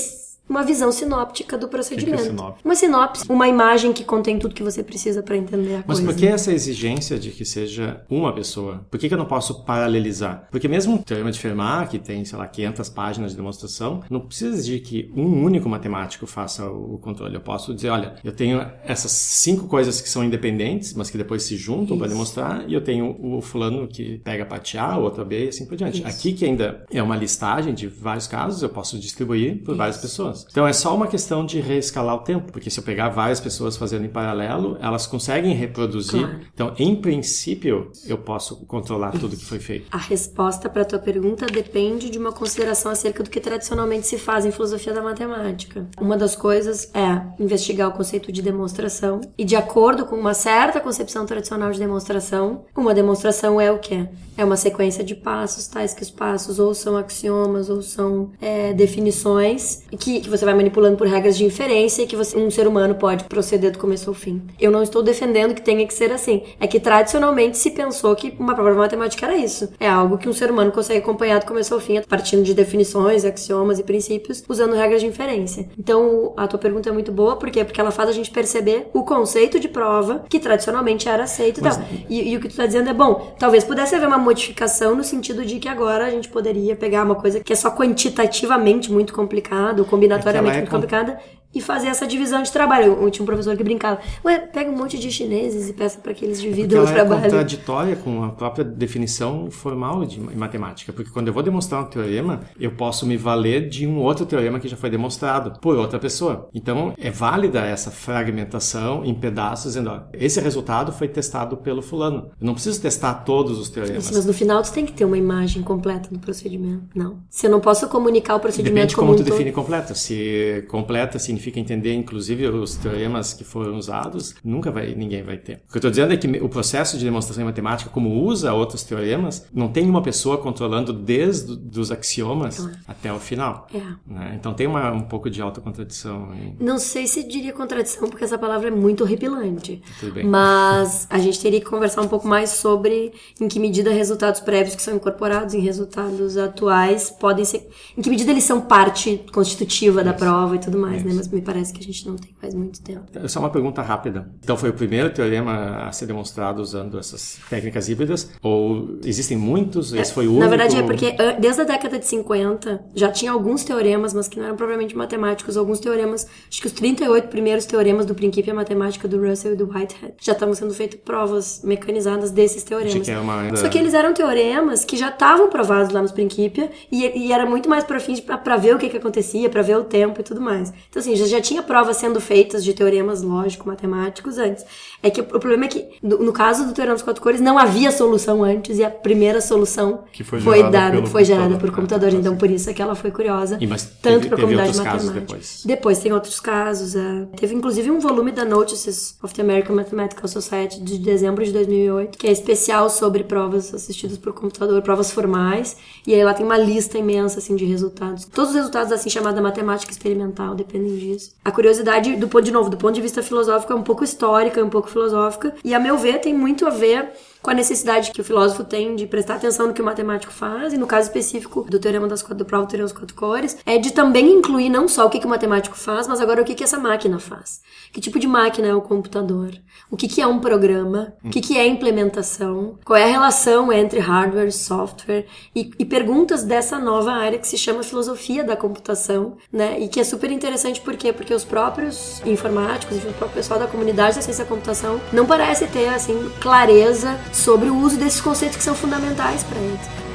uma 0.52 0.64
visão 0.64 0.92
sinóptica 0.92 1.58
do 1.58 1.70
procedimento. 1.70 2.24
É 2.24 2.66
uma 2.66 2.76
sinopse, 2.76 3.26
uma 3.30 3.48
imagem 3.48 3.94
que 3.94 4.04
contém 4.04 4.38
tudo 4.38 4.54
que 4.54 4.62
você 4.62 4.84
precisa 4.84 5.24
para 5.24 5.38
entender 5.38 5.76
a 5.76 5.78
Mas 5.78 5.86
coisa. 5.86 6.02
Mas 6.04 6.14
por 6.14 6.20
que 6.20 6.28
essa 6.28 6.52
exigência 6.52 7.18
de 7.18 7.32
que 7.32 7.46
seja 7.46 8.04
uma 8.10 8.34
pessoa? 8.34 8.86
Por 8.92 9.00
que, 9.00 9.08
que 9.08 9.14
eu 9.14 9.18
não 9.18 9.26
posso 9.26 9.64
paralelizar? 9.64 10.50
Porque 10.52 10.68
mesmo 10.68 10.96
o 10.96 11.00
teorema 11.00 11.32
de 11.32 11.40
Fermat, 11.40 11.90
que 11.90 11.98
tem, 11.98 12.26
sei 12.26 12.38
lá, 12.38 12.46
500 12.46 12.90
páginas 12.90 13.32
de 13.32 13.38
demonstração, 13.38 14.02
não 14.10 14.20
precisa 14.20 14.54
exigir 14.54 14.82
que 14.82 15.10
um 15.16 15.42
único 15.42 15.70
matemático 15.70 16.28
faça 16.28 16.70
o 16.70 16.98
controle. 16.98 17.36
Eu 17.36 17.42
posso 17.42 17.74
dizer, 17.74 17.90
olha, 17.90 18.16
eu 18.22 18.34
tenho 18.34 18.62
essas 18.84 19.12
cinco 19.12 19.68
coisas 19.68 20.02
que 20.02 20.10
são 20.10 20.22
independentes, 20.22 20.94
mas 20.94 21.10
que 21.10 21.18
depois 21.18 21.44
se 21.44 21.56
juntam 21.56 21.98
para 21.98 22.08
demonstrar, 22.08 22.70
e 22.70 22.74
eu 22.74 22.82
tenho 22.82 23.18
o 23.22 23.42
fulano 23.42 23.88
que 23.88 24.20
pega 24.20 24.46
parte 24.46 24.78
A, 24.78 24.98
o 24.98 25.04
outro 25.04 25.24
B 25.24 25.46
e 25.46 25.48
assim 25.48 25.66
por 25.66 25.78
diante. 25.78 26.00
Isso. 26.00 26.08
Aqui 26.08 26.34
que 26.34 26.44
ainda 26.44 26.86
é 26.92 27.02
uma 27.02 27.16
listagem 27.16 27.74
de 27.74 27.88
vários 27.88 28.28
casos, 28.28 28.62
eu 28.62 28.70
posso 28.70 29.00
distribuir 29.00 29.64
por 29.64 29.72
Isso. 29.72 29.78
várias 29.78 29.98
pessoas. 29.98 30.41
Numerosas. 30.42 30.48
Então 30.50 30.68
é 30.68 30.74
só 30.74 30.96
uma 30.96 31.08
questão 31.08 31.46
de 31.46 31.60
reescalar 31.60 32.16
o 32.16 32.20
tempo, 32.20 32.52
porque 32.52 32.70
se 32.70 32.80
eu 32.80 32.84
pegar 32.84 33.10
várias 33.10 33.40
pessoas 33.40 33.78
fazendo 33.78 34.06
em 34.06 34.10
paralelo, 34.10 34.78
elas 34.82 35.08
conseguem 35.08 35.54
reproduzir. 35.54 36.22
Claro. 36.22 36.40
Então, 36.54 36.74
em 36.78 36.96
princípio, 36.96 37.92
eu 38.06 38.18
posso 38.18 38.66
controlar 38.66 39.12
tudo 39.12 39.36
que 39.36 39.46
foi 39.46 39.60
feito. 39.60 39.88
A 39.92 39.98
resposta 39.98 40.70
para 40.70 40.82
a 40.82 40.86
tua 40.86 41.00
pergunta 41.00 41.46
depende 41.46 42.10
de 42.10 42.18
uma 42.18 42.32
consideração 42.32 42.92
acerca 42.92 43.24
do 43.24 43.30
que 43.30 43.40
tradicionalmente 43.40 44.08
se 44.08 44.18
faz 44.18 44.46
em 44.46 44.52
filosofia 44.52 44.94
da 44.94 45.02
matemática. 45.02 45.88
Uma 46.00 46.18
das 46.18 46.36
coisas 46.36 46.90
é 46.94 47.22
investigar 47.40 47.90
o 47.90 47.94
conceito 47.94 48.32
de 48.32 48.42
demonstração 48.42 49.22
e 49.38 49.44
de 49.44 49.56
acordo 49.56 50.06
com 50.06 50.16
uma 50.16 50.34
certa 50.34 50.80
concepção 50.80 51.26
tradicional 51.26 51.72
de 51.72 51.80
demonstração, 51.80 52.66
uma 52.76 52.94
demonstração 52.94 53.60
é 53.60 53.72
o 53.72 53.80
quê? 53.80 54.08
É 54.38 54.46
uma 54.46 54.56
sequência 54.56 55.04
de 55.04 55.16
passos, 55.16 55.68
tais 55.68 55.94
que 55.94 56.02
os 56.02 56.10
passos 56.10 56.58
ou 56.60 56.74
são 56.74 56.98
axiomas 56.98 57.70
ou 57.70 57.82
são 57.82 58.32
é, 58.42 58.74
definições 58.74 59.84
que, 60.00 60.21
que 60.22 60.30
você 60.30 60.46
vai 60.46 60.54
manipulando 60.54 60.98
por 60.98 61.08
regras 61.08 61.38
de 61.38 61.46
inferência 61.46 62.04
e 62.04 62.08
que 62.08 62.16
você, 62.16 62.38
um 62.38 62.50
ser 62.50 62.68
humano 62.68 62.96
pode 62.96 63.24
proceder 63.26 63.72
do 63.72 63.80
começo 63.80 64.10
ao 64.10 64.14
fim. 64.14 64.42
Eu 64.60 64.72
não 64.72 64.84
estou 64.84 65.04
defendendo 65.04 65.54
que 65.54 65.62
tenha 65.62 65.86
que 65.86 65.94
ser 65.94 66.12
assim. 66.12 66.44
É 66.60 66.68
que 66.68 66.80
tradicionalmente 66.80 67.58
se 67.58 67.72
pensou 67.72 68.16
que 68.16 68.34
uma 68.40 68.54
prova 68.54 68.74
matemática 68.74 69.26
era 69.26 69.36
isso. 69.36 69.70
É 69.80 69.88
algo 69.88 70.18
que 70.18 70.30
um 70.30 70.34
ser 70.34 70.52
humano 70.52 70.72
consegue 70.72 71.00
acompanhar 71.00 71.40
do 71.40 71.46
começo 71.46 71.74
ao 71.74 71.80
fim, 71.80 72.02
partindo 72.02 72.44
de 72.44 72.54
definições, 72.54 73.26
axiomas 73.26 73.80
e 73.80 73.84
princípios, 73.84 74.44
usando 74.48 74.74
regras 74.74 75.02
de 75.02 75.08
inferência. 75.08 75.68
Então, 75.78 76.34
a 76.38 76.48
tua 76.48 76.60
pergunta 76.60 76.90
é 76.90 76.92
muito 76.92 77.12
boa, 77.12 77.36
por 77.36 77.50
quê? 77.50 77.64
Porque 77.64 77.82
ela 77.82 77.92
faz 77.92 78.10
a 78.10 78.12
gente 78.12 78.32
perceber 78.32 78.90
o 78.94 79.04
conceito 79.04 79.60
de 79.60 79.68
prova 79.68 80.24
que 80.30 80.40
tradicionalmente 80.40 81.08
era 81.08 81.24
aceito 81.24 81.60
e 81.60 81.64
tal. 81.64 81.82
E, 82.10 82.32
e 82.32 82.38
o 82.38 82.40
que 82.40 82.50
tu 82.50 82.56
tá 82.56 82.66
dizendo 82.66 82.90
é, 82.90 82.94
bom, 82.94 83.34
talvez 83.38 83.64
pudesse 83.64 83.96
haver 83.96 84.08
uma 84.08 84.18
modificação 84.18 84.96
no 84.96 85.04
sentido 85.04 85.46
de 85.46 85.60
que 85.60 85.68
agora 85.68 86.06
a 86.06 86.10
gente 86.10 86.30
poderia 86.30 86.76
pegar 86.76 87.04
uma 87.04 87.16
coisa 87.16 87.40
que 87.40 87.54
é 87.54 87.56
só 87.56 87.72
quantitativamente 87.72 88.92
muito 88.92 89.14
complicada, 89.14 89.82
ou 89.82 89.88
combinatoriamente 90.18 90.58
É 90.58 90.60
muito 90.62 90.70
com- 90.70 90.76
complicada, 90.78 91.20
e 91.54 91.62
fazer 91.62 91.88
essa 91.88 92.08
divisão 92.08 92.42
de 92.44 92.52
trabalho. 92.52 92.98
Eu 93.02 93.10
tinha 93.12 93.24
um 93.24 93.26
professor 93.26 93.56
que 93.58 93.64
brincava, 93.64 94.00
ué, 94.24 94.40
pega 94.40 94.70
um 94.72 94.76
monte 94.78 94.98
de 94.98 95.12
chineses 95.12 95.70
e 95.70 95.74
peça 95.74 96.00
para 96.00 96.14
que 96.14 96.24
eles 96.26 96.42
dividam 96.42 96.84
o 96.84 96.88
é 96.88 96.92
trabalho. 96.94 97.22
contraditória 97.24 97.96
com 97.96 98.24
a 98.24 98.30
própria 98.30 98.64
definição 98.64 99.50
formal 99.52 100.06
de 100.06 100.20
matemática. 100.20 100.94
Porque 100.94 101.12
quando 101.12 101.28
eu 101.28 101.34
vou 101.34 101.44
demonstrar 101.44 101.82
um 101.82 101.86
teorema, 101.86 102.42
eu 102.60 102.72
posso 102.72 103.06
me 103.06 103.18
valer 103.18 103.68
de 103.70 103.86
um 103.86 103.98
outro 104.00 104.26
teorema 104.26 104.60
que 104.60 104.68
já 104.68 104.78
foi 104.78 104.90
demonstrado 104.90 105.60
por 105.60 105.76
outra 105.78 106.00
pessoa. 106.00 106.48
Então, 106.54 106.94
é 106.98 107.12
válida 107.12 107.60
essa 107.66 107.92
fragmentação 107.92 109.04
em 109.04 109.14
pedaços, 109.14 109.74
dizendo, 109.74 109.90
ó, 109.90 110.02
esse 110.14 110.40
resultado 110.40 110.92
foi 110.92 111.08
testado 111.08 111.58
pelo 111.58 111.82
fulano. 111.82 112.32
Eu 112.40 112.46
não 112.48 112.54
preciso 112.54 112.82
testar 112.82 113.14
todos 113.26 113.60
os 113.60 113.70
teoremas. 113.70 114.10
Mas 114.12 114.26
no 114.26 114.34
final 114.34 114.62
tu 114.64 114.72
tem 114.72 114.86
que 114.86 114.94
ter 114.94 115.06
uma 115.06 115.18
imagem 115.18 115.62
completa 115.64 116.10
do 116.12 116.20
procedimento. 116.20 116.84
Não. 116.96 117.18
Se 117.30 117.48
eu 117.48 117.52
não 117.52 117.60
posso 117.60 117.88
comunicar 117.90 118.36
o 118.36 118.40
procedimento 118.40 118.72
Depende 118.76 118.90
de 118.90 118.96
como 118.96 119.08
como 119.08 119.14
um 119.20 119.24
tu 119.24 119.26
todo- 119.26 119.32
define 119.38 119.52
completa. 119.52 119.94
Se 119.96 120.66
completa 120.70 121.20
significa 121.20 121.41
entender, 121.50 121.94
inclusive, 121.94 122.48
os 122.48 122.76
teoremas 122.76 123.34
que 123.34 123.44
foram 123.44 123.78
usados, 123.78 124.36
nunca 124.44 124.72
vai, 124.72 124.94
ninguém 124.96 125.24
vai 125.24 125.38
ter. 125.38 125.62
O 125.68 125.72
que 125.72 125.76
eu 125.76 125.80
estou 125.80 125.92
dizendo 125.92 126.14
é 126.14 126.18
que 126.18 126.28
o 126.40 126.50
processo 126.50 126.98
de 126.98 127.06
demonstração 127.06 127.44
em 127.44 127.46
matemática, 127.46 127.90
como 127.90 128.24
usa 128.24 128.54
outros 128.54 128.84
teoremas, 128.84 129.46
não 129.54 129.68
tem 129.68 129.90
uma 129.90 130.02
pessoa 130.02 130.38
controlando 130.38 130.94
desde 130.94 131.80
os 131.80 131.92
axiomas 131.92 132.70
até 132.88 133.12
o 133.12 133.20
final. 133.20 133.68
É. 133.74 133.80
né? 134.06 134.36
Então 134.40 134.54
tem 134.54 134.68
uma, 134.68 134.92
um 134.92 135.02
pouco 135.02 135.30
de 135.30 135.42
autocontradição. 135.42 136.30
aí. 136.32 136.54
Não 136.60 136.78
sei 136.78 137.08
se 137.08 137.24
diria 137.24 137.54
contradição, 137.54 138.10
porque 138.10 138.24
essa 138.24 138.38
palavra 138.38 138.68
é 138.68 138.72
muito 138.72 139.04
horripilante. 139.04 139.82
Tudo 140.00 140.14
bem. 140.14 140.26
Mas 140.26 141.08
a 141.10 141.20
gente 141.20 141.40
teria 141.40 141.60
que 141.60 141.66
conversar 141.66 142.02
um 142.02 142.08
pouco 142.08 142.28
mais 142.28 142.52
sobre 142.52 143.14
em 143.40 143.48
que 143.48 143.60
medida 143.60 143.92
resultados 143.92 144.42
prévios 144.42 144.76
que 144.76 144.82
são 144.82 144.96
incorporados 144.96 145.54
em 145.54 145.60
resultados 145.60 146.38
atuais 146.38 147.10
podem 147.10 147.46
ser. 147.46 147.68
Em 147.98 148.02
que 148.02 148.10
medida 148.10 148.32
eles 148.32 148.44
são 148.44 148.62
parte 148.62 149.24
constitutiva 149.34 150.04
da 150.04 150.14
prova 150.14 150.56
e 150.56 150.60
tudo 150.60 150.78
mais, 150.78 151.04
né? 151.04 151.14
Mas 151.14 151.28
me 151.32 151.42
parece 151.42 151.74
que 151.74 151.80
a 151.80 151.84
gente 151.84 152.08
não 152.08 152.16
tem 152.16 152.34
faz 152.40 152.54
muito 152.54 152.82
tempo. 152.82 153.04
Só 153.28 153.40
uma 153.40 153.50
pergunta 153.50 153.82
rápida. 153.82 154.30
Então 154.44 154.58
foi 154.58 154.70
o 154.70 154.74
primeiro 154.74 155.10
teorema 155.12 155.86
a 155.88 155.92
ser 155.92 156.06
demonstrado 156.06 156.62
usando 156.62 156.98
essas 157.00 157.40
técnicas 157.50 157.88
híbridas? 157.90 158.30
Ou 158.42 159.00
existem 159.06 159.38
muitos? 159.38 159.94
Esse 159.94 160.14
foi 160.14 160.28
o 160.28 160.32
único? 160.32 160.44
Na 160.44 160.50
verdade 160.50 160.76
é 160.78 160.84
porque 160.84 161.16
desde 161.40 161.62
a 161.62 161.64
década 161.66 162.00
de 162.00 162.06
50 162.06 162.86
já 162.96 163.12
tinha 163.12 163.32
alguns 163.32 163.64
teoremas, 163.64 164.14
mas 164.14 164.28
que 164.28 164.38
não 164.40 164.46
eram 164.48 164.56
propriamente 164.56 164.96
matemáticos. 164.96 165.58
Alguns 165.58 165.80
teoremas, 165.80 166.26
acho 166.50 166.62
que 166.62 166.68
os 166.68 166.74
38 166.74 167.28
primeiros 167.28 167.66
teoremas 167.66 168.06
do 168.06 168.16
princípio 168.16 168.54
matemática 168.56 169.08
do 169.08 169.22
Russell 169.26 169.54
e 169.54 169.56
do 169.56 169.66
Whitehead 169.66 170.14
já 170.22 170.34
estavam 170.34 170.54
sendo 170.56 170.74
feitas 170.74 171.00
provas 171.04 171.62
mecanizadas 171.64 172.32
desses 172.32 172.64
teoremas. 172.64 172.94
Que 172.94 173.12
uma- 173.12 173.58
Só 173.58 173.70
que 173.70 173.78
eles 173.78 173.94
eram 173.94 174.14
teoremas 174.14 174.84
que 174.86 174.98
já 174.98 175.10
estavam 175.10 175.50
provados 175.50 175.92
lá 175.94 176.02
nos 176.02 176.12
princípio 176.12 176.70
e, 176.92 177.28
e 177.28 177.32
era 177.34 177.46
muito 177.46 177.70
mais 177.70 177.84
para 177.84 178.00
pra 178.26 178.38
pra 178.38 178.58
ver 178.58 178.76
o 178.76 178.80
que, 178.80 178.90
que 178.90 178.98
acontecia, 178.98 179.50
pra 179.50 179.62
ver 179.62 179.78
o 179.78 179.84
tempo 179.84 180.20
e 180.20 180.24
tudo 180.24 180.42
mais. 180.42 180.74
Então 180.90 181.00
assim, 181.00 181.16
já, 181.28 181.42
tinha 181.42 181.62
provas 181.64 181.98
sendo 181.98 182.20
feitas 182.20 182.64
de 182.64 182.74
teoremas 182.74 183.22
lógico-matemáticos 183.22 184.38
antes. 184.38 184.66
É 185.04 185.10
que 185.10 185.22
o 185.22 185.24
problema 185.24 185.66
é 185.66 185.68
que 185.68 185.88
no, 186.02 186.18
no 186.24 186.32
caso 186.34 186.66
do 186.68 186.74
teorema 186.74 186.96
dos 186.96 187.04
quatro 187.04 187.22
cores 187.22 187.42
não 187.42 187.58
havia 187.58 187.92
solução 187.92 188.44
antes 188.44 188.78
e 188.78 188.84
a 188.84 188.90
primeira 188.90 189.42
solução 189.42 190.04
Que 190.12 190.24
foi 190.24 190.40
gerada 190.40 190.70
dada, 190.72 191.06
foi 191.08 191.26
gerada 191.26 191.44
computador. 191.46 191.70
por 191.70 191.76
computadores. 191.76 192.14
Então 192.16 192.36
por 192.38 192.50
isso 192.50 192.70
é 192.70 192.74
que 192.74 192.82
ela 192.82 192.96
foi 192.96 193.12
curiosa. 193.12 193.58
E 193.60 193.68
mas 193.68 193.84
tanto 194.02 194.28
para 194.28 194.38
a 194.38 194.42
comunidade 194.42 194.78
matemática. 194.78 195.14
depois? 195.20 195.64
Depois 195.66 196.00
tem 196.00 196.12
outros 196.14 196.40
casos. 196.40 196.96
é. 196.96 197.26
Teve 197.36 197.56
inclusive 197.56 197.90
um 197.90 198.00
volume 198.00 198.32
da 198.32 198.46
Notices 198.46 199.16
of 199.24 199.34
the 199.34 199.42
American 199.42 199.76
Mathematical 199.76 200.28
Society 200.28 200.80
de 200.82 200.98
dezembro 200.98 201.44
de 201.44 201.52
2008, 201.52 202.18
que 202.18 202.28
é 202.28 202.32
especial 202.32 202.90
sobre 202.90 203.24
provas 203.24 203.74
assistidas 203.74 204.18
por 204.18 204.34
computador, 204.34 204.82
provas 204.82 205.12
formais. 205.12 205.78
E 206.06 206.14
aí 206.14 206.24
lá 206.24 206.34
tem 206.34 206.46
uma 206.46 206.58
lista 206.58 206.98
imensa 206.98 207.40
assim 207.40 207.56
de 207.56 207.66
resultados. 207.66 208.26
Todos 208.26 208.52
os 208.52 208.56
resultados 208.56 208.90
da 208.90 208.96
assim 208.96 209.10
chamada 209.10 209.42
matemática 209.42 209.92
experimental 209.92 210.54
dependem 210.54 210.96
disso. 210.98 211.32
A 211.44 211.52
curiosidade 211.52 212.16
do 212.16 212.28
ponto 212.28 212.44
de 212.44 212.52
novo, 212.52 212.70
do 212.70 212.78
ponto 212.78 212.94
de 212.94 213.02
vista 213.02 213.24
filosófico 213.24 213.74
é 213.74 213.76
um 213.76 213.84
pouco 213.84 214.04
histórica, 214.04 214.60
é 214.60 214.64
um 214.64 214.70
pouco 214.70 214.91
filosófica, 214.92 215.56
e 215.64 215.74
a 215.74 215.80
meu 215.80 215.98
ver 215.98 216.20
tem 216.20 216.34
muito 216.34 216.66
a 216.68 216.70
ver 216.70 217.10
com 217.42 217.50
a 217.50 217.54
necessidade 217.54 218.12
que 218.12 218.22
o 218.22 218.24
filósofo 218.24 218.64
tem 218.64 218.96
de 218.96 219.08
prestar 219.08 219.36
atenção 219.36 219.68
no 219.68 219.74
que 219.74 219.82
o 219.82 219.86
matemático 219.86 220.32
faz, 220.32 220.74
e 220.74 220.78
no 220.78 220.88
caso 220.88 221.08
específico 221.08 221.66
do 221.70 221.80
teorema 221.80 222.08
das 222.08 222.22
quatro, 222.22 222.38
do 222.38 222.46
prova 222.46 222.66
do 222.66 222.70
teorema 222.70 222.88
das 222.88 222.98
quatro 222.98 223.16
cores, 223.16 223.58
é 223.66 223.78
de 223.78 223.92
também 223.92 224.30
incluir 224.32 224.70
não 224.70 224.88
só 224.88 225.06
o 225.06 225.10
que, 225.10 225.20
que 225.20 225.26
o 225.26 225.30
matemático 225.30 225.78
faz, 225.78 226.08
mas 226.08 226.22
agora 226.22 226.42
o 226.42 226.46
que, 226.46 226.56
que 226.56 226.64
essa 226.64 226.78
máquina 226.78 227.20
faz. 227.20 227.62
Que 227.92 228.00
tipo 228.00 228.20
de 228.20 228.28
máquina 228.28 228.68
é 228.68 228.76
o 228.76 228.82
computador? 228.82 229.52
O 229.90 229.98
que, 229.98 230.08
que 230.08 230.22
é 230.22 230.28
um 230.28 230.40
programa? 230.40 231.14
O 231.24 231.30
que, 231.30 231.42
que 231.42 231.58
é 231.58 231.68
implementação? 231.68 232.78
Qual 232.86 232.98
é 232.98 233.04
a 233.04 233.08
relação 233.08 233.74
entre 233.74 234.00
hardware 234.00 234.48
e 234.48 234.52
software? 234.52 235.26
E, 235.56 235.72
e 235.78 235.84
perguntas 235.84 236.44
dessa 236.44 236.80
nova 236.80 237.12
área 237.12 237.38
que 237.38 237.48
se 237.48 237.58
chama 237.58 237.84
filosofia 237.84 238.44
da 238.44 238.56
computação, 238.56 239.38
né? 239.52 239.80
E 239.80 239.88
que 239.88 240.00
é 240.00 240.04
super 240.04 240.32
interessante 240.32 240.80
por 240.80 240.96
quê? 240.96 241.12
Porque 241.12 241.34
os 241.34 241.44
próprios 241.44 242.22
informáticos, 242.26 242.96
enfim, 242.96 243.10
o 243.10 243.14
próprio 243.14 243.36
pessoal 243.36 243.60
da 243.60 243.68
comunidade 243.68 244.16
da 244.16 244.22
ciência 244.22 244.46
da 244.46 244.50
computação 244.50 245.02
não 245.12 245.26
parece 245.26 245.68
ter, 245.68 245.90
assim, 245.90 246.32
clareza 246.40 247.20
sobre 247.34 247.70
o 247.70 247.76
uso 247.76 247.98
desses 247.98 248.22
conceitos 248.22 248.58
que 248.58 248.64
são 248.64 248.76
fundamentais 248.76 249.44
para 249.44 249.60
eles. 249.60 250.11